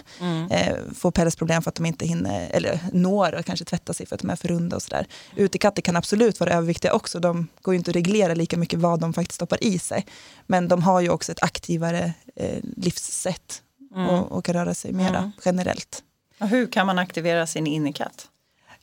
Eh, 0.50 0.76
får 0.96 1.12
pälsproblem 1.12 1.62
för 1.62 1.70
att 1.70 1.76
de 1.76 1.86
inte 1.86 2.06
hinner 2.06 2.50
eller 2.50 2.80
når 2.94 3.36
och 3.36 3.46
kanske 3.46 3.65
tvätta 3.65 3.94
sig 3.94 4.06
för 4.06 4.15
att 4.15 4.22
de 4.22 4.30
är 4.30 4.36
för 4.36 4.48
runda 4.48 4.76
och 4.76 4.82
sådär. 4.82 5.08
Utekatter 5.36 5.82
kan 5.82 5.96
absolut 5.96 6.39
vara 6.39 6.52
överviktiga 6.52 6.94
också. 6.94 7.20
De 7.20 7.48
går 7.62 7.74
ju 7.74 7.78
inte 7.78 7.92
att 7.92 7.96
reglera 7.96 8.34
lika 8.34 8.58
mycket 8.58 8.80
vad 8.80 9.00
de 9.00 9.13
faktiskt 9.13 9.36
stoppar 9.36 9.63
i 9.63 9.80
sig. 9.80 10.06
Men 10.48 10.68
de 10.68 10.84
har 10.84 11.02
ju 11.02 11.10
också 11.10 11.32
ett 11.32 11.44
aktivare 11.44 12.13
eh, 12.36 12.58
livssätt 12.78 13.62
och, 14.10 14.32
och 14.32 14.46
kan 14.46 14.54
röra 14.56 14.74
sig 14.74 14.92
mera 14.92 15.32
generellt. 15.46 16.04
Och 16.39 16.48
hur 16.48 16.72
kan 16.72 16.86
man 16.86 17.00
aktivera 17.00 17.48
sin 17.48 17.68
innekatt? 17.68 18.29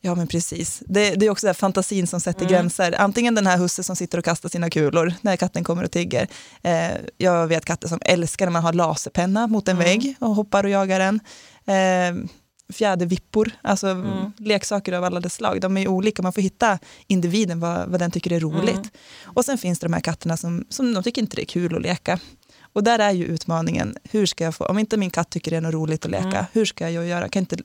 Ja 0.07 0.14
men 0.14 0.27
precis. 0.27 0.83
Det, 0.87 1.14
det 1.14 1.27
är 1.27 1.31
också 1.31 1.47
det 1.47 1.49
här 1.49 1.55
fantasin 1.55 2.07
som 2.07 2.21
sätter 2.21 2.47
gränser. 2.47 2.95
Antingen 3.01 3.35
den 3.35 3.47
här 3.47 3.59
husse 3.59 3.83
som 3.83 3.97
sitter 3.97 4.19
och 4.19 4.25
kastar 4.25 4.49
sina 4.49 4.71
kulor 4.71 5.14
när 5.21 5.37
katten 5.37 5.64
kommer 5.64 5.85
och 5.85 5.90
tigger. 5.90 6.29
Eh, 6.62 6.90
jag 7.16 7.47
vet 7.47 7.64
katter 7.64 7.88
som 7.88 7.99
älskar 8.03 8.47
när 8.47 8.51
man 8.51 8.62
har 8.62 8.73
laserpenna 8.73 9.47
mot 9.47 9.69
en 9.69 9.79
vägg 9.79 10.16
och 10.21 10.35
hoppar 10.35 10.64
och 10.64 10.71
jagar 10.71 10.99
den. 10.99 11.21
Eh, 11.66 12.29
fjädervippor, 12.73 13.51
alltså 13.62 14.05
leksaker 14.37 14.92
av 14.92 15.05
alla 15.05 15.21
dess 15.21 15.35
slag. 15.35 15.61
De 15.61 15.77
är 15.77 15.81
ju 15.81 15.88
olika, 15.88 16.23
man 16.23 16.33
får 16.33 16.42
hitta 16.42 16.79
individen 17.07 17.61
vad, 17.61 17.88
vad 17.88 18.01
den 18.01 18.11
tycker 18.11 18.33
är 18.33 18.40
roligt. 18.40 18.90
Och 19.25 19.45
sen 19.45 19.59
finns 19.59 19.79
det 19.79 19.87
de 19.87 19.92
här 19.92 20.01
katterna 20.01 20.37
som, 20.37 20.64
som 20.69 20.95
de 20.95 21.03
tycker 21.03 21.23
inte 21.23 21.37
det 21.37 21.42
är 21.42 21.47
kul 21.47 21.77
att 21.77 21.83
leka. 21.83 22.19
Och 22.77 22.85
där 22.85 22.99
är 22.99 23.11
ju 23.11 23.25
utmaningen, 23.25 23.97
hur 24.11 24.27
ska 24.27 24.45
jag 24.45 24.55
få, 24.55 24.65
om 24.65 24.79
inte 24.79 24.97
min 24.97 25.11
katt 25.11 25.31
tycker 25.31 25.51
det 25.51 25.57
är 25.57 25.61
något 25.61 25.75
roligt 25.75 26.05
att 26.05 26.11
leka, 26.11 26.47
hur 26.53 26.65
ska 26.65 26.91
jag 26.91 27.07
göra? 27.07 27.29
Kan 27.29 27.41
inte, 27.41 27.57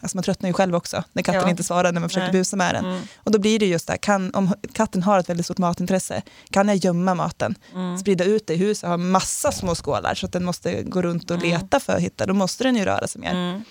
alltså 0.00 0.16
man 0.16 0.24
tröttnar 0.24 0.48
ju 0.48 0.52
själv 0.52 0.74
också 0.74 1.04
när 1.12 1.22
katten 1.22 1.42
Ja. 1.42 1.50
inte 1.50 1.62
svarar 1.62 1.92
när 1.92 2.00
man 2.00 2.08
försöker 2.08 2.32
Nej. 2.32 2.40
busa 2.40 2.56
med 2.56 2.74
den. 2.74 3.02
Och 3.16 3.30
då 3.32 3.38
blir 3.38 3.58
det 3.58 3.66
just 3.66 3.86
det, 3.86 3.98
kan, 3.98 4.34
om 4.34 4.54
katten 4.72 5.02
har 5.02 5.18
ett 5.18 5.28
väldigt 5.28 5.46
stort 5.46 5.58
matintresse, 5.58 6.22
kan 6.50 6.68
jag 6.68 6.76
gömma 6.76 7.14
maten, 7.14 7.54
sprida 8.00 8.24
ut 8.24 8.46
det 8.46 8.54
i 8.54 8.56
huset, 8.56 8.88
ha 8.88 8.96
massa 8.96 9.52
små 9.52 9.74
skålar 9.74 10.14
så 10.14 10.26
att 10.26 10.32
den 10.32 10.44
måste 10.44 10.82
gå 10.82 11.02
runt 11.02 11.30
och 11.30 11.42
leta 11.42 11.80
för 11.80 11.92
att 11.92 12.00
hitta, 12.00 12.26
då 12.26 12.34
måste 12.34 12.64
den 12.64 12.76
ju 12.76 12.84
röra 12.84 13.06
sig 13.06 13.20
mer. 13.20 13.62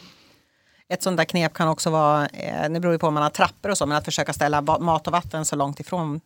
Ett 0.89 1.04
sånt 1.04 1.17
där 1.17 1.25
knep 1.25 1.54
kan 1.54 1.67
också 1.67 1.89
vara, 1.89 2.27
eh, 2.27 2.69
det 2.69 2.80
beror 2.80 2.93
ju 2.93 2.99
på 2.99 3.08
om 3.08 3.13
man 3.13 3.23
har 3.23 3.30
trappor 3.30 3.69
och 3.71 3.77
så, 3.77 3.86
men 3.86 3.97
att 3.97 4.06
försöka 4.06 4.34
ställa 4.34 4.62
mat 4.62 5.08
och 5.08 5.13
vatten 5.13 5.45
så 5.45 5.56
långt 5.56 5.80
ifrån 5.80 6.21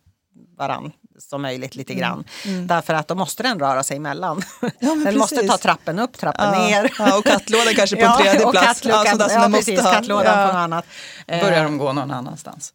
varann 0.58 0.92
som 1.18 1.42
möjligt 1.42 1.74
lite 1.74 1.94
grann. 1.94 2.24
Därför 2.66 2.94
att 2.94 3.08
då 3.08 3.14
måste 3.14 3.42
den 3.42 3.58
röra 3.60 3.82
sig 3.82 3.96
emellan. 3.96 4.42
men 4.80 5.04
den 5.04 5.18
måste 5.18 5.34
precis. 5.36 5.50
ta 5.50 5.56
trappen 5.58 5.98
upp, 5.98 6.18
trappen 6.18 6.52
Ja, 6.54 6.66
ner. 6.68 6.92
ja, 6.98 7.18
och 7.18 7.24
kattlådan 7.24 7.74
kanske 7.74 7.96
på 7.96 8.02
en 8.02 8.08
Ja, 8.10 8.18
tredje 8.18 8.44
och 8.44 8.52
plats. 8.52 8.66
kattluckan, 8.66 9.02
Ja, 9.06 9.12
sådär 9.12 9.24
som 9.28 9.34
ja, 9.34 9.40
den 9.42 9.50
måste 9.50 9.70
precis, 9.72 9.86
ha. 9.86 9.92
kattlådan 9.92 10.38
Ja. 10.40 10.46
på 10.46 10.52
något 10.52 10.56
annat. 10.62 10.84
Eh, 11.26 11.40
Börjar 11.44 11.64
de 11.64 11.78
gå 11.78 11.92
någon 11.92 12.10
annanstans? 12.10 12.72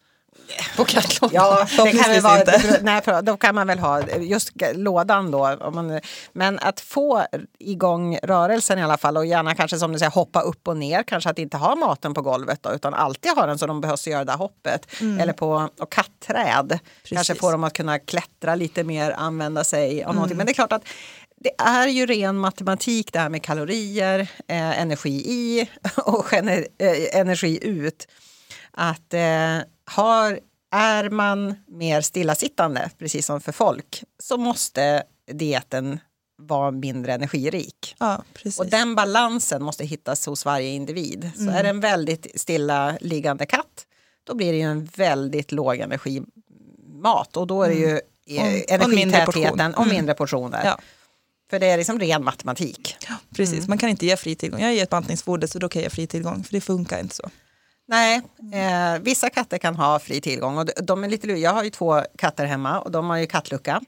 På 0.76 0.84
kattlådan? 0.84 1.34
Ja, 1.34 1.66
det 1.84 1.92
kan 1.92 2.10
väl 2.10 2.22
vara, 2.22 2.40
inte. 2.40 2.78
nej, 2.82 3.02
för 3.02 3.22
då 3.22 3.36
kan 3.36 3.54
man 3.54 3.66
väl 3.66 3.78
ha 3.78 4.02
just 4.18 4.50
lådan 4.74 5.30
då. 5.30 5.56
Om 5.60 5.74
man, 5.74 6.00
men 6.32 6.58
att 6.58 6.80
få 6.80 7.26
igång 7.58 8.18
rörelsen 8.22 8.78
i 8.78 8.82
alla 8.82 8.98
fall 8.98 9.16
och 9.16 9.26
gärna 9.26 9.54
kanske 9.54 9.78
som 9.78 9.92
du 9.92 9.98
säger 9.98 10.10
hoppa 10.10 10.40
upp 10.40 10.68
och 10.68 10.76
ner. 10.76 11.02
Kanske 11.02 11.30
att 11.30 11.38
inte 11.38 11.56
ha 11.56 11.74
maten 11.74 12.14
på 12.14 12.22
golvet 12.22 12.62
då, 12.62 12.72
utan 12.72 12.94
alltid 12.94 13.32
ha 13.32 13.46
den 13.46 13.58
så 13.58 13.66
de 13.66 13.80
behövs 13.80 14.06
göra 14.06 14.24
det 14.24 14.32
här 14.32 14.38
hoppet. 14.38 14.86
Eller 15.00 15.32
på 15.32 15.68
och 15.80 15.92
kattträd. 15.92 16.78
Kanske 17.04 17.34
få 17.34 17.50
dem 17.50 17.64
att 17.64 17.72
kunna 17.72 17.98
klättra 17.98 18.54
lite 18.54 18.84
mer, 18.84 19.10
använda 19.10 19.64
sig 19.64 20.04
av 20.04 20.14
någonting. 20.14 20.36
Men 20.36 20.46
det 20.46 20.52
är 20.52 20.54
klart 20.54 20.72
att 20.72 20.84
det 21.44 21.52
är 21.58 21.88
ju 21.88 22.06
ren 22.06 22.36
matematik 22.38 23.12
det 23.12 23.18
här 23.18 23.28
med 23.28 23.42
kalorier, 23.42 24.20
eh, 24.48 24.80
energi 24.80 25.10
i 25.10 25.70
och 25.96 26.32
eh, 26.32 26.64
energi 27.12 27.58
ut 27.62 28.08
att 28.70 29.14
eh, 29.14 29.58
har, 29.92 30.40
är 30.70 31.10
man 31.10 31.54
mer 31.68 32.00
stillasittande, 32.00 32.90
precis 32.98 33.26
som 33.26 33.40
för 33.40 33.52
folk, 33.52 34.04
så 34.18 34.36
måste 34.36 35.02
dieten 35.32 36.00
vara 36.38 36.70
mindre 36.70 37.12
energirik. 37.14 37.94
Ja, 37.98 38.22
precis. 38.34 38.60
Och 38.60 38.66
den 38.66 38.94
balansen 38.94 39.62
måste 39.62 39.84
hittas 39.84 40.26
hos 40.26 40.44
varje 40.44 40.68
individ. 40.68 41.30
Så 41.36 41.50
är 41.50 41.62
det 41.62 41.68
en 41.68 41.80
väldigt 41.80 42.40
stilla 42.40 42.98
liggande 43.00 43.46
katt, 43.46 43.86
då 44.24 44.34
blir 44.34 44.52
det 44.52 44.58
ju 44.58 44.64
en 44.64 44.84
väldigt 44.96 45.52
låg 45.52 45.76
energimat. 45.78 47.36
Och 47.36 47.46
då 47.46 47.62
är 47.62 47.68
det 47.68 47.74
ju 47.74 47.94
Och- 47.96 48.84
och 48.84 48.90
mindre 48.90 49.18
energitätheten 49.20 49.74
och 49.74 49.86
mindre 49.86 50.14
portioner. 50.14 50.64
Ja. 50.64 50.78
För 51.50 51.58
det 51.60 51.66
är 51.66 51.76
liksom 51.78 51.98
ren 52.00 52.24
matematik. 52.24 52.96
Precis, 53.36 53.68
man 53.68 53.78
kan 53.78 53.88
inte 53.88 54.06
ge 54.06 54.16
fri 54.16 54.34
tillgång. 54.34 54.60
Jag 54.60 54.74
ger 54.74 54.82
ett 54.82 54.90
bantningsfoder 54.90 55.46
så 55.46 55.58
då 55.58 55.68
kan 55.68 55.82
jag 55.82 55.86
ge 55.86 55.90
fri 55.94 56.06
tillgång, 56.06 56.44
för 56.44 56.52
det 56.52 56.60
funkar 56.60 57.00
inte 57.00 57.14
så. 57.14 57.30
Nej, 57.92 58.22
eh, 58.52 59.00
vissa 59.00 59.30
katter 59.30 59.58
kan 59.58 59.76
ha 59.76 59.98
fri 59.98 60.20
tillgång. 60.20 60.58
Och 60.58 60.68
de, 60.82 61.04
är 61.04 61.08
lite, 61.08 61.26
luriga. 61.26 61.42
jag 61.42 61.54
har 61.54 61.64
ju 61.64 61.70
två 61.70 62.02
katter 62.18 62.46
hemma 62.46 62.80
och 62.80 62.90
de 62.90 63.10
har 63.10 63.16
ju 63.16 63.26
kattlucka. 63.26 63.80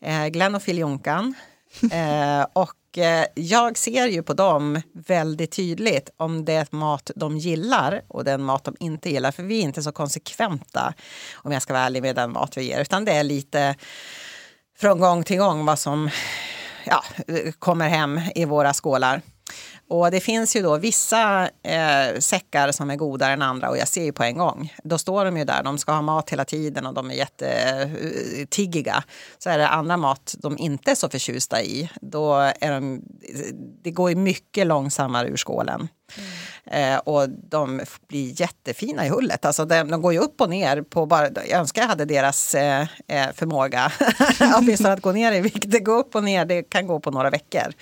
Eh, 0.00 0.26
Glenn 0.26 0.54
och 0.54 0.62
Filjonkan. 0.62 1.34
Eh, 1.92 2.46
och 2.52 2.98
eh, 2.98 3.26
jag 3.34 3.78
ser 3.78 4.06
ju 4.06 4.22
på 4.22 4.34
dem 4.34 4.82
väldigt 4.92 5.52
tydligt 5.52 6.10
om 6.16 6.44
det 6.44 6.52
är 6.52 6.66
mat 6.70 7.10
de 7.16 7.38
gillar 7.38 8.02
och 8.08 8.24
den 8.24 8.42
mat 8.42 8.64
de 8.64 8.76
inte 8.80 9.10
gillar. 9.10 9.32
För 9.32 9.42
vi 9.42 9.58
är 9.58 9.62
inte 9.62 9.82
så 9.82 9.92
konsekventa, 9.92 10.94
om 11.34 11.52
jag 11.52 11.62
ska 11.62 11.72
vara 11.72 11.82
ärlig 11.82 12.02
med 12.02 12.16
den 12.16 12.32
mat 12.32 12.56
vi 12.56 12.62
ger. 12.62 12.80
Utan 12.80 13.04
det 13.04 13.12
är 13.12 13.24
lite 13.24 13.74
från 14.78 14.98
gång 14.98 15.24
till 15.24 15.38
gång 15.38 15.64
vad 15.64 15.78
som 15.78 16.10
ja, 16.84 17.04
kommer 17.58 17.88
hem 17.88 18.20
i 18.34 18.44
våra 18.44 18.72
skålar. 18.72 19.22
Och 19.88 20.10
det 20.10 20.20
finns 20.20 20.56
ju 20.56 20.62
då 20.62 20.76
vissa 20.76 21.48
eh, 21.62 22.18
säckar 22.18 22.72
som 22.72 22.90
är 22.90 22.96
godare 22.96 23.32
än 23.32 23.42
andra 23.42 23.70
och 23.70 23.78
jag 23.78 23.88
ser 23.88 24.04
ju 24.04 24.12
på 24.12 24.22
en 24.22 24.38
gång. 24.38 24.74
Då 24.84 24.98
står 24.98 25.24
de 25.24 25.36
ju 25.36 25.44
där, 25.44 25.62
de 25.62 25.78
ska 25.78 25.92
ha 25.92 26.02
mat 26.02 26.30
hela 26.30 26.44
tiden 26.44 26.86
och 26.86 26.94
de 26.94 27.10
är 27.10 27.14
jättetiggiga. 27.14 28.96
Eh, 28.96 29.02
så 29.38 29.50
är 29.50 29.58
det 29.58 29.68
andra 29.68 29.96
mat 29.96 30.34
de 30.38 30.58
inte 30.58 30.90
är 30.90 30.94
så 30.94 31.08
förtjusta 31.08 31.62
i, 31.62 31.90
då 32.00 32.34
är 32.60 32.70
de, 32.70 33.02
det 33.82 33.90
går 33.90 34.10
ju 34.10 34.16
mycket 34.16 34.66
långsammare 34.66 35.28
ur 35.28 35.36
skålen. 35.36 35.88
Eh, 36.64 36.96
och 36.96 37.28
de 37.30 37.80
blir 38.08 38.40
jättefina 38.40 39.06
i 39.06 39.08
hullet. 39.08 39.44
Alltså 39.44 39.64
de, 39.64 39.90
de 39.90 40.02
går 40.02 40.12
ju 40.12 40.18
upp 40.18 40.40
och 40.40 40.50
ner. 40.50 40.82
på 40.82 41.06
bara, 41.06 41.28
Jag 41.30 41.60
önskar 41.60 41.82
jag 41.82 41.88
hade 41.88 42.04
deras 42.04 42.54
eh, 42.54 42.86
eh, 43.06 43.26
förmåga. 43.34 43.92
Åtminstone 44.58 44.92
att 44.92 45.02
gå 45.02 45.12
ner 45.12 45.32
i 45.32 45.40
vikt. 45.40 45.64
Det 45.66 45.80
går 45.80 45.98
upp 45.98 46.14
och 46.14 46.24
ner, 46.24 46.44
det 46.44 46.62
kan 46.62 46.86
gå 46.86 47.00
på 47.00 47.10
några 47.10 47.30
veckor. 47.30 47.72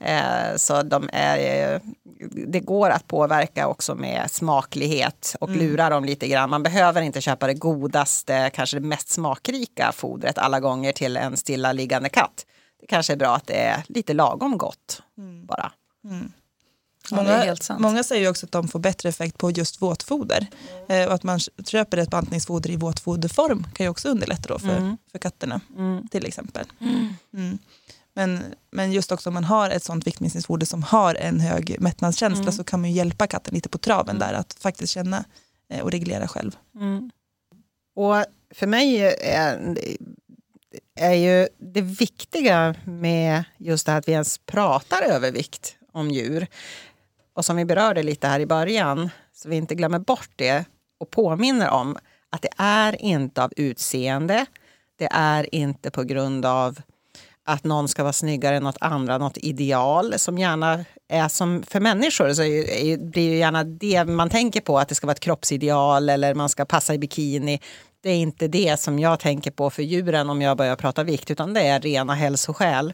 Eh, 0.00 0.56
så 0.56 0.82
de 0.82 1.08
är, 1.12 1.72
eh, 1.74 1.80
det 2.46 2.60
går 2.60 2.90
att 2.90 3.06
påverka 3.06 3.66
också 3.68 3.94
med 3.94 4.30
smaklighet 4.30 5.36
och 5.40 5.50
lura 5.50 5.88
dem 5.90 6.04
lite 6.04 6.28
grann. 6.28 6.50
Man 6.50 6.62
behöver 6.62 7.02
inte 7.02 7.20
köpa 7.20 7.46
det 7.46 7.54
godaste, 7.54 8.50
kanske 8.54 8.76
det 8.76 8.86
mest 8.86 9.08
smakrika 9.08 9.92
fodret 9.92 10.38
alla 10.38 10.60
gånger 10.60 10.92
till 10.92 11.16
en 11.16 11.36
stilla 11.36 11.72
liggande 11.72 12.08
katt. 12.08 12.46
Det 12.80 12.86
kanske 12.86 13.12
är 13.12 13.16
bra 13.16 13.36
att 13.36 13.46
det 13.46 13.58
är 13.58 13.82
lite 13.88 14.12
lagom 14.14 14.58
gott 14.58 15.02
bara. 15.48 15.72
Ja, 16.02 16.10
det 16.10 16.37
Många, 17.16 17.56
sant. 17.56 17.80
många 17.80 18.02
säger 18.02 18.22
ju 18.22 18.28
också 18.28 18.46
att 18.46 18.52
de 18.52 18.68
får 18.68 18.78
bättre 18.78 19.08
effekt 19.08 19.38
på 19.38 19.50
just 19.50 19.82
våtfoder. 19.82 20.46
Eh, 20.88 21.06
och 21.06 21.14
att 21.14 21.22
man 21.22 21.40
köper 21.66 21.96
ett 21.96 22.10
bantningsfoder 22.10 22.70
i 22.70 22.76
våtfoderform 22.76 23.66
kan 23.74 23.86
ju 23.86 23.90
också 23.90 24.08
underlätta 24.08 24.48
då 24.48 24.58
för, 24.58 24.96
för 25.12 25.18
katterna 25.18 25.60
till 26.10 26.26
exempel. 26.26 26.66
Mm. 27.32 27.58
Men, 28.14 28.44
men 28.70 28.92
just 28.92 29.12
också 29.12 29.30
om 29.30 29.34
man 29.34 29.44
har 29.44 29.70
ett 29.70 29.84
sånt 29.84 30.06
viktminskningsfoder 30.06 30.66
som 30.66 30.82
har 30.82 31.14
en 31.14 31.40
hög 31.40 31.76
mättnadskänsla 31.80 32.52
så 32.52 32.64
kan 32.64 32.80
man 32.80 32.90
ju 32.90 32.96
hjälpa 32.96 33.26
katten 33.26 33.54
lite 33.54 33.68
på 33.68 33.78
traven 33.78 34.18
där 34.18 34.32
att 34.32 34.56
faktiskt 34.60 34.92
känna 34.92 35.24
eh, 35.72 35.80
och 35.80 35.90
reglera 35.90 36.28
själv. 36.28 36.56
Och 37.96 38.24
för 38.54 38.66
mig 38.66 39.00
är, 39.20 39.78
är 40.94 41.14
ju 41.14 41.48
det 41.58 41.80
viktiga 41.80 42.74
med 42.84 43.44
just 43.56 43.86
det 43.86 43.92
här 43.92 43.98
att 43.98 44.08
vi 44.08 44.12
ens 44.12 44.38
pratar 44.38 45.02
övervikt 45.02 45.76
om 45.92 46.10
djur. 46.10 46.46
Och 47.38 47.44
som 47.44 47.56
vi 47.56 47.64
berörde 47.64 48.02
lite 48.02 48.26
här 48.26 48.40
i 48.40 48.46
början, 48.46 49.10
så 49.34 49.48
vi 49.48 49.56
inte 49.56 49.74
glömmer 49.74 49.98
bort 49.98 50.30
det 50.36 50.64
och 51.00 51.10
påminner 51.10 51.70
om 51.70 51.96
att 52.30 52.42
det 52.42 52.48
är 52.56 53.02
inte 53.02 53.44
av 53.44 53.52
utseende, 53.56 54.46
det 54.98 55.08
är 55.10 55.54
inte 55.54 55.90
på 55.90 56.02
grund 56.02 56.46
av 56.46 56.80
att 57.44 57.64
någon 57.64 57.88
ska 57.88 58.02
vara 58.02 58.12
snyggare 58.12 58.56
än 58.56 58.62
något 58.62 58.76
andra, 58.80 59.18
något 59.18 59.36
ideal 59.36 60.14
som 60.16 60.38
gärna 60.38 60.84
är 61.08 61.28
som 61.28 61.62
för 61.62 61.80
människor 61.80 62.32
så 62.32 62.42
är, 62.42 62.70
är, 62.70 62.96
blir 62.96 63.30
ju 63.30 63.36
gärna 63.36 63.64
det 63.64 64.04
man 64.04 64.30
tänker 64.30 64.60
på 64.60 64.78
att 64.78 64.88
det 64.88 64.94
ska 64.94 65.06
vara 65.06 65.14
ett 65.14 65.20
kroppsideal 65.20 66.08
eller 66.08 66.34
man 66.34 66.48
ska 66.48 66.64
passa 66.64 66.94
i 66.94 66.98
bikini. 66.98 67.60
Det 68.00 68.10
är 68.10 68.16
inte 68.16 68.48
det 68.48 68.80
som 68.80 68.98
jag 68.98 69.20
tänker 69.20 69.50
på 69.50 69.70
för 69.70 69.82
djuren 69.82 70.30
om 70.30 70.42
jag 70.42 70.56
börjar 70.56 70.76
prata 70.76 71.04
vikt 71.04 71.30
utan 71.30 71.54
det 71.54 71.60
är 71.60 71.80
rena 71.80 72.14
hälsoskäl. 72.14 72.92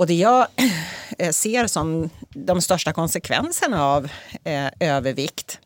Och 0.00 0.06
det 0.06 0.14
jag 0.14 0.46
eh, 1.18 1.30
ser 1.30 1.66
som 1.66 2.10
de 2.28 2.62
största 2.62 2.92
konsekvenserna 2.92 3.84
av 3.84 4.10
eh, 4.44 4.70
övervikt 4.80 5.58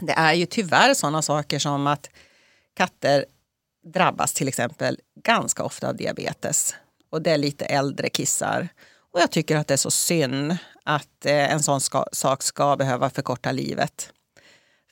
Det 0.00 0.12
är 0.12 0.34
ju 0.34 0.46
tyvärr 0.46 0.94
sådana 0.94 1.22
saker 1.22 1.58
som 1.58 1.86
att 1.86 2.10
katter 2.74 3.24
drabbas 3.94 4.32
till 4.32 4.48
exempel 4.48 4.98
ganska 5.24 5.64
ofta 5.64 5.88
av 5.88 5.96
diabetes. 5.96 6.74
Och 7.10 7.22
det 7.22 7.30
är 7.30 7.38
lite 7.38 7.64
äldre 7.64 8.08
kissar. 8.08 8.68
Och 9.12 9.20
jag 9.20 9.30
tycker 9.30 9.56
att 9.56 9.66
det 9.66 9.74
är 9.74 9.78
så 9.78 9.90
synd 9.90 10.56
att 10.84 11.26
eh, 11.26 11.52
en 11.52 11.62
sån 11.62 11.80
ska, 11.80 12.04
sak 12.12 12.42
ska 12.42 12.76
behöva 12.76 13.10
förkorta 13.10 13.52
livet. 13.52 14.10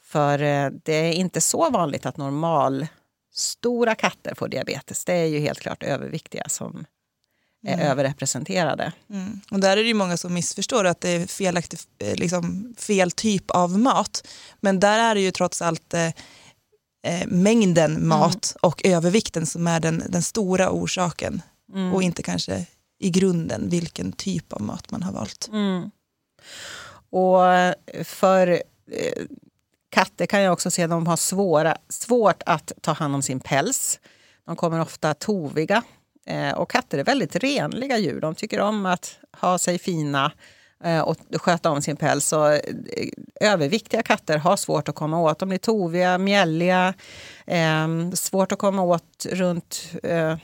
För 0.02 0.42
eh, 0.42 0.70
det 0.84 0.94
är 0.94 1.12
inte 1.12 1.40
så 1.40 1.70
vanligt 1.70 2.06
att 2.06 2.16
normal 2.16 2.86
stora 3.32 3.94
katter 3.94 4.34
får 4.34 4.48
diabetes. 4.48 5.04
Det 5.04 5.14
är 5.14 5.26
ju 5.26 5.38
helt 5.38 5.60
klart 5.60 5.82
överviktiga 5.82 6.44
som 6.48 6.86
är 7.64 7.74
Mm. 7.74 7.86
överrepresenterade. 7.86 8.92
Mm. 9.10 9.40
Och 9.50 9.60
där 9.60 9.70
är 9.76 9.82
det 9.82 9.88
ju 9.88 9.94
många 9.94 10.16
som 10.16 10.34
missförstår 10.34 10.84
att 10.84 11.00
det 11.00 11.08
är 11.08 11.26
felaktig, 11.26 11.78
eh, 11.98 12.14
liksom, 12.14 12.74
fel 12.78 13.10
typ 13.10 13.50
av 13.50 13.78
mat. 13.78 14.26
Men 14.60 14.80
där 14.80 14.98
är 14.98 15.14
det 15.14 15.20
ju 15.20 15.30
trots 15.30 15.62
allt 15.62 15.94
eh, 15.94 16.06
eh, 17.06 17.26
mängden 17.26 18.06
mat 18.08 18.56
och 18.62 18.80
övervikten 18.86 19.46
som 19.46 19.66
är 19.66 19.80
den, 19.80 20.02
den 20.08 20.22
stora 20.22 20.70
orsaken. 20.70 21.42
Och 21.92 22.02
inte 22.02 22.22
kanske 22.22 22.66
i 22.98 23.10
grunden 23.10 23.68
vilken 23.68 24.12
typ 24.12 24.52
av 24.52 24.62
mat 24.62 24.90
man 24.90 25.02
har 25.02 25.12
valt. 25.12 25.48
Mm. 25.52 25.90
Och 27.10 27.40
för 28.04 28.48
eh, 28.92 29.22
katter 29.90 30.26
kan 30.26 30.40
jag 30.40 30.52
också 30.52 30.70
se 30.70 30.82
att 30.82 30.90
de 30.90 31.06
har 31.06 31.16
svåra, 31.16 31.76
svårt 31.88 32.42
att 32.46 32.72
ta 32.80 32.92
hand 32.92 33.14
om 33.14 33.22
sin 33.22 33.40
päls. 33.40 34.00
De 34.46 34.56
kommer 34.56 34.80
ofta 34.80 35.14
toviga. 35.14 35.82
Eh, 36.26 36.54
och 36.54 36.70
katter 36.70 36.98
är 36.98 37.04
väldigt 37.04 37.36
renliga 37.36 37.98
djur. 37.98 38.20
De 38.20 38.34
tycker 38.34 38.60
om 38.60 38.86
att 38.86 39.18
ha 39.40 39.58
sig 39.58 39.78
fina 39.78 40.32
eh, 40.84 41.00
och 41.00 41.16
sköta 41.36 41.70
om 41.70 41.82
sin 41.82 41.96
päls. 41.96 42.32
Och, 42.32 42.52
eh, 42.52 42.60
överviktiga 43.40 44.02
katter 44.02 44.38
har 44.38 44.56
svårt 44.56 44.88
att 44.88 44.94
komma 44.94 45.20
åt. 45.20 45.38
De 45.38 45.48
blir 45.48 45.58
toviga, 45.58 46.18
mjälliga, 46.18 46.94
eh, 47.46 47.88
svårt 48.14 48.52
att 48.52 48.58
komma 48.58 48.82
åt 48.82 49.26
runt 49.30 49.92
eh, 50.02 50.36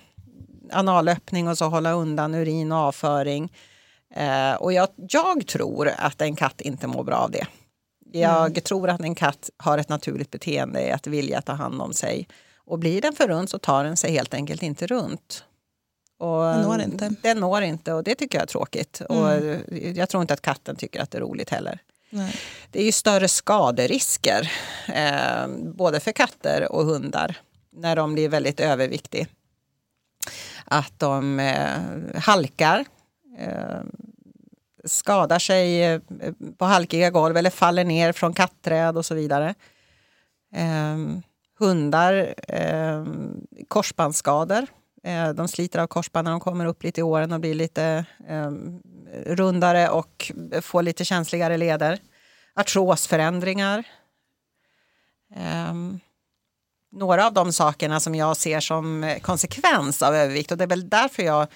analöppning 0.72 1.48
och 1.48 1.58
så 1.58 1.64
hålla 1.64 1.92
undan 1.92 2.34
urin 2.34 2.72
och 2.72 2.78
avföring. 2.78 3.52
Eh, 4.14 4.54
och 4.54 4.72
jag, 4.72 4.88
jag 4.96 5.46
tror 5.46 5.88
att 5.98 6.20
en 6.20 6.36
katt 6.36 6.60
inte 6.60 6.86
mår 6.86 7.04
bra 7.04 7.16
av 7.16 7.30
det. 7.30 7.46
Jag 8.12 8.64
tror 8.64 8.88
att 8.88 9.00
en 9.00 9.14
katt 9.14 9.50
har 9.56 9.78
ett 9.78 9.88
naturligt 9.88 10.30
beteende 10.30 10.82
i 10.82 10.90
att 10.90 11.06
vilja 11.06 11.42
ta 11.42 11.52
hand 11.52 11.82
om 11.82 11.92
sig. 11.92 12.28
Och 12.56 12.78
blir 12.78 13.00
den 13.00 13.12
för 13.12 13.28
runt 13.28 13.50
så 13.50 13.58
tar 13.58 13.84
den 13.84 13.96
sig 13.96 14.12
helt 14.12 14.34
enkelt 14.34 14.62
inte 14.62 14.86
runt. 14.86 15.44
Och 16.20 16.44
Den 16.44 16.62
når 16.62 16.80
inte. 16.80 17.14
Den 17.22 17.40
når 17.40 17.62
inte 17.62 17.92
och 17.92 18.04
det 18.04 18.14
tycker 18.14 18.38
jag 18.38 18.42
är 18.42 18.46
tråkigt. 18.46 19.00
Och 19.08 19.28
jag 19.94 20.08
tror 20.08 20.20
inte 20.20 20.34
att 20.34 20.42
katten 20.42 20.76
tycker 20.76 21.00
att 21.00 21.10
det 21.10 21.18
är 21.18 21.22
roligt 21.22 21.50
heller. 21.50 21.78
Nej. 22.10 22.36
Det 22.70 22.80
är 22.80 22.84
ju 22.84 22.92
större 22.92 23.28
skaderisker, 23.28 24.52
eh, 24.94 25.48
både 25.58 26.00
för 26.00 26.12
katter 26.12 26.72
och 26.72 26.84
hundar, 26.84 27.36
när 27.72 27.96
de 27.96 28.12
blir 28.12 28.28
väldigt 28.28 28.60
överviktiga. 28.60 29.26
Att 30.64 30.98
de 30.98 31.40
eh, 31.40 32.20
halkar, 32.20 32.84
eh, 33.38 33.80
skadar 34.84 35.38
sig 35.38 35.84
eh, 35.84 36.00
på 36.58 36.64
halkiga 36.64 37.10
golv 37.10 37.36
eller 37.36 37.50
faller 37.50 37.84
ner 37.84 38.12
från 38.12 38.32
kattträd 38.32 38.96
och 38.96 39.06
så 39.06 39.14
vidare. 39.14 39.54
Eh, 40.54 40.96
hundar, 41.58 42.34
eh, 42.48 43.04
korsbandsskador. 43.68 44.66
Eh, 45.04 45.28
de 45.28 45.48
sliter 45.48 45.78
av 45.78 45.86
korsband 45.86 46.24
när 46.24 46.30
de 46.30 46.40
kommer 46.40 46.66
upp 46.66 46.82
lite 46.82 47.00
i 47.00 47.02
åren 47.02 47.32
och 47.32 47.40
blir 47.40 47.54
lite 47.54 48.04
eh, 48.28 48.50
rundare 49.26 49.88
och 49.88 50.32
får 50.62 50.82
lite 50.82 51.04
känsligare 51.04 51.56
leder. 51.56 51.98
Artrosförändringar. 52.54 53.84
Ehm, 55.34 56.00
några 56.92 57.26
av 57.26 57.32
de 57.32 57.52
sakerna 57.52 58.00
som 58.00 58.14
jag 58.14 58.36
ser 58.36 58.60
som 58.60 59.16
konsekvens 59.22 60.02
av 60.02 60.14
övervikt 60.14 60.52
och 60.52 60.58
det 60.58 60.64
är 60.64 60.68
väl 60.68 60.88
därför 60.88 61.22
jag 61.22 61.46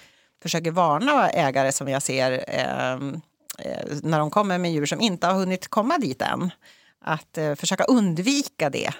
försöker 0.41 0.71
varna 0.71 1.29
ägare 1.29 1.71
som 1.71 1.87
jag 1.87 2.01
ser 2.01 2.45
ehm, 2.47 3.21
eh, 3.59 3.97
när 4.03 4.19
de 4.19 4.29
kommer 4.29 4.57
med 4.57 4.73
djur 4.73 4.85
som 4.85 5.01
inte 5.01 5.27
har 5.27 5.33
hunnit 5.33 5.67
komma 5.67 5.97
dit 5.97 6.21
än. 6.21 6.51
Att 7.01 7.37
eh, 7.37 7.55
försöka 7.55 7.83
undvika 7.83 8.69
det, 8.69 8.91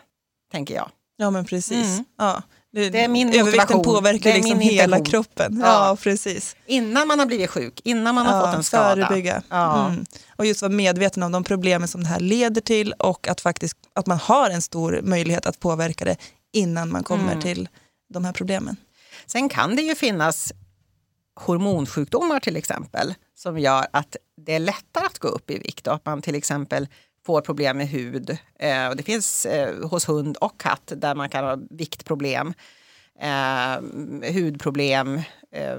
tänker 0.52 0.76
jag. 0.76 0.90
Ja 1.18 1.32
men 1.32 1.46
precis. 1.46 1.94
Mm. 1.94 2.06
Ja. 2.18 2.42
Det, 2.76 3.04
är 3.04 3.08
min 3.08 3.28
övervikten 3.28 3.52
motivation. 3.58 3.84
påverkar 3.84 4.20
Det 4.24 4.32
är 4.32 4.36
liksom 4.36 4.58
min 4.58 4.70
hela 4.70 4.98
intention. 4.98 5.06
kroppen. 5.24 5.60
Ja. 5.64 5.88
Ja, 5.90 5.98
precis. 6.02 6.56
Innan 6.66 7.08
man 7.08 7.20
har 7.20 7.26
blivit 7.26 7.50
sjuk, 7.50 7.82
innan 7.84 8.16
man 8.16 8.26
har 8.26 8.38
Ja, 8.40 8.46
fått 8.46 8.56
en 8.56 8.64
skada. 8.64 9.08
Förebygga. 9.08 9.44
Ja. 9.50 9.88
Mm. 9.90 10.06
Och 10.36 10.46
just 10.46 10.62
vara 10.62 10.72
medveten 10.72 11.24
om 11.24 11.32
de 11.32 11.44
problemen 11.44 11.88
som 11.88 12.04
det 12.04 12.10
här 12.10 12.20
leder 12.20 12.62
till 12.62 12.92
och 12.94 13.28
att, 13.28 13.42
faktiskt, 13.42 13.78
att 13.94 14.08
man 14.08 14.18
har 14.18 14.50
en 14.50 14.62
stor 14.62 15.00
möjlighet 15.04 15.46
att 15.46 15.60
påverka 15.60 16.06
det 16.06 16.18
innan 16.54 16.92
man 16.92 17.04
kommer 17.04 17.24
Mm. 17.32 17.42
till 17.42 17.70
de 18.14 18.26
här 18.26 18.34
problemen. 18.34 18.76
Sen 19.26 19.50
kan 19.50 19.76
det 19.76 19.82
ju 19.82 19.96
finnas 19.96 20.54
hormonsjukdomar 21.40 22.40
till 22.40 22.56
exempel 22.56 23.14
som 23.38 23.60
gör 23.60 23.88
att 23.92 24.16
det 24.46 24.54
är 24.54 24.60
lättare 24.60 25.06
att 25.06 25.20
gå 25.20 25.28
upp 25.28 25.52
i 25.52 25.58
vikt 25.60 25.88
och 25.88 25.94
att 25.94 26.06
man 26.06 26.22
till 26.22 26.36
exempel 26.36 26.88
får 27.26 27.42
problem 27.42 27.78
med 27.78 27.88
hud. 27.88 28.38
Eh, 28.60 28.88
och 28.88 28.96
det 28.96 29.04
finns 29.04 29.46
eh, 29.46 29.88
hos 29.90 30.10
hund 30.10 30.38
och 30.38 30.60
katt 30.60 30.92
där 30.96 31.16
man 31.16 31.30
kan 31.30 31.44
ha 31.44 31.58
viktproblem, 31.70 32.54
eh, 33.20 34.34
hudproblem 34.34 35.22
eh, 35.52 35.78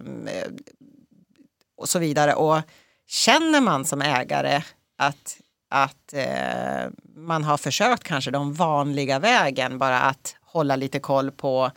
och 1.77 1.89
så 1.89 1.99
vidare. 1.99 2.35
Och 2.35 2.61
känner 3.07 3.61
man 3.61 3.85
som 3.85 4.03
ägare 4.03 4.63
att, 4.99 5.39
att 5.71 6.13
eh, 6.13 6.91
man 7.17 7.45
har 7.45 7.57
försökt 7.57 8.05
kanske 8.05 8.31
den 8.31 8.53
vanliga 8.53 9.19
vägen, 9.19 9.79
bara 9.79 10.01
att 10.01 10.37
hålla 10.41 10.77
lite 10.77 10.99
koll 10.99 11.31
på 11.31 11.71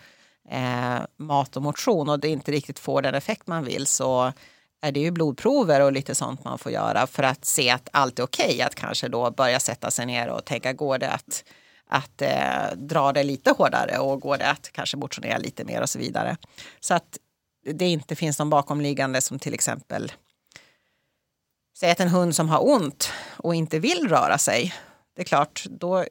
eh, 0.50 1.00
mat 1.18 1.58
och 1.58 1.64
motion 1.64 2.10
och 2.10 2.20
det 2.20 2.28
inte 2.28 2.52
riktigt 2.52 2.80
får 2.80 3.02
den 3.02 3.16
effekt 3.16 3.48
man 3.48 3.64
vill 3.66 3.88
så 3.88 4.34
är 4.82 4.92
det 4.92 5.00
ju 5.00 5.12
blodprover 5.12 5.82
och 5.82 5.92
lite 5.92 6.16
sånt 6.16 6.44
man 6.44 6.60
får 6.60 6.72
göra 6.72 7.08
för 7.08 7.24
att 7.24 7.46
se 7.46 7.70
att 7.70 7.90
allt 7.94 8.20
är 8.20 8.24
okej. 8.24 8.62
Att 8.62 8.76
kanske 8.76 9.08
då 9.08 9.32
börja 9.32 9.60
sätta 9.60 9.92
sig 9.92 10.06
ner 10.06 10.28
och 10.28 10.46
tänka, 10.46 10.74
går 10.74 10.98
det 10.98 11.10
att, 11.10 11.44
att 11.88 12.22
eh, 12.22 12.76
dra 12.76 13.14
det 13.14 13.24
lite 13.24 13.52
hårdare 13.52 13.98
och 13.98 14.22
går 14.22 14.38
det 14.38 14.50
att 14.50 14.72
kanske 14.72 14.98
motionera 14.98 15.38
lite 15.38 15.64
mer 15.64 15.82
och 15.82 15.90
så 15.90 16.00
vidare. 16.00 16.38
Så 16.80 16.94
att 16.94 17.18
det 17.74 17.88
inte 17.88 18.16
finns 18.16 18.40
någon 18.40 18.50
bakomliggande 18.50 19.22
som 19.22 19.40
till 19.40 19.54
exempel 19.54 20.12
Säg 21.80 21.92
att 21.92 22.00
en 22.00 22.10
hund 22.10 22.36
som 22.36 22.50
har 22.50 22.68
ont 22.70 23.12
och 23.38 23.56
inte 23.56 23.80
vill 23.80 24.08
röra 24.10 24.38
sig. 24.38 24.74
Det 25.16 25.22
är 25.22 25.26
klart, 25.26 25.66
då 25.70 26.06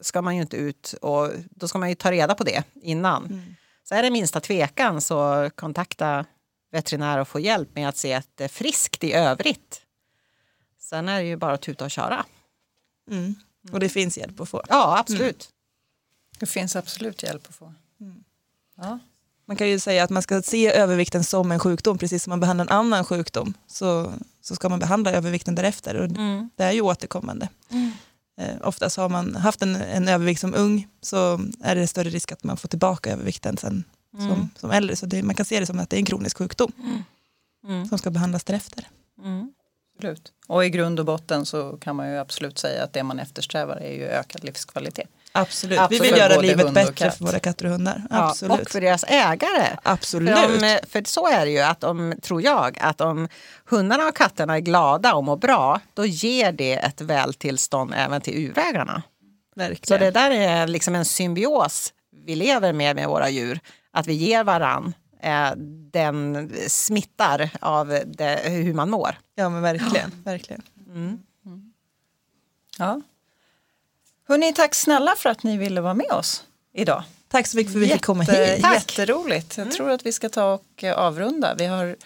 ska 0.00 0.22
man 0.22 0.36
ju 0.36 0.42
inte 0.42 0.56
ut 0.56 0.94
och 1.02 1.30
då 1.50 1.68
ska 1.68 1.78
man 1.78 1.88
ju 1.88 1.94
ta 1.94 2.12
reda 2.12 2.34
på 2.34 2.44
det 2.44 2.62
innan. 2.82 3.42
Så 3.84 3.94
är 3.94 4.02
det 4.02 4.10
minsta 4.10 4.40
tvekan 4.40 5.00
så 5.00 5.50
kontakta 5.54 6.24
veterinär 6.70 7.18
och 7.18 7.28
få 7.28 7.40
hjälp 7.40 7.74
med 7.74 7.88
att 7.88 7.96
se 7.96 8.14
att 8.14 8.28
det 8.34 8.44
är 8.44 8.48
friskt 8.48 9.04
i 9.04 9.12
övrigt. 9.12 9.82
Sen 10.78 11.08
är 11.08 11.20
det 11.20 11.26
ju 11.26 11.36
bara 11.36 11.52
att 11.52 11.62
tuta 11.62 11.84
och 11.84 11.90
köra. 11.90 12.24
Mm. 13.10 13.34
Och 13.72 13.80
det 13.80 13.88
finns 13.88 14.18
hjälp 14.18 14.40
att 14.40 14.48
få. 14.48 14.62
Ja, 14.68 14.98
absolut. 14.98 15.48
Det 16.38 16.46
finns 16.46 16.76
absolut 16.76 17.22
hjälp 17.22 17.48
att 17.48 17.54
få. 17.54 17.74
Ja. 18.76 18.98
Man 19.46 19.56
kan 19.56 19.68
ju 19.68 19.78
säga 19.78 20.04
att 20.04 20.10
man 20.10 20.22
ska 20.22 20.42
se 20.42 20.72
övervikten 20.72 21.24
som 21.24 21.52
en 21.52 21.58
sjukdom, 21.58 21.98
precis 21.98 22.22
som 22.22 22.30
man 22.30 22.40
behandlar 22.40 22.64
en 22.64 22.72
annan 22.72 23.04
sjukdom. 23.04 23.54
Så, 23.66 24.12
så 24.40 24.54
ska 24.54 24.68
man 24.68 24.78
behandla 24.78 25.12
övervikten 25.12 25.54
därefter. 25.54 25.94
Och 25.94 26.04
Mm. 26.04 26.50
Det 26.56 26.64
är 26.64 26.72
ju 26.72 26.80
återkommande. 26.80 27.48
Eh, 28.38 28.54
oftast 28.62 28.96
har 28.96 29.08
man 29.08 29.36
haft 29.36 29.62
en, 29.62 29.76
en 29.76 30.08
övervikt 30.08 30.40
som 30.40 30.54
ung 30.54 30.88
så 31.00 31.40
är 31.62 31.74
det 31.74 31.86
större 31.86 32.08
risk 32.08 32.32
att 32.32 32.44
man 32.44 32.56
får 32.56 32.68
tillbaka 32.68 33.12
övervikten 33.12 33.56
sen 33.56 33.84
som, 34.16 34.50
som 34.56 34.70
äldre. 34.70 34.96
Så 34.96 35.06
det, 35.06 35.22
man 35.22 35.34
kan 35.34 35.46
se 35.46 35.60
det 35.60 35.66
som 35.66 35.78
att 35.78 35.90
det 35.90 35.96
är 35.96 35.98
en 35.98 36.04
kronisk 36.06 36.38
sjukdom 36.38 36.72
Mm. 37.66 37.88
som 37.88 37.98
ska 37.98 38.10
behandlas 38.10 38.44
därefter. 38.44 38.88
Mm. 39.24 39.52
Absolut. 39.96 40.32
Och 40.46 40.64
i 40.64 40.70
grund 40.70 41.00
och 41.00 41.06
botten 41.06 41.46
så 41.46 41.76
kan 41.76 41.96
man 41.96 42.10
ju 42.10 42.18
absolut 42.18 42.58
säga 42.58 42.84
att 42.84 42.92
det 42.92 43.02
man 43.02 43.18
eftersträvar 43.18 43.76
är 43.76 43.92
ju 43.92 44.04
ökad 44.04 44.44
livskvalitet. 44.44 45.08
Absolut. 45.32 45.78
Absolut. 45.78 46.02
Vi 46.02 46.08
vill 46.10 46.18
göra 46.18 46.40
livet 46.40 46.74
bättre 46.74 47.10
för 47.10 47.24
våra 47.24 47.38
katter 47.38 47.64
och 47.64 47.70
hundar. 47.70 48.02
Ja, 48.10 48.28
Absolut. 48.28 48.60
och 48.60 48.70
för 48.70 48.80
deras 48.80 49.04
ägare. 49.08 49.76
Absolut. 49.82 50.38
För, 50.38 50.54
om, 50.54 50.78
för 50.88 51.02
så 51.06 51.26
är 51.28 51.44
det 51.46 51.50
ju, 51.52 51.58
att 51.60 51.84
om, 51.84 52.14
tror 52.22 52.42
jag, 52.42 52.78
att 52.80 53.00
om 53.00 53.28
hundarna 53.64 54.08
och 54.08 54.16
katterna 54.16 54.56
är 54.56 54.60
glada 54.60 55.14
och 55.14 55.24
mår 55.24 55.36
bra, 55.36 55.80
då 55.94 56.06
ger 56.06 56.52
det 56.52 56.72
ett 56.74 57.00
vältillstånd 57.00 57.94
även 57.96 58.20
till 58.20 58.34
urägarna. 58.46 59.02
Så 59.54 59.60
Verkligen. 59.60 60.00
det 60.02 60.10
där 60.10 60.30
är 60.30 60.66
liksom 60.66 60.94
en 60.94 61.04
symbios 61.04 61.92
vi 62.26 62.34
lever 62.36 62.72
med 62.72 62.96
med 62.96 63.08
våra 63.08 63.28
djur. 63.28 63.60
Att 63.90 64.06
vi 64.06 64.12
ger 64.12 64.44
varann, 64.44 64.94
eh, 65.20 65.52
den 65.92 66.50
smittar 66.68 67.50
av 67.60 68.00
det, 68.06 68.40
hur 68.44 68.74
man 68.74 68.90
mår. 68.90 69.18
Ja 69.34 69.48
men 69.48 69.62
verkligen. 69.62 70.10
verkligen. 70.24 70.62
Ja. 72.78 73.00
Hörrni, 74.28 74.52
tack 74.52 74.74
snälla 74.74 75.14
för 75.16 75.30
att 75.30 75.42
ni 75.42 75.56
ville 75.56 75.80
vara 75.80 75.94
med 75.94 76.10
oss 76.12 76.44
idag. 76.72 77.02
Tack 77.28 77.46
så 77.46 77.56
mycket 77.56 77.72
för 77.72 77.78
att 77.80 77.84
vi 77.86 77.88
fick 77.92 78.04
komma 78.04 78.24
Jätte- 78.24 78.52
hit. 78.52 78.62
Tack. 78.62 78.74
Jätteroligt. 78.74 79.58
Jag 79.58 79.72
tror 79.72 79.90
att 79.90 80.06
vi 80.06 80.12
ska 80.12 80.28
ta 80.28 80.52
och 80.54 80.84
eh, 80.84 80.98
avrunda. 80.98 81.54
Vi 81.54 81.66
har 81.66 81.96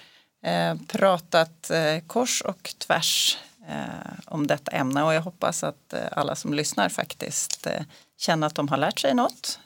eh, 0.44 0.74
pratat 0.86 1.70
eh, 1.70 1.98
kors 2.06 2.42
och 2.42 2.74
tvärs 2.78 3.38
eh, 3.68 4.12
om 4.26 4.46
detta 4.46 4.70
ämne 4.70 5.02
och 5.02 5.14
jag 5.14 5.22
hoppas 5.22 5.64
att 5.64 5.92
eh, 5.92 6.00
alla 6.12 6.34
som 6.36 6.54
lyssnar 6.54 6.88
faktiskt 6.88 7.66
eh, 7.66 7.82
känner 8.18 8.46
att 8.46 8.54
de 8.54 8.68
har 8.68 8.76
lärt 8.76 8.98
sig 8.98 9.14
något. 9.14 9.58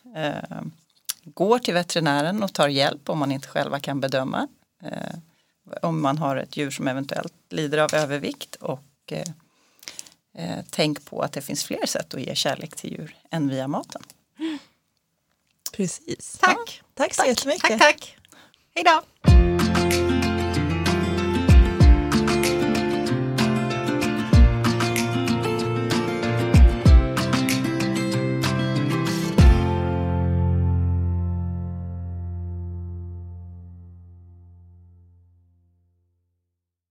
Går 1.35 1.59
till 1.59 1.75
veterinären 1.75 2.43
och 2.43 2.53
tar 2.53 2.69
hjälp 2.69 3.09
om 3.11 3.19
man 3.19 3.33
inte 3.33 3.49
själva 3.49 3.81
kan 3.81 4.01
bedöma. 4.01 4.49
Eh, 4.83 5.19
om 5.83 6.03
man 6.03 6.19
har 6.19 6.37
ett 6.37 6.57
djur 6.57 6.71
som 6.71 6.89
eventuellt 6.89 7.35
lider 7.51 7.79
av 7.79 7.95
övervikt 7.95 8.55
och 8.55 9.13
eh, 9.13 9.29
eh, 10.35 10.65
tänk 10.71 11.05
på 11.05 11.21
att 11.21 11.33
det 11.33 11.43
finns 11.43 11.65
fler 11.65 11.87
sätt 11.87 12.15
att 12.15 12.21
ge 12.21 12.35
kärlek 12.35 12.77
till 12.77 12.91
djur 12.93 13.17
än 13.31 13.49
via 13.49 13.69
maten. 13.69 14.03
Precis. 15.73 16.39
Tack! 16.41 16.83
Tack 16.95 17.15
så 17.15 17.25
jättemycket. 17.25 17.69
Tack, 17.69 17.81
tack. 17.81 18.17
Hej 18.75 18.85
då! 18.85 19.03